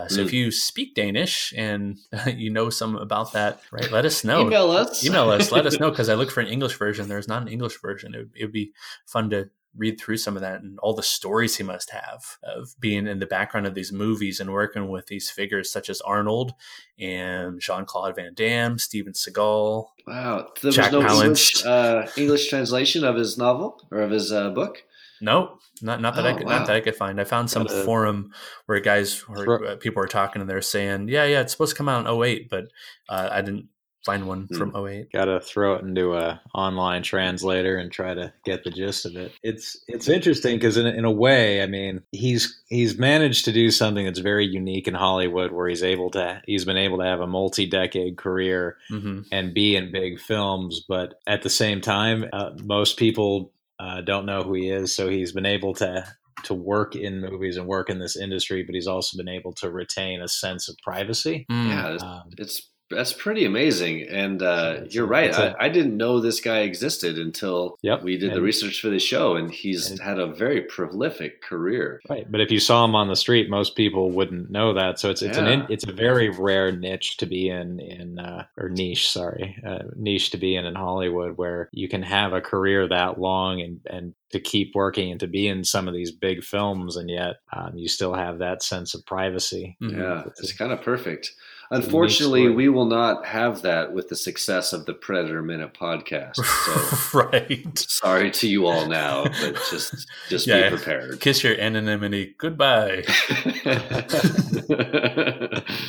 Uh, 0.00 0.08
so 0.08 0.20
if 0.22 0.28
Mm. 0.28 0.32
you 0.32 0.50
speak 0.50 0.94
Danish 0.94 1.52
and 1.56 1.98
you 2.26 2.50
know 2.50 2.70
some 2.70 2.96
about 2.96 3.32
that, 3.32 3.60
right, 3.70 3.90
let 3.92 4.04
us 4.04 4.24
know. 4.24 4.46
Email 4.46 4.70
us. 4.70 5.04
Email 5.04 5.30
us. 5.30 5.52
Let 5.52 5.66
us 5.66 5.78
know 5.80 5.90
because 5.90 6.08
I 6.08 6.14
look 6.14 6.30
for 6.30 6.40
an 6.40 6.46
English 6.48 6.76
version. 6.78 7.08
There's 7.08 7.28
not 7.28 7.42
an 7.42 7.48
English 7.48 7.80
version. 7.80 8.14
It 8.14 8.18
would, 8.18 8.30
it 8.36 8.44
would 8.46 8.52
be 8.52 8.72
fun 9.06 9.30
to 9.30 9.50
read 9.76 10.00
through 10.00 10.16
some 10.16 10.34
of 10.34 10.42
that 10.42 10.62
and 10.62 10.80
all 10.80 10.94
the 10.94 11.02
stories 11.02 11.56
he 11.56 11.62
must 11.62 11.90
have 11.90 12.38
of 12.42 12.74
being 12.80 13.06
in 13.06 13.20
the 13.20 13.26
background 13.26 13.68
of 13.68 13.74
these 13.74 13.92
movies 13.92 14.40
and 14.40 14.52
working 14.52 14.88
with 14.88 15.06
these 15.06 15.30
figures 15.30 15.70
such 15.70 15.88
as 15.88 16.00
Arnold 16.00 16.54
and 16.98 17.60
Jean 17.60 17.84
Claude 17.84 18.16
Van 18.16 18.34
Damme, 18.34 18.78
Steven 18.80 19.12
Seagal. 19.12 19.86
Wow, 20.08 20.48
there 20.60 20.72
Jack 20.72 20.90
was 20.90 21.04
no 21.04 21.22
English, 21.22 21.64
uh, 21.64 22.06
English 22.16 22.48
translation 22.48 23.04
of 23.04 23.14
his 23.14 23.38
novel 23.38 23.80
or 23.92 24.00
of 24.00 24.10
his 24.10 24.32
uh, 24.32 24.50
book. 24.50 24.82
No, 25.20 25.58
not 25.82 26.00
not 26.00 26.14
that 26.16 26.26
I 26.26 26.32
Oh, 26.32 26.36
could 26.36 26.46
wow. 26.46 26.58
not 26.58 26.66
that 26.66 26.76
I 26.76 26.80
could 26.80 26.96
find. 26.96 27.20
I 27.20 27.24
found 27.24 27.50
some 27.50 27.64
Gotta- 27.64 27.84
forum 27.84 28.32
where 28.66 28.80
guys 28.80 29.22
or 29.28 29.44
Throw- 29.44 29.64
uh, 29.66 29.76
people 29.76 30.00
were 30.00 30.08
talking 30.08 30.40
and 30.40 30.48
they're 30.50 30.62
saying, 30.62 31.08
yeah, 31.08 31.24
yeah, 31.24 31.40
it's 31.40 31.52
supposed 31.52 31.72
to 31.72 31.76
come 31.76 31.88
out 31.88 32.06
in 32.06 32.06
08, 32.24 32.48
but 32.50 32.64
uh, 33.08 33.28
I 33.30 33.42
didn't 33.42 33.68
find 34.06 34.26
one 34.26 34.46
Hmm. 34.50 34.56
from 34.56 34.74
08. 34.88 35.12
Got 35.12 35.26
to 35.26 35.40
throw 35.40 35.74
it 35.74 35.82
into 35.84 36.14
a 36.16 36.40
online 36.54 37.02
translator 37.02 37.76
and 37.76 37.92
try 37.92 38.14
to 38.14 38.32
get 38.46 38.64
the 38.64 38.70
gist 38.70 39.04
of 39.04 39.14
it. 39.14 39.32
It's 39.42 39.76
it's 39.88 40.08
interesting 40.08 40.56
because 40.56 40.78
in, 40.78 40.86
a- 40.86 40.90
in 40.92 41.04
a 41.04 41.10
way, 41.10 41.62
I 41.62 41.66
mean, 41.66 42.00
he's 42.10 42.62
he's 42.70 42.98
managed 42.98 43.44
to 43.44 43.52
do 43.52 43.70
something 43.70 44.06
that's 44.06 44.20
very 44.20 44.46
unique 44.46 44.88
in 44.88 44.94
Hollywood, 44.94 45.52
where 45.52 45.68
he's 45.68 45.82
able 45.82 46.10
to 46.12 46.40
he's 46.46 46.64
been 46.64 46.78
able 46.78 46.96
to 46.98 47.04
have 47.04 47.20
a 47.20 47.26
multi 47.26 47.66
decade 47.66 48.16
career 48.16 48.78
hmm 48.88 49.20
and 49.32 49.52
be 49.52 49.76
in 49.76 49.92
big 49.92 50.18
films, 50.18 50.82
but 50.88 51.20
at 51.26 51.42
the 51.42 51.50
same 51.50 51.82
time, 51.82 52.24
uh, 52.32 52.52
most 52.64 52.96
people 52.96 53.52
uh, 53.80 54.00
don't 54.02 54.26
know 54.26 54.42
who 54.42 54.54
he 54.54 54.68
is. 54.68 54.94
So 54.94 55.08
he's 55.08 55.32
been 55.32 55.46
able 55.46 55.74
to 55.74 56.06
to 56.44 56.54
work 56.54 56.96
in 56.96 57.20
movies 57.20 57.56
and 57.56 57.66
work 57.66 57.90
in 57.90 57.98
this 57.98 58.16
industry, 58.16 58.62
but 58.62 58.74
he's 58.74 58.86
also 58.86 59.16
been 59.16 59.28
able 59.28 59.52
to 59.52 59.70
retain 59.70 60.22
a 60.22 60.28
sense 60.28 60.68
of 60.70 60.76
privacy. 60.82 61.44
Yeah, 61.50 61.94
it's, 61.94 62.02
Um, 62.02 62.30
it's 62.38 62.69
that's 62.90 63.12
pretty 63.12 63.44
amazing. 63.44 64.02
And 64.08 64.42
uh, 64.42 64.80
you're 64.88 65.06
right. 65.06 65.32
I 65.32 65.42
I 65.42 65.46
a- 65.46 65.54
I 65.60 65.68
didn't 65.68 65.96
know 65.96 66.20
this 66.20 66.40
guy 66.40 66.60
existed 66.60 67.18
until 67.18 67.78
Yep, 67.82 68.02
we 68.02 68.16
did 68.16 68.32
the 68.34 68.40
research 68.42 68.80
for 68.80 68.88
the 68.88 68.98
show, 68.98 69.36
and 69.36 69.50
he's 69.50 69.90
and- 69.90 70.00
had 70.00 70.18
a 70.18 70.26
very 70.26 70.62
prolific 70.62 71.42
career. 71.42 72.00
Right, 72.08 72.30
but 72.30 72.40
if 72.40 72.50
you 72.50 72.60
saw 72.60 72.84
him 72.84 72.94
on 72.94 73.08
the 73.08 73.16
street, 73.16 73.48
most 73.48 73.76
people 73.76 74.10
wouldn't 74.10 74.50
know 74.50 74.74
that. 74.74 74.98
So 74.98 75.10
it's 75.10 75.22
it's 75.22 75.38
an 75.38 75.66
it's 75.70 75.84
a 75.86 75.92
very 75.92 76.28
rare 76.30 76.72
niche 76.72 77.16
to 77.18 77.26
be 77.26 77.48
in 77.48 77.80
in 77.80 78.18
uh, 78.18 78.44
or 78.56 78.68
niche, 78.68 79.08
sorry, 79.08 79.56
uh, 79.66 79.84
niche 79.96 80.30
to 80.30 80.36
be 80.38 80.56
in 80.56 80.66
in 80.66 80.74
Hollywood, 80.74 81.36
where 81.36 81.68
you 81.72 81.88
can 81.88 82.02
have 82.02 82.32
a 82.32 82.40
career 82.40 82.88
that 82.88 83.20
long 83.20 83.60
and 83.60 83.80
and 83.88 84.14
to 84.30 84.38
keep 84.38 84.76
working 84.76 85.10
and 85.10 85.18
to 85.18 85.26
be 85.26 85.48
in 85.48 85.64
some 85.64 85.88
of 85.88 85.94
these 85.94 86.12
big 86.12 86.44
films, 86.44 86.96
and 86.96 87.10
yet 87.10 87.36
um, 87.52 87.72
you 87.76 87.88
still 87.88 88.14
have 88.14 88.38
that 88.38 88.62
sense 88.62 88.94
of 88.94 89.04
privacy. 89.04 89.76
Mhm. 89.82 89.98
Yeah, 89.98 90.22
It's 90.26 90.40
it's 90.40 90.52
kind 90.52 90.72
of 90.72 90.82
perfect. 90.82 91.32
Unfortunately, 91.72 92.48
we 92.48 92.68
will 92.68 92.86
not 92.86 93.24
have 93.26 93.62
that 93.62 93.92
with 93.92 94.08
the 94.08 94.16
success 94.16 94.72
of 94.72 94.86
the 94.86 94.92
Predator 94.94 95.40
Minute 95.42 95.72
podcast. 95.72 96.34
So 96.36 97.18
right. 97.20 97.78
sorry 97.78 98.30
to 98.32 98.48
you 98.48 98.66
all 98.66 98.86
now, 98.88 99.24
but 99.24 99.54
just 99.70 100.08
just 100.28 100.46
Yeah. 100.48 100.68
be 100.70 100.76
prepared. 100.76 101.20
Kiss 101.20 101.44
your 101.44 101.58
anonymity 101.60 102.34
goodbye. 102.38 103.04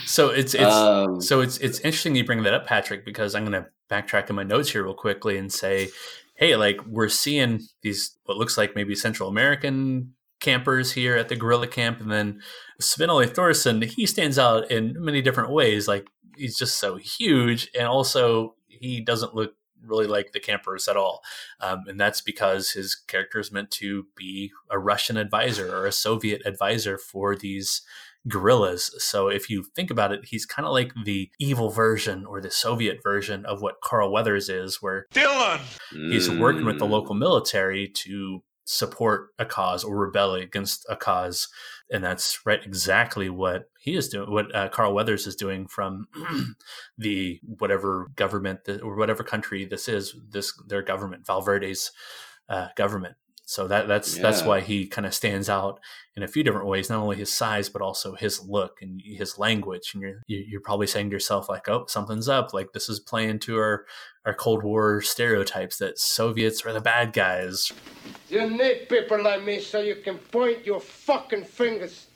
So 0.05 0.29
it's 0.29 0.53
it's 0.53 0.63
Um, 0.73 1.21
so 1.21 1.41
it's 1.41 1.57
it's 1.59 1.79
interesting 1.79 2.15
you 2.15 2.25
bring 2.25 2.43
that 2.43 2.53
up, 2.53 2.65
Patrick, 2.67 3.05
because 3.05 3.33
I'm 3.35 3.45
going 3.45 3.63
to 3.63 3.69
backtrack 3.89 4.29
in 4.29 4.35
my 4.35 4.43
notes 4.43 4.71
here 4.71 4.83
real 4.83 4.93
quickly 4.93 5.37
and 5.37 5.51
say, 5.51 5.89
hey, 6.35 6.55
like 6.55 6.79
we're 6.85 7.09
seeing 7.09 7.61
these 7.81 8.17
what 8.25 8.37
looks 8.37 8.57
like 8.57 8.75
maybe 8.75 8.93
Central 8.95 9.29
American 9.29 10.13
campers 10.41 10.91
here 10.91 11.15
at 11.15 11.29
the 11.29 11.35
guerrilla 11.35 11.67
camp, 11.67 12.01
and 12.01 12.11
then 12.11 12.41
Sven-Ole 12.79 13.27
Thorsen, 13.27 13.83
he 13.83 14.05
stands 14.05 14.37
out 14.37 14.69
in 14.69 14.95
many 14.99 15.21
different 15.21 15.51
ways. 15.51 15.87
Like 15.87 16.07
he's 16.35 16.57
just 16.57 16.77
so 16.77 16.97
huge, 16.97 17.69
and 17.77 17.87
also 17.87 18.55
he 18.67 18.99
doesn't 18.99 19.35
look 19.35 19.53
really 19.85 20.07
like 20.07 20.31
the 20.31 20.39
campers 20.39 20.87
at 20.87 20.97
all. 20.97 21.21
Um, 21.59 21.83
and 21.87 21.99
that's 21.99 22.21
because 22.21 22.71
his 22.71 22.95
character 22.95 23.39
is 23.39 23.51
meant 23.51 23.71
to 23.71 24.05
be 24.15 24.51
a 24.69 24.77
Russian 24.77 25.17
advisor 25.17 25.75
or 25.75 25.85
a 25.85 25.91
Soviet 25.91 26.41
advisor 26.45 26.97
for 26.97 27.35
these 27.35 27.81
guerrillas. 28.27 28.93
So 28.99 29.27
if 29.27 29.49
you 29.49 29.65
think 29.75 29.89
about 29.89 30.11
it, 30.11 30.25
he's 30.25 30.45
kind 30.45 30.65
of 30.65 30.73
like 30.73 30.91
the 31.05 31.29
evil 31.39 31.69
version 31.69 32.25
or 32.25 32.41
the 32.41 32.51
Soviet 32.51 32.99
version 33.03 33.45
of 33.45 33.61
what 33.61 33.81
Carl 33.83 34.11
Weathers 34.11 34.49
is, 34.49 34.81
where 34.81 35.07
Dylan! 35.13 35.59
he's 35.91 36.29
working 36.29 36.65
with 36.65 36.79
the 36.79 36.85
mm, 36.85 36.91
local 36.91 37.15
military 37.15 37.87
to 37.87 38.43
support 38.65 39.29
a 39.39 39.45
cause 39.45 39.83
or 39.83 39.97
rebel 39.97 40.35
against 40.35 40.85
a 40.89 40.95
cause. 40.95 41.47
And 41.91 42.03
that's 42.03 42.39
right 42.45 42.63
exactly 42.63 43.29
what 43.29 43.65
he 43.79 43.95
is 43.95 44.09
doing, 44.09 44.31
what 44.31 44.53
uh, 44.55 44.69
Carl 44.69 44.93
Weathers 44.93 45.27
is 45.27 45.35
doing 45.35 45.67
from 45.67 46.07
the 46.97 47.39
whatever 47.43 48.07
government 48.15 48.65
that, 48.65 48.81
or 48.81 48.95
whatever 48.95 49.23
country 49.23 49.65
this 49.65 49.87
is, 49.87 50.15
this 50.29 50.53
their 50.67 50.81
government, 50.83 51.25
Val 51.25 51.41
Verde's 51.41 51.91
uh, 52.49 52.67
government. 52.75 53.15
So 53.51 53.67
that 53.67 53.87
that's 53.89 54.15
that's 54.17 54.43
why 54.47 54.61
he 54.61 54.87
kind 54.87 55.05
of 55.05 55.13
stands 55.13 55.49
out 55.49 55.81
in 56.15 56.23
a 56.23 56.27
few 56.27 56.41
different 56.41 56.67
ways. 56.67 56.89
Not 56.89 57.01
only 57.01 57.17
his 57.17 57.33
size, 57.33 57.67
but 57.67 57.81
also 57.81 58.15
his 58.15 58.41
look 58.45 58.81
and 58.81 59.01
his 59.03 59.37
language. 59.37 59.91
And 59.93 60.01
you're 60.01 60.21
you- 60.25 60.45
you're 60.49 60.61
probably 60.69 60.87
saying 60.87 61.09
to 61.09 61.13
yourself 61.13 61.49
like, 61.49 61.67
"Oh, 61.67 61.85
something's 61.87 62.29
up. 62.29 62.53
Like 62.53 62.71
this 62.71 62.87
is 62.87 63.01
playing 63.01 63.39
to 63.39 63.57
our 63.57 63.85
our 64.25 64.33
Cold 64.33 64.63
War 64.63 65.01
stereotypes 65.01 65.75
that 65.79 65.99
Soviets 65.99 66.65
are 66.65 66.71
the 66.71 66.79
bad 66.79 67.11
guys." 67.11 67.73
You 68.29 68.49
need 68.49 68.87
people 68.87 69.21
like 69.21 69.43
me 69.43 69.59
so 69.59 69.81
you 69.81 69.95
can 69.95 70.17
point 70.17 70.65
your 70.65 70.79
fucking 70.79 71.43
fingers 71.43 72.07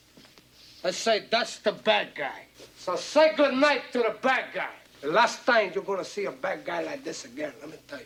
and 0.85 0.95
say, 0.95 1.25
that's 1.29 1.57
the 1.59 1.73
bad 1.73 2.15
guy. 2.15 2.45
So 2.77 2.95
say 2.95 3.35
good 3.35 3.55
night 3.55 3.81
to 3.91 3.97
the 3.99 4.15
bad 4.21 4.45
guy. 4.53 4.75
The 5.01 5.09
last 5.11 5.45
time 5.45 5.71
you're 5.75 5.83
gonna 5.83 6.05
see 6.05 6.25
a 6.25 6.31
bad 6.31 6.63
guy 6.63 6.81
like 6.83 7.03
this 7.03 7.25
again, 7.25 7.51
let 7.59 7.69
me 7.71 7.77
tell 7.89 7.99
you. 7.99 8.05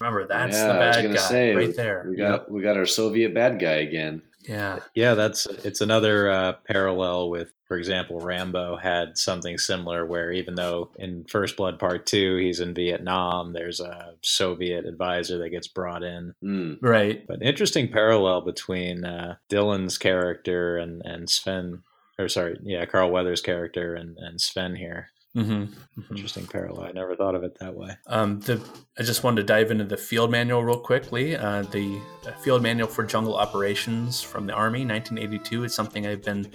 Remember, 0.00 0.26
that's 0.26 0.56
yeah, 0.56 0.72
the 0.72 0.78
bad 0.78 1.12
guy 1.12 1.16
say, 1.16 1.54
right 1.54 1.76
there. 1.76 2.06
We 2.08 2.16
got 2.16 2.50
we 2.50 2.62
got 2.62 2.76
our 2.76 2.86
Soviet 2.86 3.34
bad 3.34 3.58
guy 3.58 3.76
again. 3.76 4.22
Yeah. 4.48 4.78
Yeah, 4.94 5.14
that's 5.14 5.46
it's 5.46 5.80
another 5.80 6.30
uh, 6.30 6.52
parallel 6.66 7.28
with, 7.28 7.52
for 7.66 7.76
example, 7.76 8.18
Rambo 8.18 8.76
had 8.76 9.18
something 9.18 9.58
similar 9.58 10.06
where 10.06 10.32
even 10.32 10.54
though 10.54 10.90
in 10.96 11.24
First 11.24 11.56
Blood 11.56 11.78
Part 11.78 12.06
Two 12.06 12.36
he's 12.36 12.60
in 12.60 12.72
Vietnam, 12.74 13.52
there's 13.52 13.80
a 13.80 14.14
Soviet 14.22 14.86
advisor 14.86 15.38
that 15.38 15.50
gets 15.50 15.68
brought 15.68 16.02
in. 16.02 16.34
Mm. 16.42 16.78
Right. 16.80 17.26
But 17.26 17.42
interesting 17.42 17.92
parallel 17.92 18.40
between 18.40 19.04
uh, 19.04 19.36
Dylan's 19.50 19.98
character 19.98 20.78
and 20.78 21.02
and 21.04 21.28
Sven, 21.28 21.82
or 22.18 22.28
sorry, 22.28 22.58
yeah, 22.62 22.86
Carl 22.86 23.10
Weathers' 23.10 23.42
character 23.42 23.94
and 23.94 24.16
and 24.16 24.40
Sven 24.40 24.76
here. 24.76 25.10
Hmm 25.34 25.64
Interesting 26.10 26.46
parallel. 26.46 26.86
I 26.86 26.92
never 26.92 27.14
thought 27.14 27.34
of 27.34 27.44
it 27.44 27.58
that 27.60 27.74
way. 27.74 27.96
Um, 28.06 28.40
the 28.40 28.60
I 28.98 29.02
just 29.02 29.22
wanted 29.22 29.42
to 29.42 29.46
dive 29.46 29.70
into 29.70 29.84
the 29.84 29.96
field 29.96 30.30
manual 30.30 30.64
real 30.64 30.78
quickly. 30.78 31.36
Uh, 31.36 31.62
the 31.62 32.00
field 32.40 32.62
manual 32.62 32.88
for 32.88 33.04
jungle 33.04 33.36
operations 33.36 34.22
from 34.22 34.46
the 34.46 34.52
Army, 34.52 34.86
1982, 34.86 35.64
is 35.64 35.74
something 35.74 36.06
I've 36.06 36.22
been 36.22 36.50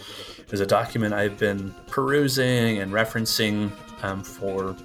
is 0.52 0.60
a 0.60 0.66
document 0.66 1.14
I've 1.14 1.38
been 1.38 1.74
perusing 1.88 2.80
and 2.80 2.92
referencing 2.92 3.72
um, 4.04 4.24
for 4.24 4.76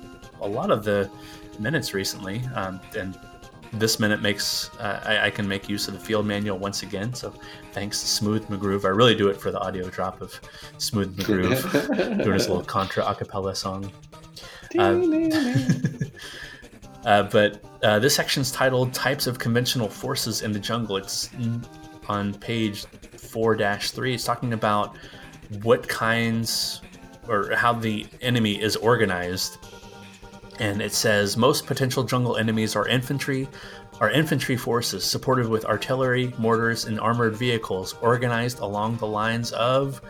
a 0.40 0.48
lot 0.48 0.70
of 0.70 0.84
the 0.84 1.10
minutes 1.58 1.94
recently. 1.94 2.42
Um, 2.54 2.80
and 2.96 3.18
this 3.72 4.00
minute 4.00 4.22
makes 4.22 4.70
uh, 4.78 5.02
I, 5.04 5.26
I 5.26 5.30
can 5.30 5.46
make 5.46 5.68
use 5.68 5.88
of 5.88 5.94
the 5.94 6.00
field 6.00 6.26
manual 6.26 6.58
once 6.58 6.82
again. 6.82 7.14
So 7.14 7.34
thanks 7.72 8.00
to 8.00 8.06
Smooth 8.06 8.46
McGroove. 8.46 8.84
I 8.84 8.88
really 8.88 9.14
do 9.14 9.28
it 9.28 9.40
for 9.40 9.50
the 9.50 9.58
audio 9.60 9.88
drop 9.88 10.20
of 10.20 10.40
Smooth 10.78 11.16
McGroove 11.16 12.22
doing 12.24 12.34
his 12.34 12.48
little 12.48 12.64
contra 12.64 13.04
a 13.06 13.14
cappella 13.14 13.54
song. 13.54 13.90
Uh, 14.78 15.00
uh, 17.04 17.22
but 17.24 17.64
uh, 17.82 17.98
this 17.98 18.14
section's 18.14 18.50
titled 18.50 18.92
Types 18.92 19.26
of 19.26 19.38
Conventional 19.38 19.88
Forces 19.88 20.42
in 20.42 20.52
the 20.52 20.58
Jungle. 20.58 20.96
It's 20.96 21.30
on 22.08 22.34
page 22.34 22.86
4 23.16 23.56
3. 23.56 24.14
It's 24.14 24.24
talking 24.24 24.52
about 24.52 24.96
what 25.62 25.86
kinds 25.88 26.82
or 27.28 27.54
how 27.54 27.72
the 27.72 28.06
enemy 28.20 28.60
is 28.60 28.76
organized. 28.76 29.58
And 30.58 30.82
it 30.82 30.92
says 30.92 31.36
most 31.36 31.66
potential 31.66 32.02
jungle 32.04 32.36
enemies 32.36 32.74
are 32.74 32.86
infantry, 32.88 33.48
are 34.00 34.10
infantry 34.10 34.56
forces 34.56 35.04
supported 35.04 35.48
with 35.48 35.64
artillery, 35.64 36.32
mortars, 36.38 36.84
and 36.84 36.98
armored 37.00 37.36
vehicles 37.36 37.94
organized 38.00 38.58
along 38.60 38.96
the 38.96 39.06
lines 39.06 39.52
of 39.52 40.00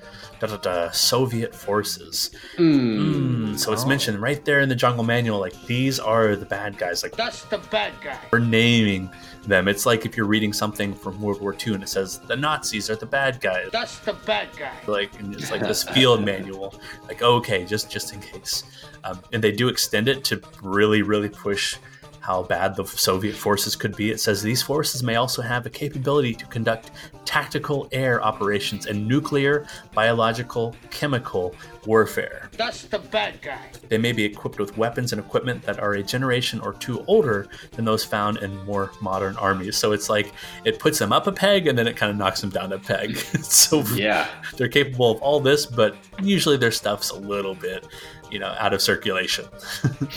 da, 0.40 0.46
da, 0.46 0.57
da, 0.57 0.90
Soviet 0.90 1.55
forces. 1.55 2.30
Mm, 2.57 3.59
so 3.59 3.72
it's 3.72 3.86
mentioned 3.86 4.20
right 4.20 4.44
there 4.44 4.61
in 4.61 4.68
the 4.68 4.74
jungle 4.74 5.05
manual, 5.05 5.38
like 5.38 5.61
these 5.66 5.99
are 5.99 6.36
the 6.36 6.46
bad 6.46 6.78
guys. 6.78 7.03
Like 7.03 7.16
That's 7.16 7.44
the 7.44 7.59
bad 7.59 7.92
guy. 8.03 8.18
we're 8.30 8.38
naming 8.38 9.11
them. 9.49 9.68
It's 9.68 9.86
like 9.86 10.07
if 10.07 10.16
you're 10.16 10.26
reading 10.26 10.53
something 10.53 10.94
from 10.94 11.20
World 11.20 11.40
War 11.40 11.55
II 11.55 11.74
and 11.74 11.82
it 11.82 11.88
says 11.88 12.20
the 12.20 12.36
Nazis 12.36 12.90
are 12.90 12.96
the 12.96 13.07
bad 13.07 13.40
guys. 13.40 13.68
That's 13.72 13.99
the 14.01 14.12
bad 14.12 14.49
guy. 14.57 14.72
Like 14.86 15.18
and 15.18 15.34
it's 15.34 15.51
like 15.51 15.62
this 15.62 15.84
field 15.84 16.24
manual. 16.24 16.74
Like 17.07 17.22
okay, 17.22 17.64
just 17.64 17.90
just 17.90 18.12
in 18.12 18.20
case. 18.20 18.64
Um, 19.05 19.20
and 19.32 19.42
they 19.42 19.53
do 19.53 19.68
extend 19.68 20.09
it 20.09 20.24
to 20.24 20.40
really 20.62 21.03
really 21.03 21.28
push 21.28 21.76
how 22.20 22.42
bad 22.42 22.76
the 22.76 22.84
Soviet 22.84 23.34
forces 23.34 23.74
could 23.74 23.96
be. 23.96 24.11
It 24.11 24.20
says 24.20 24.42
these 24.42 24.62
forces 24.62 25.03
may 25.03 25.16
also 25.16 25.40
have 25.40 25.64
the 25.64 25.70
capability 25.70 26.34
to 26.34 26.46
conduct 26.46 26.90
tactical 27.29 27.87
air 27.93 28.22
operations 28.24 28.87
and 28.87 29.07
nuclear, 29.07 29.66
biological, 29.93 30.74
chemical 30.91 31.55
warfare. 31.85 32.49
That's 32.57 32.85
the 32.85 33.01
bad 33.01 33.43
guy. 33.43 33.61
They 33.91 33.99
may 33.99 34.12
be 34.12 34.24
equipped 34.24 34.59
with 34.59 34.79
weapons 34.79 35.12
and 35.12 35.20
equipment 35.20 35.62
that 35.64 35.79
are 35.79 35.93
a 35.93 36.03
generation 36.03 36.59
or 36.61 36.72
two 36.72 37.05
older 37.05 37.47
than 37.72 37.85
those 37.85 38.03
found 38.03 38.39
in 38.39 38.57
more 38.64 38.93
modern 39.03 39.37
armies. 39.37 39.76
So 39.76 39.93
it's 39.93 40.09
like 40.09 40.33
it 40.64 40.79
puts 40.79 40.99
them 40.99 41.12
up 41.12 41.26
a 41.26 41.33
peg 41.33 41.66
and 41.66 41.79
then 41.79 41.87
it 41.87 41.99
kind 41.99 42.11
of 42.11 42.16
knocks 42.16 42.41
them 42.41 42.49
down 42.49 42.72
a 42.72 42.79
peg. 42.79 43.14
so 43.43 43.83
Yeah. 43.95 44.26
they're 44.57 44.68
capable 44.68 45.11
of 45.11 45.20
all 45.20 45.39
this, 45.39 45.66
but 45.66 45.97
usually 46.22 46.57
their 46.57 46.72
stuff's 46.72 47.11
a 47.11 47.18
little 47.18 47.55
bit, 47.55 47.87
you 48.31 48.39
know, 48.39 48.55
out 48.59 48.72
of 48.72 48.81
circulation. 48.81 49.45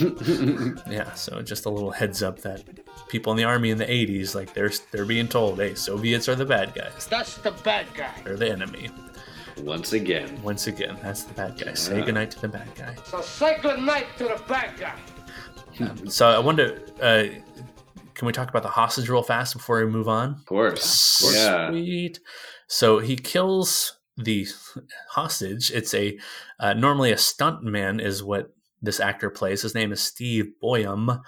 yeah, 0.90 1.12
so 1.12 1.42
just 1.42 1.66
a 1.66 1.70
little 1.70 1.90
heads 1.90 2.22
up 2.22 2.38
that 2.40 2.62
people 3.08 3.32
in 3.32 3.36
the 3.38 3.44
army 3.44 3.70
in 3.70 3.78
the 3.78 3.86
80s, 3.86 4.34
like 4.34 4.52
they're 4.54 4.70
they're 4.90 5.04
being 5.04 5.28
told, 5.28 5.58
hey, 5.58 5.74
Soviets 5.74 6.28
are 6.28 6.34
the 6.34 6.46
bad 6.46 6.74
guys. 6.74 7.06
That's 7.06 7.36
the 7.38 7.50
bad 7.50 7.86
guy. 7.94 8.12
They're 8.24 8.36
the 8.36 8.50
enemy. 8.50 8.90
Once 9.58 9.92
again. 9.92 10.40
Once 10.42 10.66
again, 10.66 10.96
that's 11.02 11.24
the 11.24 11.34
bad 11.34 11.58
guy. 11.62 11.74
Say 11.74 11.98
Yeah. 11.98 12.04
goodnight 12.06 12.30
to 12.32 12.40
the 12.40 12.48
bad 12.48 12.74
guy. 12.74 12.96
So 13.04 13.20
say 13.20 13.58
good 13.60 13.80
night 13.80 14.06
to 14.18 14.24
the 14.24 14.42
bad 14.48 14.78
guy. 14.78 14.98
Um, 15.80 16.08
so 16.08 16.28
I 16.28 16.38
wonder, 16.38 16.80
uh, 17.00 17.24
can 18.14 18.26
we 18.26 18.32
talk 18.32 18.48
about 18.48 18.62
the 18.62 18.68
hostage 18.70 19.08
real 19.08 19.22
fast 19.22 19.54
before 19.54 19.84
we 19.84 19.90
move 19.90 20.08
on? 20.08 20.30
Of 20.40 20.46
course. 20.46 21.34
Yeah. 21.34 21.70
Sweet. 21.70 22.20
So 22.68 22.98
he 22.98 23.16
kills 23.16 23.98
the 24.16 24.46
hostage. 25.10 25.70
It's 25.70 25.94
a 25.94 26.18
uh, 26.60 26.74
normally 26.74 27.12
a 27.12 27.16
stuntman 27.16 28.00
is 28.02 28.22
what 28.22 28.48
this 28.80 29.00
actor 29.00 29.30
plays. 29.30 29.62
His 29.62 29.74
name 29.74 29.92
is 29.92 30.02
Steve 30.02 30.52
Boyum 30.62 31.20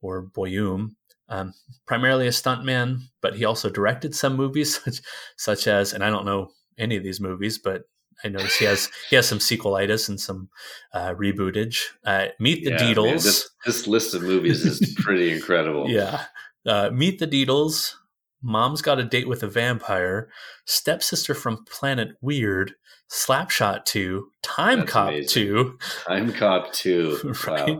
or 0.00 0.26
Boyum. 0.26 0.90
Um, 1.30 1.52
primarily 1.86 2.26
a 2.26 2.30
stuntman, 2.30 3.00
but 3.20 3.36
he 3.36 3.44
also 3.44 3.68
directed 3.68 4.14
some 4.14 4.34
movies 4.36 4.80
such, 4.84 5.00
such 5.36 5.66
as, 5.66 5.92
and 5.92 6.02
I 6.02 6.10
don't 6.10 6.24
know 6.24 6.50
any 6.78 6.96
of 6.96 7.02
these 7.02 7.20
movies, 7.20 7.58
but 7.58 7.82
I 8.24 8.28
notice 8.28 8.56
he 8.56 8.64
has 8.64 8.88
he 9.10 9.16
has 9.16 9.28
some 9.28 9.38
sequelitis 9.38 10.08
and 10.08 10.20
some 10.20 10.48
uh, 10.92 11.14
rebootage. 11.14 11.78
Uh, 12.04 12.26
Meet 12.40 12.64
the 12.64 12.70
Yeah, 12.70 12.76
man, 12.82 12.94
Deedles. 12.94 13.22
this, 13.24 13.50
this 13.64 13.86
list 13.86 14.14
of 14.14 14.22
movies 14.22 14.64
is 14.64 14.94
pretty 14.98 15.30
incredible. 15.32 15.88
Yeah. 15.88 16.24
Uh, 16.66 16.90
Meet 16.92 17.18
the 17.20 17.26
Deedles. 17.28 17.94
Mom's 18.42 18.82
Got 18.82 19.00
a 19.00 19.04
Date 19.04 19.28
with 19.28 19.42
a 19.42 19.48
Vampire. 19.48 20.28
Stepsister 20.64 21.34
from 21.34 21.64
Planet 21.64 22.10
Weird. 22.20 22.74
Slapshot 23.10 23.84
2. 23.84 24.28
Time 24.42 24.80
That's 24.80 24.92
Cop 24.92 25.08
amazing. 25.08 25.46
2. 25.46 25.78
Time 26.06 26.32
Cop 26.32 26.72
2. 26.72 27.34
right? 27.46 27.68
Wow. 27.68 27.78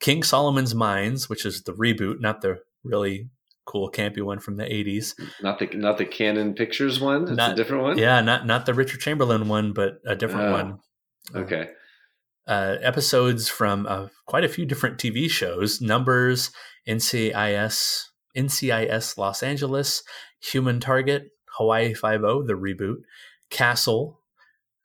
King 0.00 0.22
Solomon's 0.22 0.74
Mines, 0.74 1.28
which 1.28 1.44
is 1.44 1.62
the 1.62 1.72
reboot, 1.72 2.20
not 2.20 2.42
the 2.42 2.58
really 2.88 3.28
cool 3.66 3.90
campy 3.90 4.22
one 4.22 4.38
from 4.40 4.56
the 4.56 4.64
80s. 4.64 5.14
Not 5.42 5.58
the 5.58 5.66
not 5.74 5.98
the 5.98 6.06
Cannon 6.06 6.54
Pictures 6.54 6.98
one. 7.00 7.22
It's 7.24 7.32
Not- 7.32 7.52
a 7.52 7.54
different 7.54 7.82
one. 7.84 7.98
Yeah, 7.98 8.20
not 8.22 8.46
not 8.46 8.64
the 8.66 8.74
Richard 8.74 9.00
Chamberlain 9.00 9.46
one, 9.48 9.72
but 9.72 9.98
a 10.06 10.16
different 10.16 10.48
Oh, 10.48 10.52
one. 10.52 10.78
Okay. 11.34 11.68
uh, 12.46 12.76
episodes 12.80 13.48
from 13.50 13.86
uh, 13.86 14.08
quite 14.26 14.44
a 14.44 14.48
few 14.48 14.64
different 14.64 14.96
TV 14.98 15.28
shows: 15.30 15.80
Numbers, 15.82 16.50
NCIS, 16.88 18.04
NCIS 18.36 19.18
Los 19.18 19.42
Angeles, 19.42 20.02
Human 20.52 20.80
Target, 20.80 21.28
Hawaii 21.58 21.92
Five 21.94 22.22
O, 22.24 22.42
the 22.42 22.54
reboot, 22.54 22.96
Castle, 23.50 24.20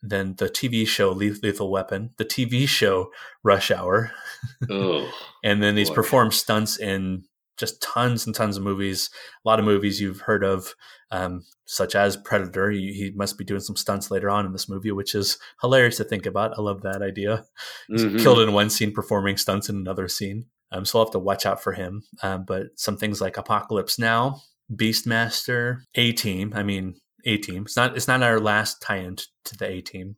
then 0.01 0.35
the 0.37 0.49
TV 0.49 0.85
show 0.85 1.11
Lethal 1.11 1.71
Weapon, 1.71 2.11
the 2.17 2.25
TV 2.25 2.67
show 2.67 3.11
Rush 3.43 3.71
Hour, 3.71 4.11
Oh. 4.69 5.09
and 5.43 5.63
then 5.63 5.77
he's 5.77 5.89
boy. 5.89 5.95
performed 5.95 6.33
stunts 6.33 6.77
in 6.77 7.23
just 7.63 7.81
tons 7.81 8.25
and 8.25 8.35
tons 8.35 8.57
of 8.57 8.63
movies. 8.63 9.09
A 9.45 9.47
lot 9.49 9.59
of 9.59 9.63
movies 9.65 10.01
you've 10.01 10.19
heard 10.21 10.43
of, 10.43 10.75
um, 11.11 11.43
such 11.65 11.95
as 11.95 12.17
Predator. 12.17 12.69
He, 12.71 12.91
he 12.93 13.11
must 13.15 13.37
be 13.37 13.45
doing 13.45 13.61
some 13.61 13.77
stunts 13.77 14.11
later 14.11 14.29
on 14.29 14.45
in 14.45 14.51
this 14.51 14.67
movie, 14.67 14.91
which 14.91 15.15
is 15.15 15.37
hilarious 15.61 15.95
to 15.97 16.03
think 16.03 16.25
about. 16.25 16.57
I 16.57 16.61
love 16.61 16.81
that 16.81 17.01
idea. 17.01 17.45
He's 17.87 18.03
Mhm. 18.03 18.19
killed 18.21 18.39
in 18.39 18.51
one 18.51 18.69
scene, 18.69 18.91
performing 18.91 19.37
stunts 19.37 19.69
in 19.69 19.77
another 19.77 20.07
scene. 20.09 20.47
Um, 20.73 20.83
so 20.83 20.99
I'll 20.99 21.05
have 21.05 21.11
to 21.13 21.19
watch 21.19 21.45
out 21.45 21.63
for 21.63 21.71
him. 21.73 22.03
Um, 22.21 22.43
but 22.45 22.67
some 22.75 22.97
things 22.97 23.21
like 23.21 23.37
Apocalypse 23.37 23.97
Now, 23.97 24.41
Beastmaster, 24.73 25.83
A 25.95 26.11
Team. 26.11 26.51
I 26.55 26.63
mean, 26.63 26.95
A 27.25 27.37
Team. 27.37 27.63
It's 27.63 27.77
not. 27.77 27.95
It's 27.95 28.07
not 28.07 28.23
our 28.23 28.39
last 28.39 28.81
tie-in 28.81 29.15
to 29.45 29.57
the 29.57 29.67
A 29.69 29.81
Team. 29.81 30.17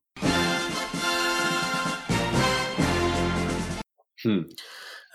Hmm. 4.24 4.42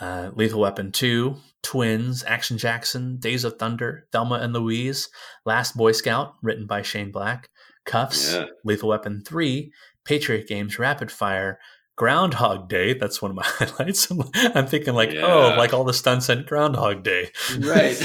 Uh, 0.01 0.30
Lethal 0.34 0.61
Weapon 0.61 0.92
2, 0.92 1.36
Twins, 1.62 2.24
Action 2.24 2.57
Jackson, 2.57 3.18
Days 3.18 3.44
of 3.44 3.59
Thunder, 3.59 4.07
Thelma 4.12 4.36
and 4.36 4.53
Louise, 4.55 5.09
Last 5.44 5.76
Boy 5.76 5.92
Scout, 5.92 6.34
written 6.42 6.66
by 6.66 6.80
Shane 6.82 7.11
Black, 7.11 7.51
Kuffs, 7.86 8.32
Yeah. 8.34 8.46
Lethal 8.64 8.88
Weapon 8.88 9.22
3, 9.26 9.70
Patriot 10.05 10.48
Games, 10.48 10.78
Rapid 10.78 11.11
Fire, 11.12 11.59
Groundhog 11.96 12.68
Day. 12.70 12.94
That's 12.94 13.20
one 13.20 13.30
of 13.32 13.36
my 13.36 13.44
highlights. 13.46 14.11
I'm, 14.11 14.22
I'm 14.55 14.66
thinking 14.66 14.94
like, 14.94 15.14
oh, 15.16 15.55
like 15.59 15.74
all 15.74 15.84
the 15.84 15.92
stunts 15.92 16.30
in 16.30 16.44
Groundhog 16.44 17.03
Day. 17.03 17.28
Right. 17.59 18.03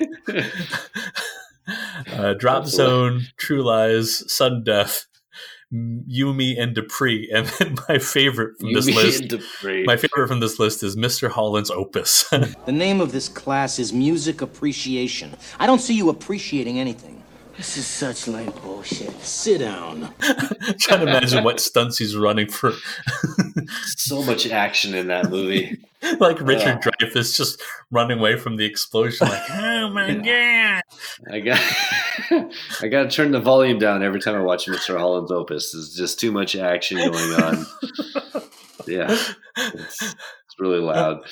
uh, 2.12 2.34
Drop 2.34 2.66
Zone, 2.66 3.22
True 3.36 3.62
Lies, 3.62 4.24
Sudden 4.32 4.64
Death, 4.64 5.06
You, 5.70 6.32
Me 6.32 6.56
and 6.58 6.74
Dupree, 6.74 7.30
and 7.34 7.46
then 7.58 7.76
my 7.88 7.98
favorite 7.98 8.58
from 8.58 8.72
this 8.72 8.88
Yumi 8.88 8.94
list. 8.94 9.20
and 9.20 9.30
Dupree. 9.30 9.84
My 9.84 9.96
favorite 9.96 10.28
from 10.28 10.40
this 10.40 10.58
list 10.58 10.82
is 10.82 10.96
Mr. 10.96 11.28
Holland's 11.30 11.70
Opus. 11.70 12.24
The 12.66 12.72
name 12.72 13.00
of 13.00 13.12
this 13.12 13.28
class 13.28 13.78
is 13.78 13.92
music 13.92 14.40
appreciation. 14.42 15.34
I 15.58 15.66
don't 15.66 15.80
see 15.80 15.94
you 15.94 16.08
appreciating 16.10 16.78
anything. 16.78 17.17
This 17.58 17.76
is 17.76 17.86
such 17.88 18.28
lame 18.28 18.52
bullshit. 18.62 19.10
Sit 19.20 19.58
down. 19.58 20.14
trying 20.78 21.00
to 21.00 21.08
imagine 21.08 21.42
what 21.42 21.58
stunts 21.58 21.98
he's 21.98 22.16
running 22.16 22.48
for. 22.48 22.72
so 23.96 24.22
much 24.22 24.46
action 24.48 24.94
in 24.94 25.08
that 25.08 25.28
movie. 25.28 25.76
like 26.20 26.40
Richard 26.40 26.78
Yeah. 26.84 26.90
Dreyfuss 27.02 27.36
just 27.36 27.60
running 27.90 28.20
away 28.20 28.36
from 28.36 28.56
the 28.56 28.64
explosion, 28.64 29.26
like, 29.28 29.42
oh 29.50 29.90
my 29.90 30.14
god. 30.14 30.82
I 31.32 31.40
got 31.40 31.60
I 32.80 32.86
got 32.86 33.02
to 33.02 33.10
turn 33.10 33.32
the 33.32 33.40
volume 33.40 33.80
down 33.80 34.04
every 34.04 34.20
time 34.20 34.36
I 34.36 34.40
watch 34.40 34.66
Mr. 34.66 34.96
Holland's 34.96 35.32
Opus. 35.32 35.72
There's 35.72 35.96
just 35.96 36.20
too 36.20 36.30
much 36.30 36.54
action 36.54 36.98
going 36.98 37.42
on. 37.42 37.66
yeah, 38.86 39.10
it's, 39.56 40.02
it's 40.14 40.60
really 40.60 40.78
loud. 40.78 41.24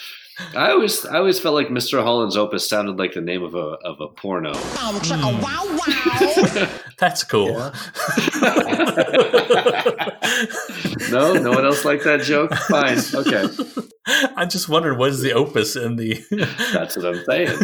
I 0.55 0.71
always 0.71 1.05
I 1.07 1.17
always 1.19 1.41
felt 1.41 1.55
like 1.55 1.69
Mr. 1.69 2.03
Holland's 2.03 2.37
Opus 2.37 2.69
sounded 2.69 2.99
like 2.99 3.15
the 3.15 3.21
name 3.23 3.43
of 3.43 3.55
a 3.55 3.77
of 3.85 4.01
a 4.01 4.09
porno. 4.09 4.53
Hmm. 4.55 6.67
That's 6.99 7.25
cool. 7.25 7.73
No, 11.11 11.35
no 11.35 11.51
one 11.51 11.65
else 11.65 11.85
liked 11.85 12.05
that 12.05 12.23
joke. 12.23 12.53
Fine, 12.69 12.99
okay, 13.15 13.47
I 14.37 14.45
just 14.45 14.69
wondered 14.69 14.99
what 14.99 15.11
is 15.11 15.21
the 15.21 15.33
opus 15.33 15.77
in 15.77 15.97
the. 15.97 16.23
that's 16.73 16.97
what 16.97 17.07
I'm 17.07 17.25
saying. 17.25 17.57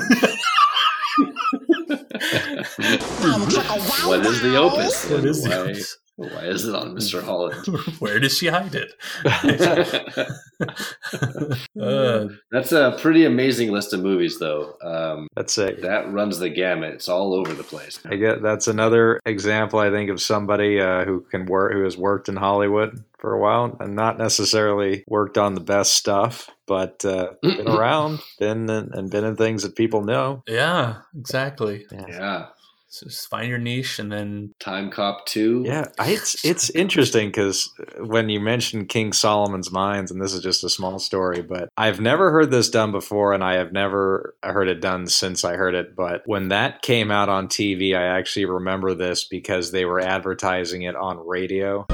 what 4.06 4.26
is 4.26 4.42
the 4.42 4.56
Opus? 4.56 5.10
What 5.10 5.24
is 5.24 5.42
the 5.42 5.60
Opus? 5.60 5.98
Why 6.16 6.44
is 6.44 6.66
it 6.68 6.74
on 6.74 6.94
Mr. 6.94 7.22
Holland? 7.22 7.66
Where 7.98 8.20
does 8.20 8.36
she 8.38 8.48
hide 8.48 8.74
it? 8.74 8.92
Uh, 11.80 12.28
That's 12.52 12.70
a 12.72 12.96
pretty 13.00 13.24
amazing 13.24 13.72
list 13.72 13.92
of 13.92 14.00
movies, 14.00 14.38
though. 14.38 14.76
Um, 14.82 15.26
That's 15.34 15.56
it. 15.58 15.82
that 15.82 16.12
runs 16.12 16.38
the 16.38 16.48
gamut. 16.50 16.94
It's 16.94 17.08
all 17.08 17.34
over 17.34 17.52
the 17.52 17.64
place. 17.64 17.98
I 18.04 18.16
get 18.16 18.42
that's 18.42 18.68
another 18.68 19.20
example 19.26 19.78
I 19.80 19.90
think 19.90 20.10
of 20.10 20.20
somebody 20.20 20.80
uh, 20.80 21.04
who 21.04 21.22
can 21.30 21.46
work 21.46 21.72
who 21.72 21.82
has 21.82 21.96
worked 21.96 22.28
in 22.28 22.36
Hollywood 22.36 23.02
for 23.18 23.32
a 23.32 23.40
while 23.40 23.76
and 23.80 23.96
not 23.96 24.18
necessarily 24.18 25.02
worked 25.08 25.38
on 25.38 25.54
the 25.54 25.60
best 25.60 25.94
stuff, 25.94 26.48
but 26.66 27.04
uh, 27.04 27.32
been 27.42 27.66
around, 27.76 28.20
been 28.38 28.68
in, 28.70 28.90
and 28.92 29.10
been 29.10 29.24
in 29.24 29.34
things 29.36 29.62
that 29.64 29.74
people 29.74 30.02
know. 30.04 30.42
yeah, 30.46 30.98
exactly. 31.18 31.86
Yeah. 31.90 32.46
So 32.92 33.06
just 33.06 33.30
find 33.30 33.48
your 33.48 33.56
niche 33.56 33.98
and 33.98 34.12
then. 34.12 34.52
Time 34.60 34.90
Cop 34.90 35.24
2. 35.24 35.62
Yeah, 35.64 35.86
it's 35.98 36.44
it's 36.44 36.68
interesting 36.68 37.28
because 37.28 37.72
when 37.98 38.28
you 38.28 38.38
mentioned 38.38 38.90
King 38.90 39.14
Solomon's 39.14 39.72
Mines, 39.72 40.10
and 40.10 40.20
this 40.20 40.34
is 40.34 40.42
just 40.42 40.62
a 40.62 40.68
small 40.68 40.98
story, 40.98 41.40
but 41.40 41.70
I've 41.74 42.00
never 42.00 42.30
heard 42.30 42.50
this 42.50 42.68
done 42.68 42.92
before, 42.92 43.32
and 43.32 43.42
I 43.42 43.54
have 43.54 43.72
never 43.72 44.36
heard 44.42 44.68
it 44.68 44.82
done 44.82 45.06
since 45.06 45.42
I 45.42 45.56
heard 45.56 45.74
it. 45.74 45.96
But 45.96 46.20
when 46.26 46.48
that 46.48 46.82
came 46.82 47.10
out 47.10 47.30
on 47.30 47.48
TV, 47.48 47.96
I 47.96 48.18
actually 48.18 48.44
remember 48.44 48.92
this 48.92 49.24
because 49.24 49.72
they 49.72 49.86
were 49.86 50.00
advertising 50.00 50.82
it 50.82 50.94
on 50.94 51.26
radio. 51.26 51.86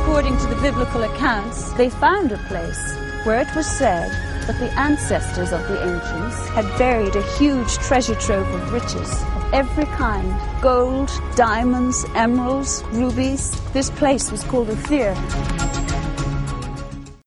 According 0.00 0.36
to 0.38 0.46
the 0.48 0.58
biblical 0.60 1.04
accounts, 1.04 1.72
they 1.74 1.88
found 1.88 2.32
a 2.32 2.38
place 2.48 2.96
where 3.22 3.40
it 3.40 3.54
was 3.54 3.68
said 3.68 4.29
that 4.50 4.58
the 4.58 4.80
ancestors 4.80 5.52
of 5.52 5.60
the 5.68 5.80
ancients 5.80 6.48
had 6.48 6.66
buried 6.76 7.14
a 7.14 7.22
huge 7.38 7.72
treasure 7.74 8.16
trove 8.16 8.48
of 8.52 8.72
riches 8.72 9.12
of 9.22 9.54
every 9.54 9.84
kind 9.84 10.28
gold, 10.60 11.08
diamonds, 11.36 12.04
emeralds, 12.16 12.82
rubies. 12.90 13.52
This 13.72 13.90
place 13.90 14.32
was 14.32 14.42
called 14.42 14.68
Ophir. 14.70 15.14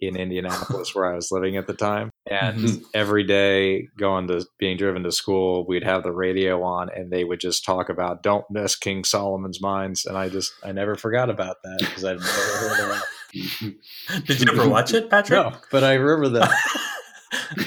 in 0.02 0.18
Indianapolis 0.18 0.94
where 0.94 1.06
I 1.06 1.16
was 1.16 1.32
living 1.32 1.56
at 1.56 1.66
the 1.66 1.74
time. 1.74 2.10
And 2.30 2.58
Mhm. 2.60 2.84
every 2.94 3.24
day 3.24 3.88
going 3.98 4.28
to 4.28 4.46
being 4.60 4.76
driven 4.76 5.02
to 5.04 5.14
school, 5.14 5.66
we'd 5.66 5.86
have 5.86 6.04
the 6.04 6.12
radio 6.12 6.62
on 6.62 6.90
and 6.94 7.10
they 7.10 7.24
would 7.24 7.40
just 7.40 7.64
talk 7.64 7.88
about 7.88 8.22
don't 8.22 8.44
miss 8.52 8.76
King 8.76 9.06
Solomon's 9.06 9.62
mines. 9.62 10.06
And 10.06 10.18
I 10.18 10.28
just, 10.28 10.52
I 10.62 10.74
never 10.74 10.96
forgot 10.96 11.30
about 11.30 11.56
that 11.64 11.78
because 11.80 12.04
I've 12.04 12.20
never 12.20 12.32
heard 12.34 12.80
of 12.92 13.02
it. 13.34 13.76
Did 14.28 14.42
you 14.42 14.52
ever 14.52 14.68
watch 14.68 14.94
it, 14.94 15.10
Patrick? 15.10 15.40
No, 15.40 15.54
but 15.72 15.86
I 15.86 15.94
remember 15.94 16.38
that. 16.40 16.52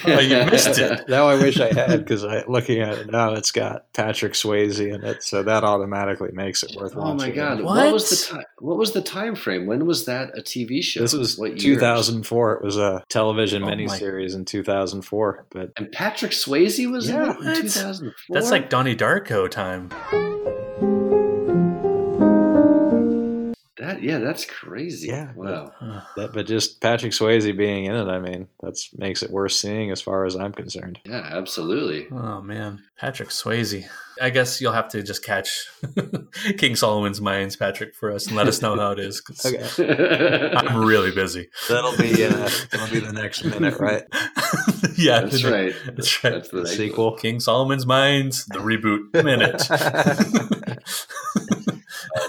Oh, 0.06 0.20
you 0.20 0.44
missed 0.50 0.78
it. 0.78 1.08
now 1.08 1.28
I 1.28 1.34
wish 1.36 1.58
I 1.60 1.72
had 1.72 2.04
because 2.04 2.24
I 2.24 2.44
looking 2.46 2.80
at 2.80 2.98
it 2.98 3.10
now, 3.10 3.32
it's 3.34 3.50
got 3.50 3.92
Patrick 3.92 4.32
Swayze 4.34 4.78
in 4.80 5.04
it, 5.04 5.22
so 5.22 5.42
that 5.42 5.64
automatically 5.64 6.30
makes 6.32 6.62
it 6.62 6.74
worth 6.76 6.92
Oh 6.96 7.00
watching. 7.00 7.16
my 7.16 7.30
god! 7.30 7.62
What? 7.62 7.76
What? 7.84 7.92
was 7.92 8.10
the 8.10 8.34
time? 8.34 8.44
What 8.58 8.78
was 8.78 8.92
the 8.92 9.02
time 9.02 9.34
frame? 9.36 9.66
When 9.66 9.86
was 9.86 10.04
that 10.06 10.30
a 10.36 10.42
TV 10.42 10.82
show? 10.82 11.00
This 11.00 11.12
was 11.12 11.38
what 11.38 11.50
years? 11.62 11.78
2004. 11.78 12.54
It 12.54 12.64
was 12.64 12.76
a 12.78 13.04
television 13.08 13.62
Oh 13.62 13.66
my- 13.66 13.74
miniseries 13.74 14.34
in 14.34 14.44
2004. 14.44 15.46
But 15.50 15.72
And 15.76 15.90
Patrick 15.92 16.32
Swayze 16.32 16.90
was 16.90 17.08
Yeah. 17.08 17.36
in 17.40 17.46
it 17.48 17.62
2004. 17.62 18.12
That's 18.34 18.50
like 18.50 18.70
Donnie 18.70 18.96
Darko 18.96 19.50
time. 19.50 19.90
That. 23.78 24.02
Yeah, 24.02 24.18
that's 24.18 24.44
crazy. 24.44 25.08
Yeah, 25.08 25.32
Wow. 25.34 25.72
that, 26.16 26.32
but 26.32 26.46
just 26.46 26.80
Patrick 26.80 27.12
Swayze 27.12 27.56
being 27.56 27.84
in 27.86 27.94
it, 27.94 28.08
I 28.08 28.18
mean, 28.18 28.48
that's 28.62 28.90
makes 28.96 29.22
it 29.22 29.30
worth 29.30 29.52
seeing 29.52 29.90
as 29.90 30.00
far 30.00 30.24
as 30.24 30.34
I'm 30.36 30.52
concerned. 30.52 30.98
Yeah, 31.04 31.28
absolutely. 31.32 32.06
Oh 32.10 32.40
man, 32.42 32.82
Patrick 32.98 33.28
Swayze. 33.30 33.84
I 34.18 34.30
guess 34.30 34.62
you'll 34.62 34.72
have 34.72 34.88
to 34.92 35.02
just 35.02 35.22
catch 35.22 35.68
King 36.56 36.74
Solomon's 36.74 37.20
Mines, 37.20 37.54
Patrick, 37.54 37.94
for 37.94 38.10
us 38.10 38.26
and 38.26 38.34
let 38.34 38.46
us 38.48 38.62
know 38.62 38.74
how 38.74 38.92
it 38.92 38.98
is. 38.98 39.20
'cause 39.20 39.44
I'm 39.78 40.76
really 40.86 41.10
busy. 41.10 41.50
That'll 41.68 41.94
be 41.98 42.24
uh, 42.24 42.48
that'll 42.70 42.88
be 42.90 43.00
the 43.00 43.12
next 43.12 43.44
minute, 43.44 43.78
right? 43.78 44.04
yeah, 44.96 45.20
That's 45.20 45.42
the- 45.42 45.50
right. 45.52 45.74
That's 45.94 46.24
right. 46.24 46.32
That's 46.32 46.48
the 46.48 46.62
next 46.62 46.76
sequel. 46.78 47.12
King 47.16 47.40
Solomon's 47.40 47.84
Mines, 47.84 48.46
the 48.46 48.60
reboot 48.60 49.12
minute. 49.22 49.60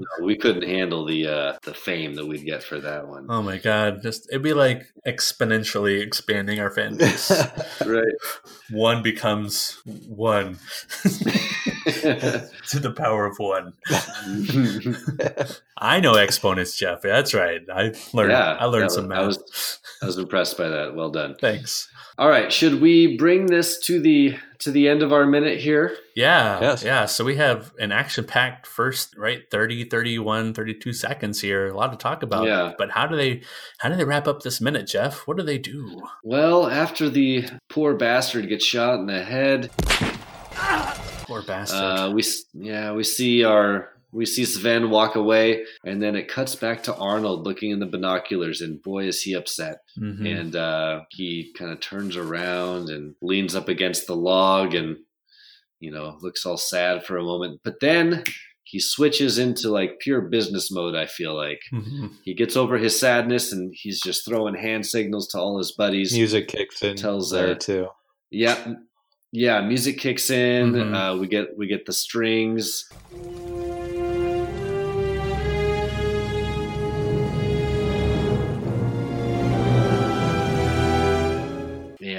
No, 0.00 0.24
we 0.24 0.36
couldn't 0.36 0.62
handle 0.62 1.04
the 1.04 1.26
uh, 1.26 1.58
the 1.64 1.74
fame 1.74 2.14
that 2.14 2.26
we'd 2.26 2.44
get 2.44 2.62
for 2.62 2.78
that 2.80 3.08
one. 3.08 3.26
oh 3.28 3.42
my 3.42 3.58
god, 3.58 4.00
just 4.02 4.28
it'd 4.30 4.42
be 4.42 4.52
like 4.54 4.86
exponentially 5.06 6.00
expanding 6.00 6.60
our 6.60 6.70
fan 6.70 6.96
base. 6.96 7.30
Right. 7.84 8.14
one 8.70 9.02
becomes 9.02 9.80
one 10.08 10.58
to 11.04 12.78
the 12.80 12.92
power 12.96 13.26
of 13.26 13.36
one. 13.38 13.72
I 15.78 16.00
know 16.00 16.14
exponents, 16.16 16.76
Jeff. 16.76 17.02
That's 17.02 17.34
right. 17.34 17.60
I 17.72 17.92
learned. 18.12 18.30
yeah, 18.32 18.56
I 18.58 18.64
learned 18.66 18.90
that 18.90 18.94
some 18.94 19.08
math. 19.08 19.18
I 19.18 19.26
was 19.26 19.80
I 20.02 20.06
was 20.06 20.18
impressed 20.18 20.56
by 20.58 20.68
that. 20.68 20.94
Well 20.94 21.10
done. 21.10 21.36
Thanks. 21.40 21.88
All 22.18 22.28
right, 22.28 22.52
should 22.52 22.80
we 22.80 23.16
bring 23.16 23.46
this 23.46 23.78
to 23.86 24.00
the 24.00 24.36
to 24.60 24.70
the 24.70 24.88
end 24.88 25.02
of 25.02 25.12
our 25.12 25.24
minute 25.24 25.58
here? 25.60 25.96
Yeah. 26.16 26.60
Yes. 26.60 26.82
Yeah. 26.82 27.06
So 27.06 27.24
we 27.24 27.36
have 27.36 27.72
an 27.78 27.92
action 27.92 28.24
packed 28.24 28.66
first, 28.66 29.16
right? 29.16 29.42
30, 29.50 29.84
31, 29.84 30.54
32 30.54 30.92
seconds 30.92 31.40
here. 31.40 31.68
A 31.68 31.76
lot 31.76 31.92
to 31.92 31.96
talk 31.98 32.22
about. 32.22 32.46
Yeah. 32.46 32.72
But 32.76 32.90
how 32.90 33.06
do 33.06 33.16
they 33.16 33.42
how 33.78 33.88
do 33.88 33.96
they 33.96 34.04
wrap 34.04 34.26
up 34.26 34.42
this 34.42 34.60
minute, 34.60 34.86
Jeff? 34.88 35.26
What 35.28 35.36
do 35.36 35.42
they 35.42 35.58
do? 35.58 36.02
Well, 36.24 36.68
after 36.68 37.08
the 37.08 37.46
poor 37.68 37.94
bastard 37.94 38.48
gets 38.48 38.64
shot 38.64 38.98
in 38.98 39.06
the 39.06 39.22
head, 39.22 39.70
Poor 41.26 41.42
bastard. 41.42 41.76
uh, 41.78 42.10
we 42.12 42.24
yeah 42.54 42.92
we 42.92 43.04
see 43.04 43.44
our 43.44 43.90
we 44.12 44.24
see 44.26 44.44
Sven 44.44 44.90
walk 44.90 45.16
away, 45.16 45.64
and 45.84 46.00
then 46.02 46.16
it 46.16 46.28
cuts 46.28 46.54
back 46.54 46.82
to 46.84 46.94
Arnold 46.96 47.44
looking 47.44 47.70
in 47.70 47.78
the 47.80 47.86
binoculars, 47.86 48.60
and 48.62 48.82
boy 48.82 49.04
is 49.06 49.20
he 49.22 49.34
upset. 49.34 49.78
Mhm. 49.98 50.40
And 50.40 50.56
uh, 50.56 51.00
he 51.10 51.52
kind 51.56 51.70
of 51.72 51.80
turns 51.80 52.16
around 52.16 52.88
and 52.88 53.14
leans 53.20 53.54
up 53.54 53.68
against 53.68 54.06
the 54.06 54.16
log, 54.16 54.74
and 54.74 54.96
you 55.80 55.90
know 55.90 56.16
looks 56.22 56.46
all 56.46 56.56
sad 56.56 57.04
for 57.04 57.16
a 57.16 57.22
moment, 57.24 57.60
but 57.64 57.80
then. 57.80 58.24
He 58.70 58.80
switches 58.80 59.38
into 59.38 59.70
like 59.70 59.98
pure 59.98 60.20
business 60.20 60.70
mode, 60.70 60.94
I 60.94 61.06
feel 61.06 61.34
like. 61.34 61.62
Mhm. 61.72 62.10
He 62.22 62.34
gets 62.34 62.54
over 62.54 62.76
his 62.76 63.00
sadness 63.00 63.50
and 63.50 63.72
he's 63.74 63.98
just 63.98 64.26
throwing 64.26 64.54
hand 64.54 64.84
signals 64.84 65.26
to 65.28 65.38
all 65.38 65.56
his 65.56 65.72
buddies. 65.72 66.12
Music 66.12 66.48
kicks 66.48 66.82
in 66.82 66.94
Tells, 66.94 67.30
there 67.30 67.52
uh, 67.52 67.54
too. 67.54 67.88
Yeah, 68.30 68.74
yeah. 69.32 69.62
Music 69.62 69.96
kicks 69.96 70.28
in. 70.28 70.72
Mhm. 70.72 70.94
Uh, 70.94 71.16
we 71.18 71.28
get 71.28 71.56
we 71.56 71.66
get 71.66 71.86
the 71.86 71.94
strings. 71.94 72.84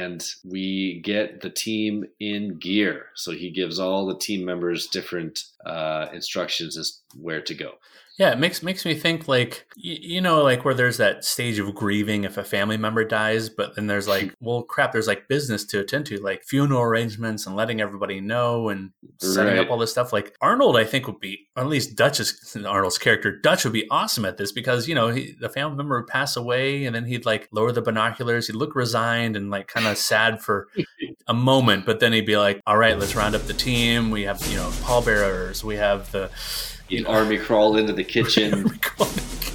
And 0.10 0.26
we 0.44 1.02
get 1.02 1.42
the 1.42 1.52
team 1.52 2.06
in 2.20 2.58
gear. 2.58 3.08
So 3.14 3.32
he 3.32 3.52
gives 3.52 3.80
all 3.80 4.08
the 4.08 4.18
team 4.18 4.44
members 4.44 4.88
different 4.88 5.44
uh, 5.66 6.08
instructions 6.12 6.78
as 6.78 7.00
where 7.16 7.42
to 7.42 7.54
go. 7.54 7.74
Yeah, 8.20 8.32
it 8.34 8.38
makes 8.38 8.62
makes 8.62 8.84
me 8.84 8.96
think 8.96 9.30
like 9.30 9.66
you, 9.78 9.98
you 10.16 10.22
know 10.22 10.44
like 10.44 10.66
where 10.66 10.74
there's 10.74 10.98
that 10.98 11.24
stage 11.24 11.58
of 11.58 11.74
grieving 11.74 12.26
if 12.26 12.38
a 12.38 12.44
family 12.44 12.76
member 12.76 13.06
dies, 13.06 13.48
but 13.48 13.76
then 13.76 13.88
there's 13.88 14.10
like 14.10 14.36
well 14.42 14.62
crap, 14.64 14.92
there's 14.92 15.08
like 15.08 15.30
business 15.30 15.64
to 15.68 15.80
attend 15.80 16.06
to, 16.08 16.18
like 16.22 16.44
funeral 16.44 16.82
arrangements 16.82 17.48
and 17.48 17.56
letting 17.56 17.80
everybody 17.80 18.20
know 18.20 18.68
and 18.68 18.92
setting 19.20 19.54
Right. 19.54 19.66
up 19.66 19.72
all 19.72 19.78
this 19.78 19.92
stuff. 19.92 20.12
Like 20.12 20.36
Arnold, 20.42 20.76
I 20.76 20.84
think 20.84 21.08
would 21.08 21.22
be 21.22 21.48
or 21.56 21.64
at 21.64 21.70
least 21.70 21.96
Dutch's 21.96 22.58
Arnold's 22.66 22.98
character 22.98 23.32
Dutch 23.40 23.64
would 23.64 23.72
be 23.74 23.88
awesome 23.90 24.26
at 24.26 24.36
this 24.36 24.52
because 24.52 24.86
you 24.90 24.96
know 24.96 25.08
he, 25.08 25.38
the 25.40 25.48
family 25.48 25.78
member 25.78 25.98
would 26.02 26.08
pass 26.08 26.36
away 26.36 26.84
and 26.86 26.94
then 26.94 27.06
he'd 27.06 27.26
like 27.26 27.48
lower 27.54 27.72
the 27.72 27.82
binoculars, 27.82 28.48
he'd 28.48 28.58
look 28.58 28.76
resigned 28.76 29.38
and 29.38 29.50
like 29.50 29.68
kind 29.68 29.88
of 29.88 29.98
sad 29.98 30.42
for 30.42 30.68
a 31.28 31.34
moment, 31.34 31.86
but 31.86 32.02
then 32.02 32.12
he'd 32.12 32.26
be 32.26 32.36
like, 32.38 32.60
all 32.68 32.76
right, 32.78 33.00
let's 33.00 33.16
round 33.16 33.34
up 33.34 33.44
the 33.44 33.54
team. 33.54 34.12
We 34.12 34.24
have 34.24 34.46
you 34.48 34.58
know 34.58 34.70
pallbearers, 34.84 35.64
we 35.64 35.78
have 35.78 36.12
the 36.12 36.30
He'd 36.90 37.06
army 37.06 37.38
crawl 37.38 37.78
into 37.78 37.94
the 37.94 38.04
kitchen, 38.04 38.64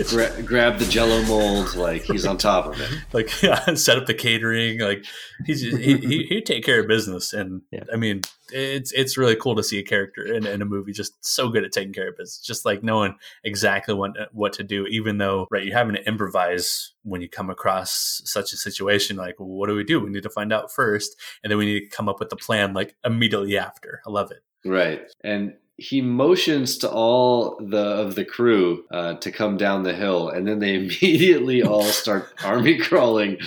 gra- 0.09 0.43
grab 0.43 0.79
the 0.79 0.87
Jello 0.87 1.23
mold, 1.25 1.75
like 1.75 2.03
he's 2.03 2.27
on 2.27 2.39
top 2.39 2.67
of 2.67 2.81
it. 2.81 2.91
like 3.13 3.43
yeah, 3.43 3.75
set 3.75 3.99
up 3.99 4.07
the 4.07 4.15
catering. 4.15 4.81
Like 4.81 5.05
he's 5.45 5.61
he 5.61 5.97
he 5.99 6.25
he'd 6.25 6.47
take 6.47 6.65
care 6.65 6.81
of 6.81 6.89
business, 6.89 7.33
and 7.33 7.63
I 7.93 7.97
mean 7.97 8.23
it's 8.53 8.93
it's 8.93 9.17
really 9.17 9.37
cool 9.37 9.57
to 9.57 9.63
see 9.63 9.79
a 9.79 9.83
character 9.83 10.25
in, 10.25 10.47
in 10.47 10.63
a 10.63 10.65
movie 10.65 10.93
just 10.93 11.25
so 11.25 11.49
good 11.49 11.65
at 11.65 11.73
taking 11.73 11.93
care 11.93 12.09
of 12.09 12.17
business, 12.17 12.39
just 12.39 12.65
like 12.65 12.83
knowing 12.83 13.17
exactly 13.43 13.95
what 13.95 14.13
what 14.33 14.53
to 14.55 14.63
do, 14.63 14.87
even 14.87 15.19
though 15.19 15.47
right 15.51 15.65
you're 15.65 15.77
having 15.77 15.95
to 15.95 16.07
improvise 16.07 16.93
when 17.03 17.21
you 17.21 17.29
come 17.29 17.51
across 17.51 18.23
such 18.25 18.53
a 18.53 18.57
situation. 18.57 19.17
Like, 19.17 19.39
well, 19.39 19.49
what 19.49 19.69
do 19.69 19.75
we 19.75 19.85
do? 19.85 20.01
We 20.01 20.11
need 20.11 20.23
to 20.23 20.31
find 20.31 20.53
out 20.53 20.73
first, 20.73 21.17
and 21.43 21.51
then 21.51 21.59
we 21.59 21.67
need 21.67 21.81
to 21.81 21.97
come 21.97 22.09
up 22.09 22.21
with 22.21 22.31
the 22.31 22.37
plan 22.37 22.75
like 22.75 22.97
immediately 23.05 23.59
after. 23.59 24.01
I 24.07 24.11
love 24.11 24.31
it. 24.31 24.43
Right. 24.65 25.03
And 25.23 25.55
he 25.77 26.01
motions 26.01 26.79
to 26.79 26.91
all 26.91 27.57
the 27.61 27.85
of 27.85 28.15
the 28.15 28.25
crew 28.25 28.85
uh, 28.93 29.15
to 29.15 29.33
come 29.33 29.57
down 29.57 29.83
the 29.83 29.93
hill, 29.93 30.29
and 30.29 30.47
then 30.47 30.61
they 30.61 30.75
immediately 30.77 31.63
all 31.63 31.85
start 31.85 32.33
army 32.45 32.79
crawling 32.79 33.39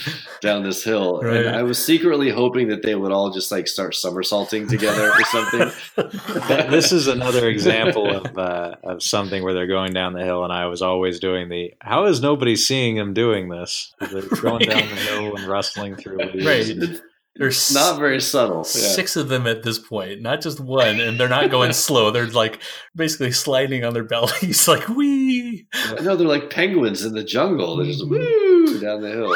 down 0.42 0.64
this 0.64 0.84
hill. 0.84 1.22
Right. 1.22 1.46
And 1.46 1.56
I 1.56 1.64
was 1.64 1.84
secretly 1.84 2.30
hoping 2.30 2.68
that 2.68 2.84
they 2.84 2.96
would 2.96 3.12
all 3.12 3.32
just 3.32 3.52
like 3.52 3.68
start 3.68 3.96
somersaulting 3.96 4.68
together 4.68 5.12
or 5.12 5.24
something. 5.26 5.72
This 6.68 6.92
is 6.92 7.08
another 7.08 7.48
example 7.50 8.10
of 8.10 8.38
uh, 8.38 8.76
of 8.84 9.02
something 9.02 9.44
where 9.44 9.54
they're 9.54 9.68
going 9.68 9.94
down 9.94 10.14
the 10.14 10.24
hill, 10.24 10.44
and 10.44 10.52
I 10.52 10.66
was 10.68 10.82
always 10.82 11.20
doing 11.20 11.50
the 11.50 11.74
"How 11.80 12.06
is 12.06 12.22
nobody 12.22 12.56
seeing 12.56 12.96
them 12.96 13.14
doing 13.14 13.50
this?" 13.50 13.94
They're 14.00 14.22
going 14.22 14.68
down 14.68 14.88
the 14.90 14.96
hill 14.96 15.36
and 15.36 15.48
rustling 15.48 15.96
through 15.96 16.18
leaves. 16.18 16.46
Right. 16.46 17.02
There's 17.38 17.74
Not 17.74 18.00
very 18.00 18.20
subtle. 18.22 18.58
Yeah. 18.60 18.64
six 18.64 19.16
of 19.16 19.30
them 19.30 19.46
at 19.48 19.64
this 19.64 19.80
point, 19.80 20.22
not 20.22 20.42
just 20.42 20.60
one, 20.60 21.00
and 21.00 21.20
they're 21.20 21.30
not 21.30 21.50
going 21.52 21.74
slow. 21.88 22.12
They're 22.12 22.28
like 22.28 22.60
basically 22.96 23.32
sliding 23.32 23.84
on 23.84 23.94
their 23.94 24.04
bellies, 24.04 24.68
like 24.68 24.88
wee. 24.90 25.68
No, 26.02 26.16
they're 26.16 26.28
like 26.28 26.50
penguins 26.50 27.04
in 27.06 27.14
the 27.14 27.24
jungle. 27.24 27.76
They're 27.78 27.86
just 27.86 28.08
woo 28.08 28.80
down 28.80 29.02
the 29.02 29.12
hill. 29.12 29.34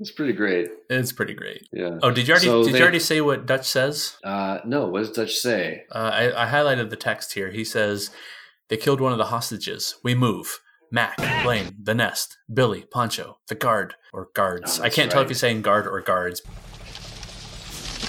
It's 0.00 0.10
pretty 0.10 0.32
great. 0.32 0.68
It's 0.90 1.12
pretty 1.12 1.34
great. 1.34 1.68
Yeah. 1.72 1.98
Oh, 2.02 2.10
did 2.10 2.26
you 2.26 2.32
already 2.34 2.46
So 2.46 2.64
did 2.64 2.74
they- 2.74 2.78
you 2.78 2.82
already 2.82 2.98
say 2.98 3.20
what 3.20 3.46
Dutch 3.46 3.66
says? 3.68 4.16
Uh, 4.24 4.58
no, 4.64 4.86
what 4.88 5.00
does 5.00 5.12
Dutch 5.12 5.36
say? 5.36 5.84
Uh, 5.92 6.10
I, 6.12 6.44
I 6.46 6.50
highlighted 6.50 6.90
the 6.90 6.96
text 6.96 7.34
here. 7.34 7.50
He 7.52 7.64
says 7.64 8.10
they 8.68 8.76
killed 8.76 9.00
one 9.00 9.12
of 9.12 9.18
the 9.18 9.26
hostages. 9.26 9.96
We 10.02 10.14
move. 10.14 10.58
Mac, 10.94 11.16
Blaine, 11.42 11.74
the 11.82 11.94
nest, 11.94 12.36
Billy, 12.52 12.84
Poncho, 12.90 13.38
the 13.48 13.54
guard 13.54 13.94
or 14.12 14.28
guards. 14.34 14.78
Oh, 14.78 14.82
I 14.82 14.90
can't 14.90 15.10
tell 15.10 15.22
if 15.22 15.28
he's 15.28 15.38
saying 15.40 15.62
guard 15.62 15.86
or 15.86 15.98
guards. 16.02 16.42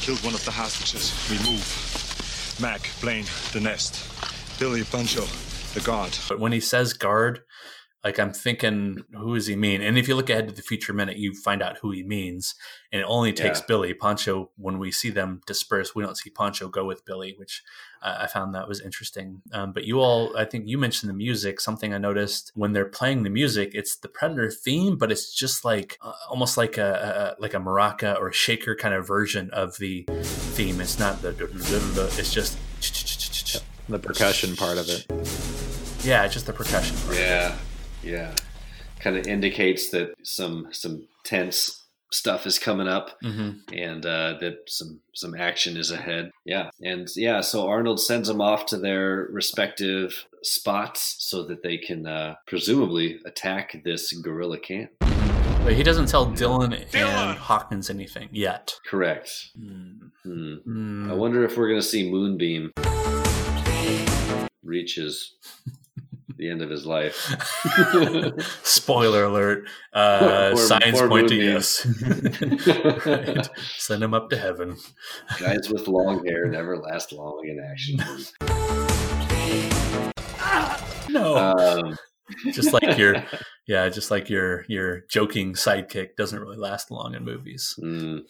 Killed 0.02 0.24
one 0.24 0.34
of 0.34 0.44
the 0.46 0.52
hostages. 0.52 1.14
We 1.30 1.38
move. 1.50 2.60
Mac, 2.62 2.90
Blaine, 3.02 3.26
the 3.52 3.60
nest. 3.62 4.06
Billy, 4.60 4.84
Pancho, 4.84 5.26
the 5.74 5.80
guard. 5.80 6.18
But 6.28 6.40
when 6.40 6.52
he 6.52 6.60
says 6.60 6.94
guard, 6.94 7.42
like 8.04 8.20
I'm 8.20 8.34
thinking, 8.34 9.04
who 9.16 9.36
does 9.36 9.48
he 9.48 9.56
mean? 9.56 9.82
And 9.82 9.98
if 9.98 10.08
you 10.10 10.16
look 10.16 10.30
ahead 10.30 10.48
to 10.50 10.54
the 10.54 10.62
future 10.62 10.92
minute, 10.92 11.16
you 11.18 11.34
find 11.34 11.62
out 11.62 11.78
who 11.82 11.92
he 11.92 12.04
means, 12.04 12.54
and 12.92 13.02
it 13.02 13.06
only 13.08 13.32
takes 13.32 13.60
Yeah. 13.60 13.66
Billy. 13.68 13.94
Poncho, 13.94 14.52
when 14.58 14.78
we 14.78 14.92
see 14.92 15.10
them 15.10 15.42
disperse, 15.48 15.96
we 15.96 16.04
don't 16.04 16.18
see 16.18 16.30
Poncho 16.30 16.68
go 16.68 16.84
with 16.84 17.06
Billy, 17.06 17.34
which 17.38 17.64
uh, 18.02 18.18
I 18.20 18.28
found 18.28 18.54
that 18.56 18.68
was 18.68 18.82
interesting. 18.82 19.42
Um, 19.54 19.72
but 19.72 19.86
you 19.86 20.02
all, 20.02 20.36
I 20.38 20.44
think 20.44 20.68
you 20.68 20.78
mentioned 20.78 21.10
the 21.10 21.14
music. 21.14 21.62
Something 21.62 21.94
I 21.94 21.98
noticed 21.98 22.52
when 22.56 22.74
they're 22.74 22.84
playing 22.86 23.24
the 23.24 23.30
music, 23.30 23.72
it's 23.74 23.96
the 23.96 24.10
Predator 24.10 24.52
theme, 24.52 24.98
but 24.98 25.10
it's 25.10 25.34
just 25.34 25.64
like 25.64 25.98
uh, 26.02 26.12
almost 26.30 26.58
like 26.58 26.78
a, 26.78 27.36
a 27.38 27.42
like 27.42 27.54
a 27.54 27.58
maraca 27.60 28.20
or 28.20 28.34
shaker 28.34 28.76
kind 28.76 28.94
of 28.94 29.08
version 29.08 29.50
of 29.52 29.78
the 29.78 30.06
theme. 30.22 30.82
It's 30.82 31.00
not 31.00 31.22
the 31.22 31.30
it's 32.18 32.34
just 32.34 32.58
the 33.88 34.00
percussion 34.00 34.56
part 34.58 34.78
of 34.78 34.90
it. 34.90 35.06
yeah, 36.06 36.26
it's 36.26 36.34
just 36.34 36.46
the 36.48 36.54
percussion. 36.54 36.96
part. 37.06 37.18
Yeah, 37.18 37.56
yeah. 38.04 38.34
Kind 39.00 39.18
of 39.18 39.28
indicates 39.28 39.90
that 39.90 40.14
some 40.24 40.68
some 40.72 41.08
tense 41.24 41.80
stuff 42.12 42.46
is 42.46 42.60
coming 42.60 42.88
up, 42.88 43.20
Mhm. 43.24 43.62
and 43.74 44.06
uh, 44.06 44.38
that 44.40 44.60
some 44.68 45.02
some 45.14 45.36
action 45.36 45.76
is 45.78 45.92
ahead. 45.92 46.32
Yeah, 46.46 46.70
and 46.82 47.08
yeah. 47.16 47.42
So 47.42 47.68
Arnold 47.68 48.00
sends 48.00 48.28
them 48.28 48.40
off 48.40 48.66
to 48.68 48.78
their 48.78 49.28
respective 49.32 50.26
spots 50.44 51.16
so 51.20 51.44
that 51.48 51.64
they 51.64 51.78
can 51.78 52.06
uh, 52.06 52.36
presumably 52.48 53.20
attack 53.26 53.82
this 53.84 54.14
guerrilla 54.14 54.60
camp. 54.60 54.92
But 55.00 55.74
he 55.74 55.84
doesn't 55.84 56.08
tell 56.08 56.28
Dylan 56.28 56.74
and 56.94 57.38
Hawkins 57.38 57.90
anything 57.90 58.30
yet. 58.32 58.74
Correct. 58.86 59.50
Hmm. 59.58 60.08
Hmm. 60.24 61.10
I 61.10 61.14
wonder 61.14 61.44
if 61.46 61.58
we're 61.58 61.70
going 61.70 61.80
to 61.82 61.88
see 61.88 62.10
Moonbeam 62.12 62.72
reaches 64.64 65.36
the 66.38 66.50
end 66.50 66.62
of 66.62 66.70
his 66.70 66.86
life. 66.86 67.16
Spoiler 68.64 69.26
alert. 69.26 69.68
Uh, 69.94 70.50
Poor- 70.54 70.58
signs 70.58 71.00
poor 71.00 71.08
point 71.08 71.28
to 71.30 71.36
yes. 71.36 71.86
Right. 73.06 73.48
Send 73.78 74.02
him 74.04 74.16
up 74.16 74.28
to 74.32 74.38
heaven. 74.38 74.76
Guys 75.40 75.70
with 75.70 75.88
long 75.88 76.26
hair 76.26 76.48
never 76.48 76.78
last 76.80 77.12
long 77.14 77.44
in 77.48 77.60
action. 77.60 78.00
No. 81.10 81.36
Um, 81.38 81.96
just 82.52 82.74
like 82.74 82.98
your 82.98 83.24
yeah, 83.68 83.88
just 83.90 84.12
like 84.12 84.30
your 84.30 84.66
your 84.68 85.02
joking 85.10 85.54
sidekick 85.54 86.16
doesn't 86.18 86.40
really 86.40 86.58
last 86.58 86.92
long 86.92 87.16
in 87.16 87.24
movies. 87.24 87.76
Mm, 87.82 88.22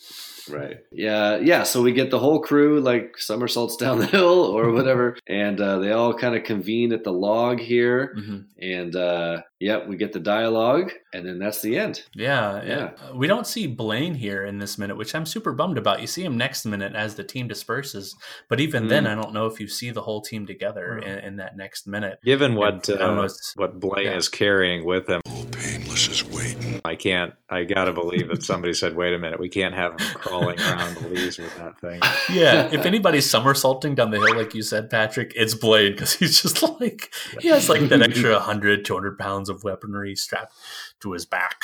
right. 0.51 0.77
Yeah. 0.91 1.37
Yeah. 1.37 1.63
So 1.63 1.81
we 1.81 1.91
get 1.93 2.11
the 2.11 2.19
whole 2.19 2.39
crew 2.39 2.79
like 2.81 3.17
somersaults 3.17 3.75
down 3.83 3.99
the 3.99 4.05
hill 4.05 4.43
or 4.45 4.71
whatever, 4.71 5.17
and 5.27 5.59
uh, 5.59 5.79
they 5.79 5.91
all 5.91 6.13
kind 6.13 6.35
of 6.35 6.43
convene 6.43 6.93
at 6.93 7.03
the 7.03 7.11
log 7.13 7.59
here, 7.59 8.13
Mhm. 8.17 8.45
and 8.61 8.95
uh, 8.95 9.41
yep, 9.59 9.87
we 9.87 9.95
get 9.97 10.13
the 10.13 10.19
dialogue, 10.19 10.91
and 11.13 11.25
then 11.25 11.39
that's 11.39 11.61
the 11.61 11.77
end. 11.77 12.03
Yeah, 12.15 12.61
Yeah. 12.63 12.67
yeah. 12.67 12.91
Uh, 13.09 13.15
We 13.15 13.27
don't 13.27 13.47
see 13.47 13.65
Blaine 13.67 14.15
here 14.15 14.43
in 14.45 14.57
this 14.59 14.77
minute, 14.77 14.97
which 14.97 15.15
I'm 15.15 15.25
super 15.25 15.53
bummed 15.53 15.77
about. 15.77 16.01
You 16.01 16.07
see 16.07 16.23
him 16.23 16.37
next 16.37 16.65
minute 16.65 16.93
as 16.95 17.15
the 17.15 17.23
team 17.23 17.47
disperses, 17.47 18.15
but 18.49 18.59
even 18.59 18.87
then, 18.87 19.05
Mm. 19.05 19.07
I 19.11 19.15
don't 19.15 19.33
know 19.33 19.45
if 19.47 19.59
you 19.59 19.67
see 19.67 19.91
the 19.91 20.01
whole 20.01 20.21
team 20.21 20.45
together 20.45 20.97
in, 20.97 21.19
in 21.19 21.35
that 21.37 21.55
next 21.57 21.87
minute. 21.87 22.19
Given 22.23 22.55
what 22.55 22.89
I 22.89 22.93
uh, 22.93 23.27
what 23.55 23.79
Blaine 23.79 24.05
yeah. 24.05 24.17
is 24.17 24.29
carrying 24.29 24.85
with 24.85 25.07
him, 25.07 25.21
Painless 25.25 26.09
is 26.09 26.25
waiting. 26.25 26.81
I 26.83 26.95
can't. 26.95 27.33
I 27.49 27.63
gotta 27.63 27.93
believe 27.93 28.27
that 28.27 28.43
somebody 28.43 28.73
said, 28.73 28.97
"Wait 28.97 29.13
a 29.13 29.17
minute, 29.17 29.39
we 29.39 29.47
can't 29.47 29.73
have 29.73 29.93
him 29.93 29.99
crawling 30.15 30.59
around 30.59 30.97
the 30.97 31.07
leaves 31.07 31.37
with 31.37 31.55
that 31.57 31.79
thing." 31.79 32.01
Yeah, 32.29 32.69
if 32.73 32.85
anybody's 32.85 33.29
somersaulting 33.29 33.95
down 33.95 34.11
the 34.11 34.17
hill, 34.17 34.35
like 34.35 34.53
you 34.53 34.61
said, 34.63 34.89
Patrick, 34.89 35.31
it's 35.35 35.53
Blade 35.53 35.91
because 35.93 36.13
he's 36.13 36.41
just 36.41 36.61
like, 36.81 37.13
he 37.39 37.47
has 37.47 37.69
like 37.69 37.87
that 37.87 38.01
extra 38.01 38.31
100, 38.33 38.83
200 38.83 39.17
pounds 39.17 39.47
of 39.47 39.63
weaponry 39.63 40.13
strapped 40.15 40.53
to 40.99 41.13
his 41.13 41.25
back. 41.25 41.63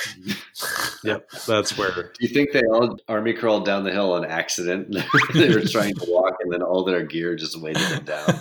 Yep, 1.04 1.30
that's 1.46 1.78
where. 1.78 1.92
Do 1.92 2.10
you 2.22 2.30
think 2.30 2.54
they 2.54 2.64
all 2.64 2.98
army 3.10 3.34
crawled 3.34 3.66
down 3.66 3.84
the 3.84 3.92
hill 3.92 4.14
on 4.14 4.24
accident? 4.24 4.96
they 5.34 5.54
were 5.54 5.66
trying 5.66 5.96
to 5.96 6.06
walk, 6.08 6.36
and 6.40 6.54
then 6.54 6.62
all 6.62 6.86
their 6.86 7.04
gear 7.04 7.36
just 7.36 7.60
weighted 7.60 7.84
them 7.84 8.06
down. 8.06 8.40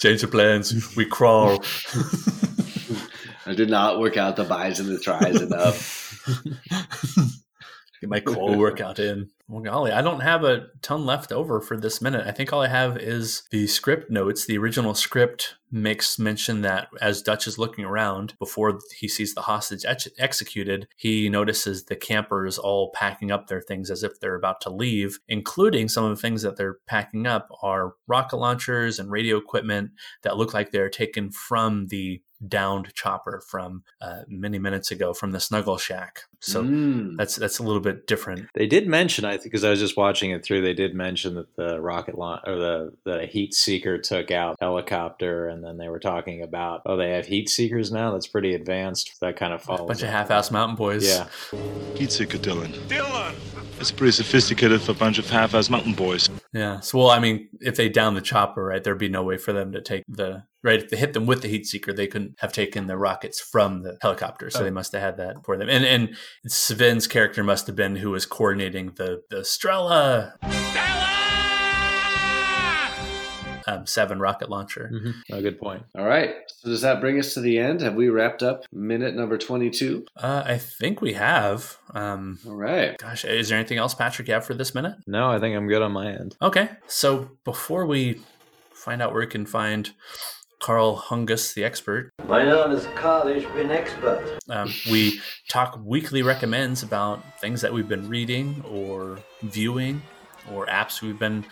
Change 0.00 0.22
of 0.22 0.30
plans. 0.30 0.94
We 0.96 1.06
crawl. 1.06 1.64
I 3.46 3.54
did 3.54 3.70
not 3.70 3.98
work 3.98 4.16
out 4.16 4.36
the 4.36 4.44
bis 4.44 4.78
and 4.78 4.88
the 4.88 4.98
tris 4.98 5.40
enough. 5.40 6.26
Get 8.00 8.10
my 8.10 8.20
core 8.20 8.56
workout 8.56 8.98
in. 8.98 9.30
Well, 9.48 9.62
golly, 9.62 9.92
I 9.92 10.00
don't 10.00 10.20
have 10.20 10.42
a 10.42 10.66
ton 10.80 11.04
left 11.04 11.30
over 11.30 11.60
for 11.60 11.76
this 11.76 12.00
minute. 12.00 12.26
I 12.26 12.32
think 12.32 12.52
all 12.52 12.62
I 12.62 12.68
have 12.68 12.96
is 12.96 13.42
the 13.50 13.66
script 13.66 14.10
notes. 14.10 14.46
The 14.46 14.56
original 14.56 14.94
script 14.94 15.56
makes 15.70 16.18
mention 16.18 16.62
that 16.62 16.88
as 17.00 17.20
Dutch 17.20 17.46
is 17.46 17.58
looking 17.58 17.84
around 17.84 18.34
before 18.38 18.78
he 18.96 19.06
sees 19.06 19.34
the 19.34 19.42
hostage 19.42 19.84
ex- 19.84 20.08
executed, 20.18 20.88
he 20.96 21.28
notices 21.28 21.84
the 21.84 21.96
campers 21.96 22.58
all 22.58 22.90
packing 22.94 23.30
up 23.30 23.46
their 23.46 23.60
things 23.60 23.90
as 23.90 24.02
if 24.02 24.18
they're 24.18 24.34
about 24.34 24.62
to 24.62 24.70
leave, 24.70 25.18
including 25.28 25.88
some 25.88 26.04
of 26.04 26.10
the 26.10 26.20
things 26.20 26.42
that 26.42 26.56
they're 26.56 26.78
packing 26.86 27.26
up 27.26 27.48
are 27.62 27.94
rocket 28.06 28.36
launchers 28.36 28.98
and 28.98 29.10
radio 29.10 29.36
equipment 29.36 29.90
that 30.22 30.38
look 30.38 30.54
like 30.54 30.72
they're 30.72 30.90
taken 30.90 31.30
from 31.30 31.88
the 31.88 32.22
downed 32.48 32.92
chopper 32.94 33.42
from 33.48 33.82
uh, 34.00 34.22
many 34.28 34.58
minutes 34.58 34.90
ago 34.90 35.12
from 35.14 35.32
the 35.32 35.40
Snuggle 35.40 35.78
Shack. 35.78 36.22
So 36.40 36.62
Mm. 36.62 37.16
that's 37.16 37.36
that's 37.36 37.58
a 37.58 37.62
little 37.62 37.80
bit 37.80 38.06
different. 38.06 38.48
They 38.54 38.66
did 38.66 38.86
mention, 38.86 39.24
I 39.24 39.32
think, 39.32 39.44
because 39.44 39.64
I 39.64 39.70
was 39.70 39.80
just 39.80 39.96
watching 39.96 40.30
it 40.30 40.44
through. 40.44 40.60
They 40.60 40.74
did 40.74 40.94
mention 40.94 41.34
that 41.36 41.56
the 41.56 41.80
rocket 41.80 42.18
launch 42.18 42.42
or 42.46 42.56
the 42.56 42.92
the 43.04 43.26
heat 43.26 43.54
seeker 43.54 43.96
took 43.98 44.30
out 44.30 44.56
helicopter, 44.60 45.48
and 45.48 45.64
then 45.64 45.78
they 45.78 45.88
were 45.88 45.98
talking 46.00 46.42
about, 46.42 46.82
oh, 46.86 46.96
they 46.96 47.10
have 47.12 47.26
heat 47.26 47.48
seekers 47.48 47.90
now. 47.92 48.12
That's 48.12 48.26
pretty 48.26 48.54
advanced. 48.54 49.18
That 49.20 49.36
kind 49.36 49.52
of 49.54 49.62
A 49.62 49.64
follows. 49.64 49.86
bunch 49.88 50.02
of 50.02 50.08
half-ass 50.10 50.50
mountain 50.50 50.76
boys. 50.76 51.06
Yeah, 51.08 51.28
Heat 51.94 52.12
seeker 52.12 52.38
Dylan. 52.38 52.72
Dylan! 52.88 53.34
It's 53.80 53.90
pretty 53.90 54.12
sophisticated 54.12 54.82
for 54.82 54.92
a 54.92 54.94
bunch 54.94 55.18
of 55.18 55.28
half-ass 55.28 55.68
mountain 55.70 55.94
boys. 55.94 56.28
Yeah. 56.52 56.80
So, 56.80 56.98
well, 56.98 57.10
I 57.10 57.18
mean, 57.18 57.48
if 57.60 57.76
they 57.76 57.88
down 57.88 58.14
the 58.14 58.20
chopper, 58.20 58.64
right, 58.64 58.82
there'd 58.84 58.98
be 58.98 59.08
no 59.08 59.22
way 59.24 59.36
for 59.36 59.52
them 59.52 59.72
to 59.72 59.80
take 59.80 60.04
the 60.08 60.44
right. 60.64 60.82
If 60.82 60.90
they 60.90 60.96
hit 60.96 61.12
them 61.12 61.26
with 61.26 61.42
the 61.42 61.48
heat 61.48 61.66
seeker, 61.66 61.92
they 61.92 62.08
couldn't 62.08 62.34
have 62.38 62.52
taken 62.52 62.86
the 62.88 62.96
rockets 62.96 63.40
from 63.40 63.82
the 63.82 63.98
helicopter. 64.02 64.50
So 64.50 64.64
they 64.64 64.70
must 64.70 64.92
have 64.92 65.02
had 65.02 65.16
that 65.18 65.44
for 65.44 65.56
them. 65.56 65.68
And 65.68 65.84
and 65.84 66.16
Sven's 66.48 67.06
character 67.06 67.44
must 67.44 67.68
have 67.68 67.76
been 67.76 67.96
who 67.96 68.10
was 68.10 68.26
coordinating 68.26 68.92
the 68.96 69.22
the 69.30 69.40
Strela. 69.40 70.32
Um, 73.66 73.86
seven 73.86 74.18
rocket 74.20 74.50
launcher. 74.50 74.90
a 75.30 75.40
good 75.40 75.58
point. 75.58 75.84
All 75.96 76.04
right. 76.04 76.34
So 76.48 76.68
does 76.68 76.82
that 76.82 77.00
bring 77.00 77.18
us 77.18 77.32
to 77.34 77.40
the 77.40 77.58
end? 77.58 77.80
Have 77.80 77.94
we 77.94 78.10
wrapped 78.10 78.42
up 78.42 78.64
minute 78.70 79.14
number 79.14 79.38
twenty-two? 79.38 80.04
Uh, 80.16 80.42
I 80.44 80.58
think 80.58 81.00
we 81.00 81.14
have. 81.14 81.78
Um, 81.94 82.38
All 82.46 82.56
right. 82.56 82.98
gosh, 82.98 83.24
is 83.24 83.48
there 83.48 83.58
anything 83.58 83.78
else, 83.78 83.94
Patrick, 83.94 84.28
you 84.28 84.34
have 84.34 84.44
for 84.44 84.52
this 84.54 84.74
minute? 84.74 84.96
No, 85.06 85.30
I 85.30 85.38
think 85.40 85.56
I'm 85.56 85.66
good 85.66 85.80
on 85.80 85.92
my 85.92 86.10
end. 86.12 86.36
Okay, 86.42 86.68
so 86.86 87.30
before 87.44 87.86
we 87.86 88.20
find 88.74 89.00
out 89.00 89.12
where 89.12 89.20
we 89.20 89.26
can 89.26 89.46
find 89.46 89.92
Karl 90.64 90.96
Hungus, 90.96 91.52
the 91.52 91.62
expert, 91.62 92.10
My 92.26 92.42
name 92.42 92.72
is 92.72 92.86
Carl, 92.94 93.28
ich 93.28 93.46
bin 93.52 93.70
expert. 93.70 94.38
um, 94.48 94.72
we 94.90 95.20
talk 95.46 95.78
weekly 95.84 96.22
recommends 96.22 96.82
about 96.82 97.22
things 97.38 97.60
that 97.60 97.70
we've 97.70 97.86
been 97.86 98.08
reading 98.08 98.64
or 98.70 99.18
viewing, 99.42 100.00
or 100.50 100.64
apps 100.64 101.02
we've 101.02 101.18
been 101.18 101.44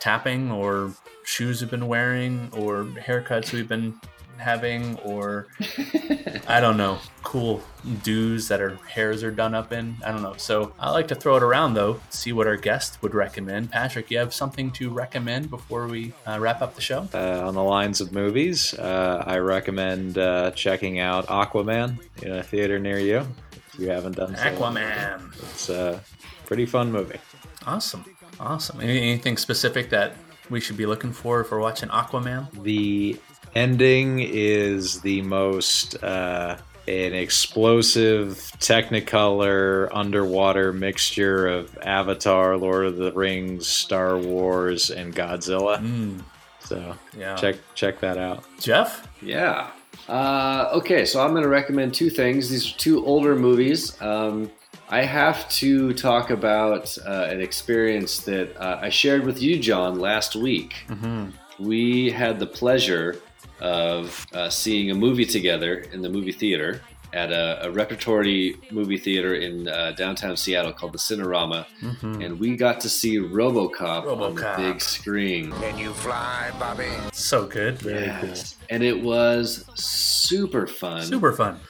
tapping, 0.00 0.50
or 0.50 0.94
shoes 1.24 1.60
we've 1.60 1.70
been 1.70 1.88
wearing, 1.88 2.48
or 2.54 2.84
haircuts 2.84 3.52
we've 3.52 3.68
been 3.68 4.00
having, 4.38 4.96
or 5.00 5.48
I 6.48 6.60
don't 6.60 6.76
know, 6.76 6.98
cool 7.22 7.62
do's 8.02 8.48
that 8.48 8.60
our 8.60 8.76
hairs 8.88 9.22
are 9.22 9.30
done 9.30 9.54
up 9.54 9.72
in. 9.72 9.96
I 10.04 10.10
don't 10.12 10.22
know. 10.22 10.34
So 10.36 10.72
I 10.78 10.90
like 10.90 11.08
to 11.08 11.14
throw 11.14 11.36
it 11.36 11.42
around 11.42 11.74
though, 11.74 12.00
see 12.10 12.32
what 12.32 12.46
our 12.46 12.56
guest 12.56 13.02
would 13.02 13.14
recommend. 13.14 13.70
Patrick, 13.70 14.10
you 14.10 14.18
have 14.18 14.32
something 14.32 14.70
to 14.72 14.90
recommend 14.90 15.50
before 15.50 15.86
we 15.86 16.12
uh, 16.26 16.38
wrap 16.40 16.62
up 16.62 16.74
the 16.74 16.80
show? 16.80 17.08
Uh, 17.12 17.46
on 17.46 17.54
the 17.54 17.62
lines 17.62 18.00
of 18.00 18.12
movies, 18.12 18.74
uh, 18.74 19.24
I 19.26 19.38
recommend 19.38 20.18
uh, 20.18 20.50
checking 20.52 20.98
out 20.98 21.26
Aquaman 21.26 21.98
in 22.22 22.32
a 22.32 22.42
theater 22.42 22.78
near 22.78 22.98
you 22.98 23.26
if 23.52 23.78
you 23.78 23.90
haven't 23.90 24.16
done 24.16 24.34
so. 24.36 24.42
Aquaman. 24.42 25.34
It's 25.50 25.68
a 25.68 26.02
pretty 26.46 26.66
fun 26.66 26.90
movie. 26.90 27.18
Awesome. 27.66 28.04
Awesome. 28.40 28.80
Any, 28.80 28.98
anything 28.98 29.36
specific 29.36 29.90
that 29.90 30.14
we 30.50 30.60
should 30.60 30.76
be 30.76 30.86
looking 30.86 31.12
for 31.12 31.40
if 31.40 31.50
we're 31.50 31.58
watching 31.58 31.88
Aquaman? 31.88 32.62
The 32.62 33.18
ending 33.58 34.20
is 34.20 35.00
the 35.00 35.20
most 35.22 36.02
uh, 36.04 36.56
an 36.86 37.12
explosive 37.12 38.28
technicolor 38.58 39.88
underwater 39.92 40.72
mixture 40.72 41.48
of 41.48 41.76
avatar 41.82 42.56
lord 42.56 42.86
of 42.86 42.96
the 42.96 43.12
rings 43.12 43.66
star 43.66 44.16
wars 44.16 44.90
and 44.90 45.14
godzilla 45.14 45.78
Mm, 45.78 46.22
so 46.60 46.94
yeah. 47.16 47.34
check 47.34 47.56
check 47.74 47.98
that 48.00 48.16
out 48.16 48.44
Jeff? 48.60 49.08
Yeah. 49.22 49.70
Uh, 50.08 50.70
okay, 50.72 51.04
so 51.04 51.20
I'm 51.20 51.32
going 51.32 51.42
to 51.42 51.48
recommend 51.48 51.92
two 51.92 52.08
things. 52.08 52.48
These 52.48 52.72
are 52.72 52.78
two 52.78 53.04
older 53.04 53.34
movies. 53.36 54.00
Um, 54.00 54.50
I 54.88 55.02
have 55.02 55.48
to 55.50 55.92
talk 55.92 56.30
about 56.30 56.96
uh, 57.06 57.26
an 57.28 57.40
experience 57.42 58.20
that 58.20 58.56
uh, 58.56 58.78
I 58.80 58.88
shared 58.88 59.24
with 59.24 59.42
you, 59.42 59.58
John, 59.58 59.98
last 59.98 60.34
week. 60.34 60.76
Mm-hmm. 60.88 61.30
We 61.58 62.10
had 62.10 62.38
the 62.38 62.46
pleasure 62.46 63.20
of 63.60 64.26
uh, 64.32 64.48
seeing 64.50 64.90
a 64.90 64.94
movie 64.94 65.24
together 65.26 65.78
in 65.92 66.02
the 66.02 66.08
movie 66.08 66.32
theater 66.32 66.80
at 67.14 67.32
a, 67.32 67.66
a 67.66 67.70
repertory 67.70 68.54
movie 68.70 68.98
theater 68.98 69.34
in 69.36 69.66
uh, 69.66 69.92
downtown 69.92 70.36
Seattle 70.36 70.74
called 70.74 70.92
the 70.92 70.98
Cinerama, 70.98 71.64
Mhm. 71.82 72.22
and 72.24 72.38
we 72.38 72.54
got 72.54 72.80
to 72.82 72.88
see 72.90 73.16
RoboCop, 73.18 74.04
on 74.20 74.34
the 74.34 74.54
big 74.58 74.82
screen. 74.82 75.50
Can 75.52 75.78
you 75.78 75.94
fly, 75.94 76.50
Bobby? 76.58 76.88
So 77.12 77.46
good. 77.46 77.78
Very 77.78 78.04
yes. 78.06 78.54
Cool, 78.54 78.66
and 78.68 78.82
it 78.82 79.02
was 79.02 79.64
super 79.74 80.66
fun. 80.66 81.00
Super 81.02 81.32
fun. 81.32 81.60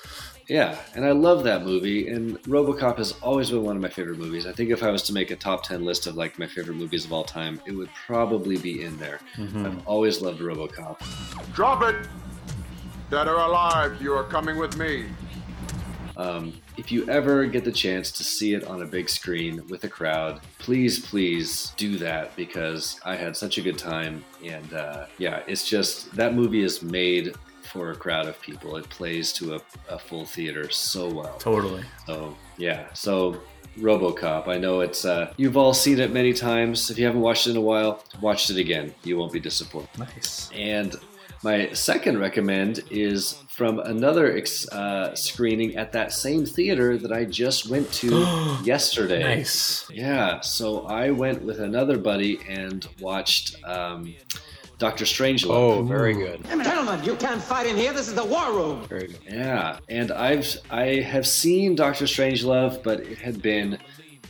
Yeah, 0.49 0.79
and 0.95 1.05
I 1.05 1.11
love 1.13 1.45
that 1.45 1.63
movie. 1.65 2.09
And 2.09 2.43
RoboCop 2.45 2.97
has 2.97 3.13
always 3.23 3.51
been 3.51 3.63
one 3.63 3.77
of 3.77 3.83
my 3.83 3.89
favorite 3.91 4.19
movies. 4.19 4.47
I 4.47 4.53
think 4.53 4.71
if 4.71 4.83
I 4.83 4.91
was 4.91 5.03
to 5.05 5.13
make 5.13 5.31
a 5.31 5.37
top 5.37 5.63
ten 5.63 5.85
list 5.85 6.07
of 6.07 6.17
like 6.17 6.39
my 6.39 6.47
favorite 6.47 6.77
movies 6.77 7.05
of 7.05 7.13
all 7.13 7.25
time, 7.25 7.61
it 7.67 7.73
would 7.73 7.91
probably 8.07 8.57
be 8.57 8.83
in 8.83 8.97
there. 8.99 9.21
Mhm. 9.37 9.67
I've 9.67 9.87
always 9.87 10.23
loved 10.23 10.41
RoboCop. 10.41 11.53
Drop 11.55 11.83
it! 11.83 11.97
Dead 13.11 13.29
or 13.29 13.37
alive, 13.37 14.01
you 14.03 14.13
are 14.15 14.25
coming 14.25 14.57
with 14.59 14.77
me. 14.79 15.07
Um, 16.17 16.53
if 16.77 16.91
you 16.91 17.09
ever 17.09 17.47
get 17.47 17.65
the 17.65 17.71
chance 17.73 18.11
to 18.13 18.25
see 18.25 18.53
it 18.55 18.65
on 18.65 18.83
a 18.83 18.85
big 18.87 19.09
screen 19.09 19.63
with 19.69 19.85
a 19.85 19.89
crowd, 19.89 20.41
please, 20.59 20.99
please 20.99 21.73
do 21.77 21.97
that 21.99 22.35
because 22.35 22.99
I 23.05 23.15
had 23.15 23.37
such 23.37 23.57
a 23.57 23.61
good 23.61 23.79
time. 23.79 24.25
And 24.45 24.73
uh, 24.73 25.07
yeah, 25.19 25.43
it's 25.47 25.69
just 25.69 26.13
that 26.17 26.35
movie 26.35 26.63
is 26.63 26.83
made 26.83 27.35
for 27.69 27.91
a 27.91 27.95
crowd 27.97 28.27
of 28.27 28.41
people. 28.41 28.77
It 28.77 28.89
plays 28.89 29.33
to 29.35 29.57
a, 29.57 29.61
a 29.89 29.99
full 29.99 30.25
theater 30.25 30.71
so 30.71 31.09
well. 31.09 31.37
Totally. 31.39 31.85
So 32.07 32.37
yeah, 32.57 32.93
so 32.95 33.41
RoboCop. 33.79 34.49
I 34.49 34.59
know 34.59 34.81
it's 34.81 35.05
uh, 35.05 35.33
you've 35.37 35.57
all 35.57 35.75
seen 35.75 35.99
it 35.99 36.13
many 36.13 36.33
times. 36.33 36.91
If 36.91 36.99
you 36.99 37.07
haven't 37.07 37.21
watched 37.21 37.47
it 37.47 37.51
in 37.51 37.57
a 37.57 37.61
while, 37.61 38.03
watch 38.21 38.51
it 38.51 38.57
again. 38.57 38.95
You 39.05 39.19
won't 39.19 39.33
be 39.33 39.41
disappointed. 39.41 39.99
Nice. 39.99 40.51
And 40.55 40.97
my 41.45 41.73
second 41.73 42.19
recommend 42.19 42.83
is 42.91 43.45
from 43.49 43.79
another 43.81 44.43
uh, 44.73 45.15
screening 45.15 45.77
at 45.77 45.93
that 45.93 46.13
same 46.13 46.45
theater 46.45 46.99
that 46.99 47.13
I 47.13 47.25
just 47.25 47.69
went 47.69 47.93
to 47.95 48.57
yesterday. 48.65 49.23
Nice. 49.23 49.89
Yeah, 49.91 50.41
so 50.41 50.87
I 50.87 51.11
went 51.11 51.43
with 51.43 51.61
another 51.61 51.99
buddy 51.99 52.41
and 52.49 52.87
watched 53.01 53.57
um, 53.65 54.15
Doctor 54.79 55.05
Strangelove. 55.05 55.51
Oh, 55.51 55.83
very 55.83 56.15
good. 56.15 56.45
Gentlemen, 56.45 57.03
you 57.03 57.17
can't 57.17 57.43
fight 57.43 57.67
in 57.67 57.77
here. 57.77 57.93
This 57.93 58.07
is 58.09 58.15
the 58.15 58.25
war 58.25 58.53
room. 58.53 58.85
Very 58.89 59.09
good. 59.09 59.19
Yeah, 59.29 59.79
and 59.89 60.13
I've 60.13 60.57
I 60.71 61.01
have 61.01 61.27
seen 61.27 61.75
Doctor 61.75 62.05
Strangelove, 62.05 62.83
but 62.85 63.01
it 63.01 63.19
had 63.19 63.43
been, 63.43 63.79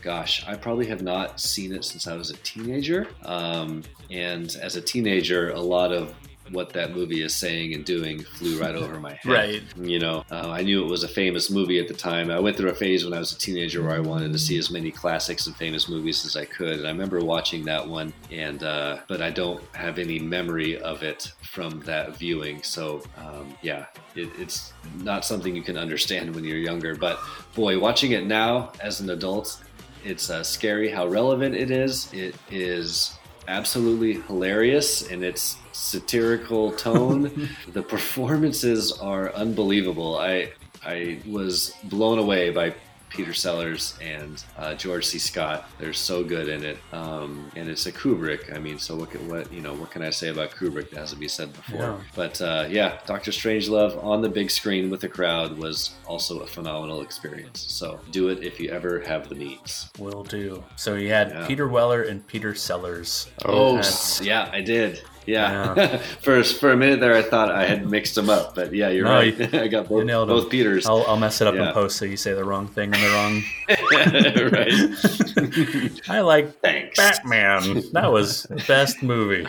gosh, 0.03 0.46
I 0.46 0.57
probably 0.57 0.86
have 0.86 1.03
not 1.03 1.38
seen 1.38 1.72
it 1.74 1.84
since 1.84 2.07
I 2.07 2.16
was 2.16 2.30
a 2.30 2.36
teenager. 2.38 3.09
Um, 3.26 3.82
and 4.11 4.57
as 4.62 4.76
a 4.76 4.80
teenager, 4.80 5.51
a 5.51 5.61
lot 5.61 5.92
of 5.92 6.14
what 6.51 6.72
that 6.72 6.94
movie 6.94 7.22
is 7.22 7.34
saying 7.34 7.74
and 7.74 7.84
doing 7.84 8.22
flew 8.22 8.59
right 8.61 8.74
over 8.74 8.99
my 9.01 9.12
head. 9.12 9.26
Right. 9.26 9.62
You 9.76 9.99
know, 9.99 10.24
uh, 10.30 10.51
I 10.51 10.62
knew 10.62 10.84
it 10.84 10.90
was 10.90 11.05
a 11.05 11.09
famous 11.09 11.51
movie 11.51 11.78
at 11.78 11.88
the 11.88 11.94
time. 11.94 12.30
I 12.30 12.38
went 12.38 12.57
through 12.57 12.70
a 12.70 12.74
phase 12.74 13.05
when 13.05 13.12
I 13.12 13.18
was 13.18 13.32
a 13.32 13.38
teenager 13.38 13.82
where 13.82 13.94
I 13.94 14.01
wanted 14.01 14.32
to 14.32 14.38
see 14.38 14.59
as 14.59 14.70
many 14.70 14.90
classics 14.90 15.46
and 15.46 15.57
famous 15.57 15.88
movies 15.88 16.24
as 16.24 16.36
I 16.36 16.44
could. 16.44 16.78
And 16.78 16.86
I 16.86 16.90
remember 16.90 17.20
watching 17.20 17.64
that 17.64 17.86
one, 17.86 18.12
and 18.30 18.62
uh, 18.62 18.99
but 19.09 19.22
I 19.22 19.30
don't 19.30 19.62
have 19.74 19.99
any 19.99 20.18
memory 20.18 20.80
of 20.80 21.03
it 21.03 21.32
from 21.42 21.80
that 21.80 22.16
viewing. 22.16 22.62
So 22.62 23.03
um, 23.16 23.55
yeah, 23.62 23.86
it, 24.14 24.30
it's 24.38 24.72
not 24.96 25.24
something 25.24 25.55
you 25.55 25.62
can 25.62 25.76
understand 25.76 26.34
when 26.34 26.44
you're 26.44 26.59
younger. 26.59 26.94
But 26.94 27.20
boy, 27.55 27.78
watching 27.78 28.12
it 28.12 28.26
now 28.26 28.72
as 28.80 29.01
an 29.01 29.11
adult, 29.11 29.62
it's 30.05 30.30
uh, 30.30 30.42
scary 30.42 30.88
how 30.88 31.07
relevant 31.07 31.55
it 31.55 31.70
is. 31.70 32.12
It 32.12 32.34
is 32.51 33.18
absolutely 33.49 34.20
hilarious 34.22 35.03
in 35.03 35.24
its 35.24 35.57
satirical 35.72 36.70
tone. 36.72 37.49
the 37.72 37.82
performances 37.82 38.92
are 38.92 39.32
unbelievable. 39.34 40.18
I 40.18 40.53
I 40.84 41.18
was 41.26 41.74
blown 41.84 42.18
away 42.18 42.51
by 42.51 42.74
Peter 43.11 43.34
Sellers 43.34 43.98
and 44.02 44.42
uh, 44.56 44.74
George 44.74 45.06
C. 45.06 45.18
Scott. 45.18 45.68
They're 45.78 45.92
so 45.92 46.22
good 46.24 46.48
in 46.48 46.64
it, 46.64 46.78
um, 46.92 47.50
and 47.56 47.68
it's 47.68 47.86
a 47.86 47.92
Kubrick. 47.92 48.54
I 48.54 48.59
mean, 48.59 48.78
so 48.78 48.96
what? 48.96 49.11
Can, 49.11 49.28
what 49.28 49.52
you 49.52 49.61
know? 49.61 49.74
What 49.74 49.90
can 49.90 50.02
I 50.02 50.11
say 50.11 50.28
about 50.28 50.50
Kubrick 50.50 50.90
that 50.90 50.98
hasn't 50.98 51.20
been 51.20 51.28
said 51.28 51.52
before? 51.52 51.80
Yeah. 51.80 51.96
But 52.14 52.40
uh, 52.40 52.66
yeah, 52.68 52.98
Doctor 53.06 53.30
Strangelove 53.30 54.02
on 54.02 54.22
the 54.22 54.28
big 54.28 54.50
screen 54.50 54.90
with 54.90 55.00
the 55.00 55.09
crowd 55.09 55.56
was 55.59 55.94
also 56.06 56.40
a 56.40 56.46
phenomenal 56.46 57.02
experience. 57.02 57.61
So 57.61 58.00
do 58.11 58.28
it 58.28 58.42
if 58.42 58.61
you 58.61 58.70
ever 58.70 59.00
have 59.00 59.28
the 59.28 59.34
means. 59.34 59.90
Will 59.98 60.24
do. 60.24 60.64
So 60.76 60.94
you 60.94 61.09
had 61.09 61.46
Peter 61.46 61.68
Weller 61.68 62.02
and 62.02 62.26
Peter 62.26 62.54
Sellers. 62.54 63.30
Oh, 63.44 63.80
yeah, 64.20 64.50
I 64.52 64.61
did. 64.61 65.02
Yeah. 65.28 65.98
for 66.22 66.42
for 66.42 66.72
a 66.72 66.76
minute 66.76 67.00
there, 67.00 67.14
I 67.14 67.20
thought 67.22 67.50
I 67.50 67.66
had 67.66 67.88
mixed 67.90 68.14
them 68.14 68.30
up, 68.30 68.54
but 68.54 68.72
yeah, 68.72 68.88
you're 68.88 69.04
No, 69.04 69.10
right. 69.12 69.36
you- 69.38 69.48
I 69.60 69.68
got 69.68 69.86
both, 69.88 70.04
nailed 70.04 70.28
both 70.28 70.44
them. 70.44 70.50
Peters. 70.50 70.86
I'll, 70.86 71.04
I'll 71.06 71.18
mess 71.18 71.40
it 71.42 71.46
up 71.46 71.54
Yeah. 71.54 71.68
in 71.68 71.74
post 71.74 71.98
so 71.98 72.06
you 72.06 72.16
say 72.16 72.32
the 72.32 72.44
wrong 72.44 72.66
thing 72.66 72.94
and 72.94 73.02
the 73.02 73.10
wrong. 73.14 73.42
right. 74.52 76.00
I 76.08 76.20
like 76.20 76.58
Thanks. 76.60 76.96
Batman. 76.96 77.82
That 77.92 78.10
was 78.10 78.44
the 78.44 78.64
best 78.66 79.02
movie. 79.02 79.46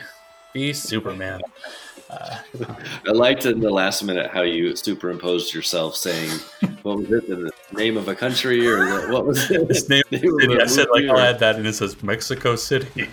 Be 0.53 0.73
Superman. 0.73 1.41
Uh, 2.09 2.37
I 3.07 3.11
liked 3.11 3.45
in 3.45 3.59
the 3.59 3.69
last 3.69 4.03
minute 4.03 4.31
how 4.31 4.41
you 4.41 4.75
superimposed 4.75 5.53
yourself 5.53 5.95
saying, 5.95 6.31
"What 6.81 6.97
was 6.97 7.11
it? 7.11 7.27
The 7.27 7.51
name 7.73 7.97
of 7.97 8.07
a 8.07 8.15
country 8.15 8.65
or 8.67 8.77
the, 8.77 9.07
what 9.13 9.27
was 9.27 9.49
it?" 9.51 9.89
Name 9.89 10.01
Name 10.11 10.39
City. 10.39 10.59
I 10.59 10.65
said 10.65 10.87
like 10.91 11.03
movie 11.03 11.09
I'll 11.09 11.19
add 11.19 11.39
that 11.39 11.57
and 11.57 11.67
it 11.67 11.73
says 11.73 12.01
Mexico 12.01 12.55
City. 12.55 12.87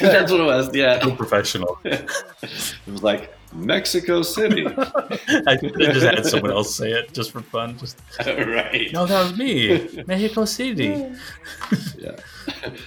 That's 0.00 0.32
what 0.32 0.40
it 0.40 0.44
was. 0.44 0.74
Yeah, 0.74 1.00
so 1.00 1.14
professional. 1.14 1.78
it 1.84 2.10
was 2.86 3.02
like 3.02 3.32
Mexico 3.52 4.22
City. 4.22 4.66
I 5.46 5.56
just 5.56 6.04
had 6.04 6.26
someone 6.26 6.50
else 6.50 6.74
say 6.74 6.92
it 6.92 7.12
just 7.12 7.32
for 7.32 7.40
fun. 7.40 7.78
Just 7.78 7.98
right. 8.26 8.90
no, 8.92 9.06
that 9.06 9.22
was 9.22 9.38
me. 9.38 9.88
Mexico 10.06 10.44
City. 10.44 11.06
Yeah. 11.98 12.16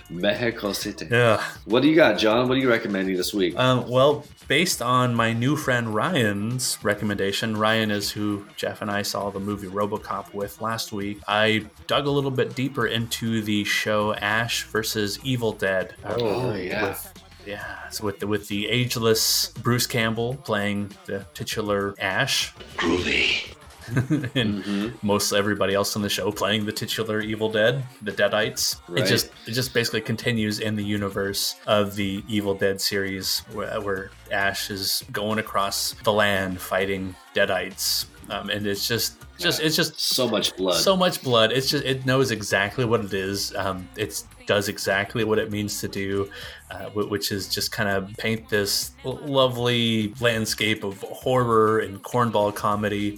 Mexico 0.10 0.74
City. 0.74 1.08
Yeah. 1.10 1.44
What 1.66 1.82
do 1.82 1.90
you 1.90 1.96
got, 1.96 2.18
John? 2.18 2.48
What 2.48 2.58
are 2.58 2.62
you 2.62 2.70
recommending 2.70 3.16
this 3.16 3.34
week? 3.34 3.58
Um, 3.58 3.90
well, 3.90 4.26
based 4.48 4.82
on 4.82 5.16
my 5.16 5.34
new 5.34 5.56
friend 5.56 5.94
Ryan's 5.94 6.78
recommendation, 6.84 7.58
Ryan 7.58 7.92
is 7.92 8.12
who 8.12 8.46
Jeff 8.56 8.82
and 8.82 8.92
I 8.92 9.02
saw 9.02 9.30
the 9.30 9.40
movie 9.40 9.68
Robocop 9.68 10.34
with 10.34 10.62
last 10.62 10.92
week. 10.92 11.20
I 11.28 11.66
dug 11.88 12.06
a 12.06 12.12
little 12.12 12.32
bit 12.32 12.56
deeper 12.56 12.88
into 12.88 13.42
the 13.42 13.64
show 13.64 14.14
Ash 14.16 14.64
versus 14.66 15.20
Evil 15.24 15.54
Dead. 15.54 15.96
Oh, 16.06 16.54
yeah. 16.54 16.90
With, 16.90 17.21
yeah, 17.52 17.90
so 17.90 18.06
with 18.06 18.20
the, 18.20 18.28
with 18.28 18.48
the 18.48 18.68
ageless 18.70 19.50
Bruce 19.62 19.88
Campbell 19.88 20.36
playing 20.36 20.92
the 21.06 21.26
titular 21.34 21.96
Ash. 22.00 22.54
Groovy. 22.78 23.56
and 24.36 24.64
Mm-hmm. 24.64 25.06
most 25.06 25.34
everybody 25.34 25.74
else 25.74 25.96
on 25.98 26.02
the 26.02 26.08
show 26.10 26.32
playing 26.32 26.66
the 26.66 26.72
titular 26.72 27.20
Evil 27.20 27.50
Dead, 27.52 27.84
the 28.02 28.12
Deadites. 28.12 28.80
Right. 28.88 29.04
It 29.04 29.08
just 29.08 29.32
it 29.48 29.52
just 29.52 29.74
basically 29.74 30.02
continues 30.02 30.60
in 30.60 30.76
the 30.76 30.84
universe 30.84 31.56
of 31.68 31.96
the 31.96 32.24
Evil 32.30 32.54
Dead 32.54 32.80
series, 32.80 33.40
where, 33.52 33.82
where 33.82 34.12
Ash 34.32 34.70
is 34.70 35.04
going 35.12 35.40
across 35.40 35.94
the 36.04 36.14
land 36.14 36.62
fighting 36.62 37.16
Deadites, 37.36 38.06
um, 38.30 38.50
and 38.50 38.66
it's 38.66 38.88
just 38.88 39.16
just 39.40 39.60
it's 39.62 39.76
just 39.76 40.00
so 40.00 40.28
much 40.30 40.56
blood. 40.56 40.80
so 40.80 40.96
much 40.96 41.22
blood. 41.22 41.52
It's 41.52 41.70
just 41.70 41.84
it 41.84 42.06
knows 42.06 42.32
exactly 42.32 42.86
what 42.86 43.04
it 43.04 43.14
is. 43.14 43.54
Um, 43.56 43.90
it 43.98 44.24
does 44.52 44.68
exactly 44.68 45.24
what 45.24 45.40
it 45.40 45.50
means 45.50 45.80
to 45.80 45.88
do, 45.88 46.30
uh, 46.72 46.90
which 46.90 47.32
is 47.32 47.48
just 47.48 47.72
kind 47.72 47.88
of 47.88 48.14
paint 48.18 48.50
this 48.50 48.92
lovely 49.06 50.14
landscape 50.20 50.84
of 50.84 51.00
horror 51.04 51.80
and 51.80 52.04
cornball 52.04 52.54
comedy. 52.54 53.18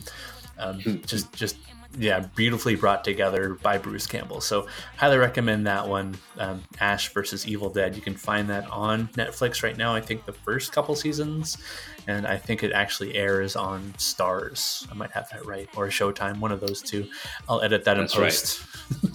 Um, 0.60 1.02
just 1.08 1.34
just 1.34 1.56
yeah, 1.98 2.28
beautifully 2.36 2.76
brought 2.76 3.04
together 3.04 3.56
by 3.64 3.80
Bruce 3.80 4.06
Campbell. 4.06 4.42
So 4.42 4.68
highly 4.96 5.18
recommend 5.18 5.66
that 5.66 5.88
one. 5.88 6.16
Um, 6.38 6.62
Ash 6.80 7.12
versus 7.12 7.48
Evil 7.48 7.72
Dead. 7.72 7.96
You 7.96 8.04
can 8.04 8.16
find 8.16 8.48
that 8.52 8.70
on 8.70 9.08
Netflix 9.10 9.64
right 9.64 9.76
now. 9.76 9.96
I 9.96 10.02
think 10.02 10.26
the 10.26 10.34
first 10.34 10.72
couple 10.72 10.96
seasons, 10.96 11.58
and 12.06 12.28
I 12.28 12.38
think 12.38 12.62
it 12.62 12.72
actually 12.74 13.16
airs 13.16 13.56
on 13.56 13.92
Starz. 13.98 14.88
I 14.92 14.94
might 14.94 15.12
have 15.12 15.28
that 15.32 15.48
right, 15.48 15.68
or 15.76 15.88
Showtime, 15.88 16.40
one 16.40 16.52
of 16.52 16.60
those 16.60 16.80
two. 16.80 17.08
I'll 17.50 17.62
edit 17.62 17.86
that 17.86 17.98
That's 17.98 18.16
in 18.16 18.22
right. 18.22 18.64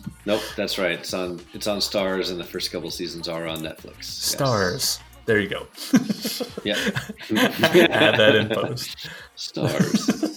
Nope, 0.28 0.42
that's 0.56 0.76
right. 0.76 0.98
It's 0.98 1.14
on 1.14 1.40
it's 1.54 1.66
on 1.66 1.78
Starz, 1.78 2.30
and 2.30 2.38
the 2.38 2.44
first 2.44 2.70
couple 2.70 2.90
seasons 2.90 3.28
are 3.28 3.46
on 3.46 3.60
Netflix. 3.60 3.96
Yes. 3.96 4.36
Starz. 4.36 5.00
There 5.24 5.40
you 5.40 5.48
go. 5.48 5.66
Yeah. 6.64 6.74
Add 7.30 8.18
that 8.18 8.34
in 8.34 8.48
post. 8.48 9.08
Starz. 9.36 10.36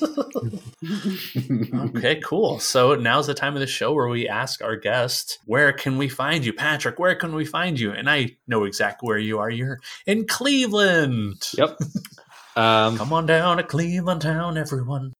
okay, 1.98 2.22
cool. 2.24 2.60
So 2.60 2.96
now's 2.96 3.28
the 3.28 3.34
time 3.34 3.56
of 3.56 3.60
the 3.60 3.68
show 3.68 3.92
where 3.92 4.08
we 4.08 4.30
ask 4.30 4.64
our 4.64 4.78
guest, 4.78 5.39
"Where 5.46 5.74
can 5.74 5.98
we 5.98 6.08
find 6.08 6.46
you, 6.46 6.54
Patrick? 6.54 6.98
Where 6.98 7.16
can 7.16 7.36
we 7.36 7.44
find 7.44 7.78
you?" 7.78 7.92
And 7.92 8.10
I 8.10 8.38
know 8.48 8.64
exactly 8.64 9.08
where 9.08 9.18
you 9.18 9.39
are. 9.39 9.50
You're 9.50 9.80
in 10.06 10.26
Cleveland. 10.26 11.50
Yep. 11.58 11.78
Um, 12.56 12.98
Come 12.98 13.12
on 13.12 13.26
down 13.26 13.58
to 13.58 13.64
Cleveland 13.64 14.22
town, 14.22 14.58
everyone. 14.58 15.12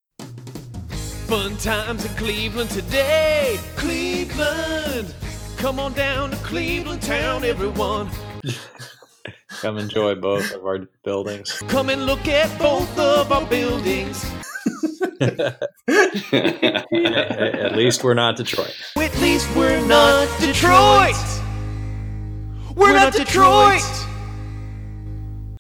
Fun 1.32 1.56
times 1.56 2.04
in 2.04 2.14
Cleveland 2.18 2.70
today. 2.72 3.58
Cleveland. 3.78 5.16
Come 5.56 5.80
on 5.80 5.94
down 5.94 6.32
to 6.32 6.36
Cleveland 6.36 7.02
town, 7.02 7.46
everyone. 7.46 8.10
Come 9.62 9.78
enjoy 9.78 10.16
both 10.16 10.52
of 10.52 10.66
our 10.66 10.80
buildings. 11.06 11.64
Come 11.70 11.88
and 11.88 12.06
look 12.06 12.28
at 12.28 12.60
both 12.60 13.00
of 13.00 13.32
our 13.32 13.46
buildings. 13.46 14.30
At 16.34 17.78
least 17.78 18.04
we're 18.04 18.14
not 18.14 18.36
Detroit. 18.36 18.76
At 18.98 19.18
least 19.22 19.56
we're 19.56 19.88
not 19.88 20.28
Detroit. 20.42 21.16
We're 22.76 22.92
not 22.92 23.14
Detroit. 23.14 24.11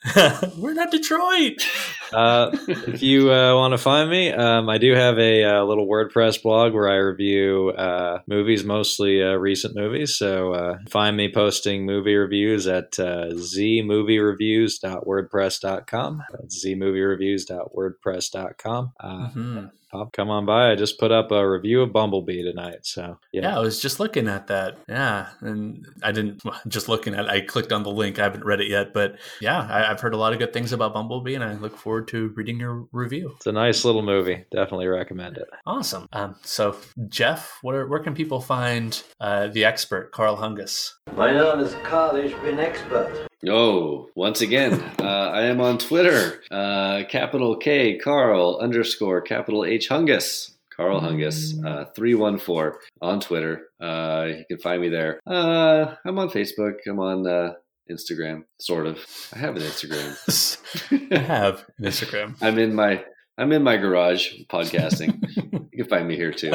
We're 0.57 0.73
not 0.73 0.91
Detroit. 0.91 1.65
Uh, 2.11 2.51
if 2.67 3.01
you 3.01 3.31
uh, 3.31 3.55
want 3.55 3.71
to 3.71 3.77
find 3.77 4.09
me, 4.09 4.33
um, 4.33 4.67
I 4.67 4.77
do 4.79 4.93
have 4.93 5.17
a, 5.17 5.45
uh 5.45 5.63
little 5.63 5.87
WordPress 5.87 6.43
blog 6.43 6.73
where 6.73 6.89
I 6.89 6.95
review 6.97 7.69
uh, 7.69 8.19
movies, 8.27 8.65
mostly 8.65 9.23
uh, 9.23 9.35
recent 9.35 9.77
movies. 9.77 10.17
So 10.17 10.51
uh, 10.53 10.79
find 10.89 11.15
me 11.15 11.31
posting 11.33 11.85
movie 11.85 12.15
reviews 12.17 12.67
at 12.67 12.99
uh, 12.99 13.27
zmoviereviews.wordpress.com. 13.31 16.23
That's 16.31 16.65
zmoviereviews.wordpress.com. 16.65 18.91
Uh, 18.99 19.29
Mhm. 19.29 19.71
Pop, 19.91 20.13
come 20.13 20.29
on 20.29 20.45
by. 20.45 20.71
I 20.71 20.75
just 20.75 20.99
put 20.99 21.11
up 21.11 21.31
a 21.31 21.49
review 21.49 21.81
of 21.81 21.91
Bumblebee 21.91 22.43
tonight. 22.43 22.85
So 22.85 23.17
yeah, 23.33 23.41
Yeah, 23.41 23.57
I 23.57 23.59
was 23.59 23.81
just 23.81 23.99
looking 23.99 24.27
at 24.27 24.47
that. 24.47 24.77
Yeah, 24.87 25.27
and 25.41 25.85
I 26.01 26.11
didn't 26.11 26.41
just 26.67 26.87
looking 26.87 27.13
at. 27.13 27.29
I 27.29 27.41
clicked 27.41 27.73
on 27.73 27.83
the 27.83 27.91
link. 27.91 28.17
I 28.17 28.23
haven't 28.23 28.45
read 28.45 28.61
it 28.61 28.69
yet, 28.69 28.93
but 28.93 29.17
yeah, 29.41 29.67
I, 29.69 29.91
I've 29.91 29.99
heard 29.99 30.13
a 30.13 30.17
lot 30.17 30.31
of 30.33 30.39
good 30.39 30.53
things 30.53 30.71
about 30.71 30.93
Bumblebee, 30.93 31.35
and 31.35 31.43
I 31.43 31.53
look 31.55 31.77
forward 31.77 32.07
to 32.09 32.29
reading 32.35 32.59
your 32.59 32.87
review. 32.91 33.33
it's 33.35 33.47
a 33.47 33.51
nice 33.51 33.83
little 33.83 34.01
movie. 34.01 34.45
Definitely 34.51 34.87
recommend 34.87 35.37
it. 35.37 35.49
Awesome. 35.65 36.07
Um, 36.13 36.35
so, 36.43 36.77
Jeff, 37.09 37.57
where 37.61 37.85
where 37.87 37.99
can 37.99 38.13
people 38.15 38.39
find 38.39 39.01
uh, 39.19 39.47
the 39.47 39.65
expert 39.65 40.11
Karl 40.11 40.37
Hungus? 40.37 40.91
My 41.15 41.31
name 41.31 41.59
is 41.59 41.75
Karl, 41.83 42.15
ich 42.15 42.33
bin 42.41 42.57
expert. 42.59 43.27
Oh, 43.47 44.09
once 44.15 44.41
again, 44.41 44.73
uh, 44.99 45.03
I 45.33 45.43
am 45.43 45.59
on 45.59 45.77
Twitter. 45.77 46.41
Uh, 46.49 47.03
capital 47.09 47.57
K 47.57 47.97
Karl 47.97 48.57
underscore 48.61 49.21
capital 49.21 49.65
H 49.65 49.89
Hungus. 49.89 50.51
Karl 50.75 51.01
Hungus, 51.01 51.53
uh, 51.65 51.85
314 51.95 52.79
on 53.01 53.19
Twitter. 53.19 53.63
Uh, 53.79 54.27
you 54.29 54.45
can 54.47 54.57
find 54.59 54.81
me 54.81 54.87
there. 54.89 55.19
Uh, 55.27 55.95
I'm 56.05 56.17
on 56.17 56.29
Facebook. 56.29 56.75
I'm 56.87 56.99
on 56.99 57.27
uh, 57.27 57.53
Instagram, 57.91 58.45
sort 58.59 58.87
of. 58.87 58.99
I 59.33 59.39
have 59.39 59.57
an 59.57 59.63
Instagram. 59.63 61.11
I 61.11 61.19
have 61.19 61.65
an 61.77 61.85
Instagram. 61.85 62.35
I'm 62.41 62.57
in 62.57 62.73
my 62.73 63.03
I'm 63.41 63.51
in 63.51 63.63
my 63.63 63.77
garage 63.77 64.33
podcasting. 64.49 65.19
you 65.71 65.83
can 65.83 65.89
find 65.89 66.07
me 66.07 66.15
here 66.15 66.31
too. 66.31 66.51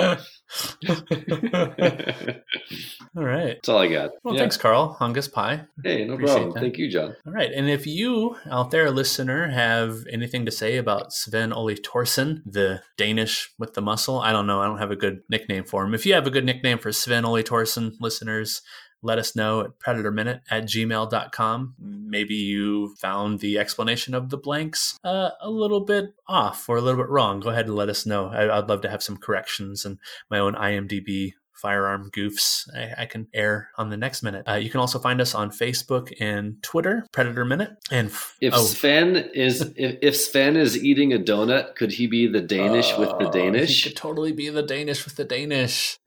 All 3.16 3.24
right. 3.24 3.54
That's 3.56 3.68
all 3.68 3.78
I 3.78 3.88
got. 3.88 4.10
Well, 4.22 4.34
Yeah. 4.34 4.40
thanks, 4.40 4.56
Karl 4.56 4.96
Hungus 5.00 5.32
Pie. 5.32 5.62
Hey, 5.82 6.04
no 6.04 6.14
Appreciate 6.14 6.34
problem. 6.34 6.52
that. 6.54 6.60
Thank 6.60 6.78
you, 6.78 6.90
John. 6.90 7.16
All 7.26 7.32
right. 7.32 7.50
And 7.52 7.68
if 7.68 7.86
you 7.86 8.36
out 8.50 8.70
there, 8.70 8.90
listener, 8.90 9.48
have 9.50 10.04
anything 10.10 10.44
to 10.46 10.52
say 10.52 10.76
about 10.76 11.12
Sven 11.12 11.52
Ole 11.52 11.74
Thorsen, 11.74 12.42
the 12.46 12.82
Danish 12.96 13.50
with 13.58 13.74
the 13.74 13.82
muscle, 13.82 14.20
I 14.20 14.32
don't 14.32 14.46
know. 14.46 14.60
I 14.60 14.66
don't 14.66 14.78
have 14.78 14.90
a 14.90 14.96
good 14.96 15.20
nickname 15.28 15.64
for 15.64 15.84
him. 15.84 15.94
If 15.94 16.06
you 16.06 16.14
have 16.14 16.26
a 16.26 16.30
good 16.30 16.44
nickname 16.44 16.78
for 16.78 16.92
Sven 16.92 17.24
Ole 17.24 17.42
Thorsen, 17.42 17.94
listeners, 18.00 18.62
let 19.02 19.18
us 19.18 19.36
know 19.36 19.60
at 19.60 19.78
predatorminute 19.78 20.40
at 20.50 20.64
gmail.com. 20.64 21.74
Maybe 21.78 22.34
you 22.34 22.94
found 23.00 23.40
the 23.40 23.58
explanation 23.58 24.14
of 24.14 24.30
the 24.30 24.36
blanks 24.38 24.98
uh, 25.04 25.30
a 25.40 25.50
little 25.50 25.80
bit 25.84 26.14
off 26.28 26.68
or 26.68 26.76
a 26.76 26.80
little 26.80 27.00
bit 27.02 27.10
wrong. 27.10 27.40
Go 27.40 27.50
ahead 27.50 27.66
and 27.66 27.76
let 27.76 27.88
us 27.88 28.06
know. 28.06 28.26
I, 28.28 28.58
I'd 28.58 28.68
love 28.68 28.80
to 28.82 28.90
have 28.90 29.02
some 29.02 29.16
corrections 29.16 29.84
and 29.84 29.98
my 30.30 30.38
own 30.38 30.54
IMDb 30.54 31.32
firearm 31.52 32.10
goofs 32.10 32.68
I, 32.76 33.02
I 33.02 33.06
can 33.06 33.28
air 33.32 33.70
on 33.78 33.88
the 33.88 33.96
next 33.96 34.22
minute. 34.22 34.46
Uh, 34.46 34.54
you 34.56 34.68
can 34.68 34.78
also 34.80 34.98
find 34.98 35.22
us 35.22 35.34
on 35.34 35.50
Facebook 35.50 36.12
and 36.20 36.62
Twitter, 36.62 37.06
Predator 37.12 37.46
Minute. 37.46 37.70
And 37.90 38.08
f- 38.08 38.36
If 38.42 38.52
oh, 38.54 38.62
Sven 38.62 39.16
is 39.32 39.62
if, 39.76 39.96
if 40.02 40.16
Sven 40.16 40.56
is 40.58 40.76
eating 40.76 41.14
a 41.14 41.18
donut, 41.18 41.74
could 41.74 41.92
he 41.92 42.06
be 42.08 42.26
the 42.26 42.42
Danish 42.42 42.96
with 42.98 43.08
the 43.18 43.28
Oh, 43.28 43.32
Danish? 43.32 43.82
He 43.84 43.88
could 43.88 43.96
totally 43.96 44.32
be 44.32 44.50
the 44.50 44.62
Danish 44.62 45.04
with 45.06 45.16
the 45.16 45.24
Danish. 45.24 45.98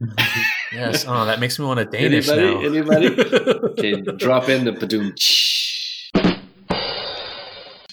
yes. 0.72 1.04
Oh, 1.06 1.24
that 1.26 1.40
makes 1.40 1.58
me 1.58 1.64
want 1.64 1.80
a 1.80 1.84
Danish 1.84 2.28
anybody? 2.28 2.54
now. 2.54 3.08
Anybody? 3.08 3.08
okay, 3.78 4.00
drop 4.16 4.48
in 4.48 4.64
the 4.64 4.72
padoom. 4.72 5.14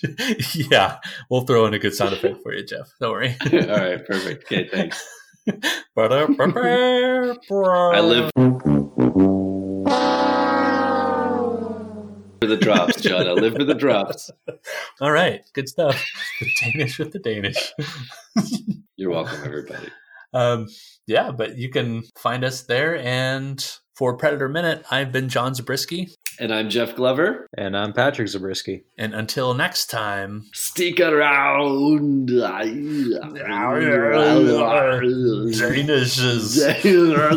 yeah, 0.71 0.97
we'll 1.30 1.41
throw 1.41 1.65
in 1.65 1.73
a 1.73 1.80
good 1.80 1.93
sound 1.93 2.13
effect 2.13 2.41
for 2.43 2.53
you, 2.53 2.63
Jeff. 2.65 2.91
Don't 2.99 3.11
worry. 3.11 3.36
All 3.53 3.59
right, 3.59 4.05
perfect. 4.05 4.45
Okay, 4.45 4.67
thanks. 4.67 5.05
I 5.47 5.53
live 8.01 8.32
for 12.39 12.47
the 12.47 12.57
drops, 12.57 13.01
John. 13.01 13.28
I 13.28 13.32
live 13.32 13.55
for 13.55 13.63
the 13.63 13.73
drops. 13.73 14.30
All 15.01 15.11
right, 15.11 15.41
good 15.53 15.69
stuff. 15.69 16.03
The 16.39 16.49
Danish 16.61 16.99
with 16.99 17.13
the 17.13 17.19
Danish. 17.19 17.73
You're 18.97 19.11
welcome, 19.11 19.39
everybody. 19.43 19.89
Um, 20.34 20.67
yeah, 21.08 21.32
but 21.32 21.58
you 21.58 21.70
can 21.70 22.03
find 22.18 22.43
us 22.43 22.62
there. 22.64 22.97
And 22.97 23.66
for 23.95 24.16
Predator 24.18 24.47
Minute, 24.49 24.86
I've 24.91 25.12
been 25.12 25.30
John 25.30 25.55
Zabriskie. 25.55 26.10
And 26.39 26.53
I'm 26.53 26.70
Jeff 26.70 26.95
Glover. 26.95 27.47
And 27.58 27.76
I'm 27.76 27.93
Patrick 27.93 28.28
Zabriskie. 28.28 28.84
And 28.95 29.16
until 29.16 29.55
next 29.55 29.88
time, 29.88 30.45
Stick 30.53 30.99
around. 30.99 32.30
Danishes. 35.49 36.58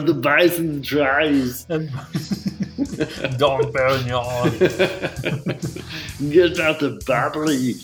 the 0.05 0.13
bison 0.13 0.83
tries. 0.83 1.65
Don't 3.39 3.73
burn 3.73 4.07
your 4.07 4.23
Get 6.31 6.61
out 6.61 6.81
the 6.81 7.01
battery. 7.07 7.77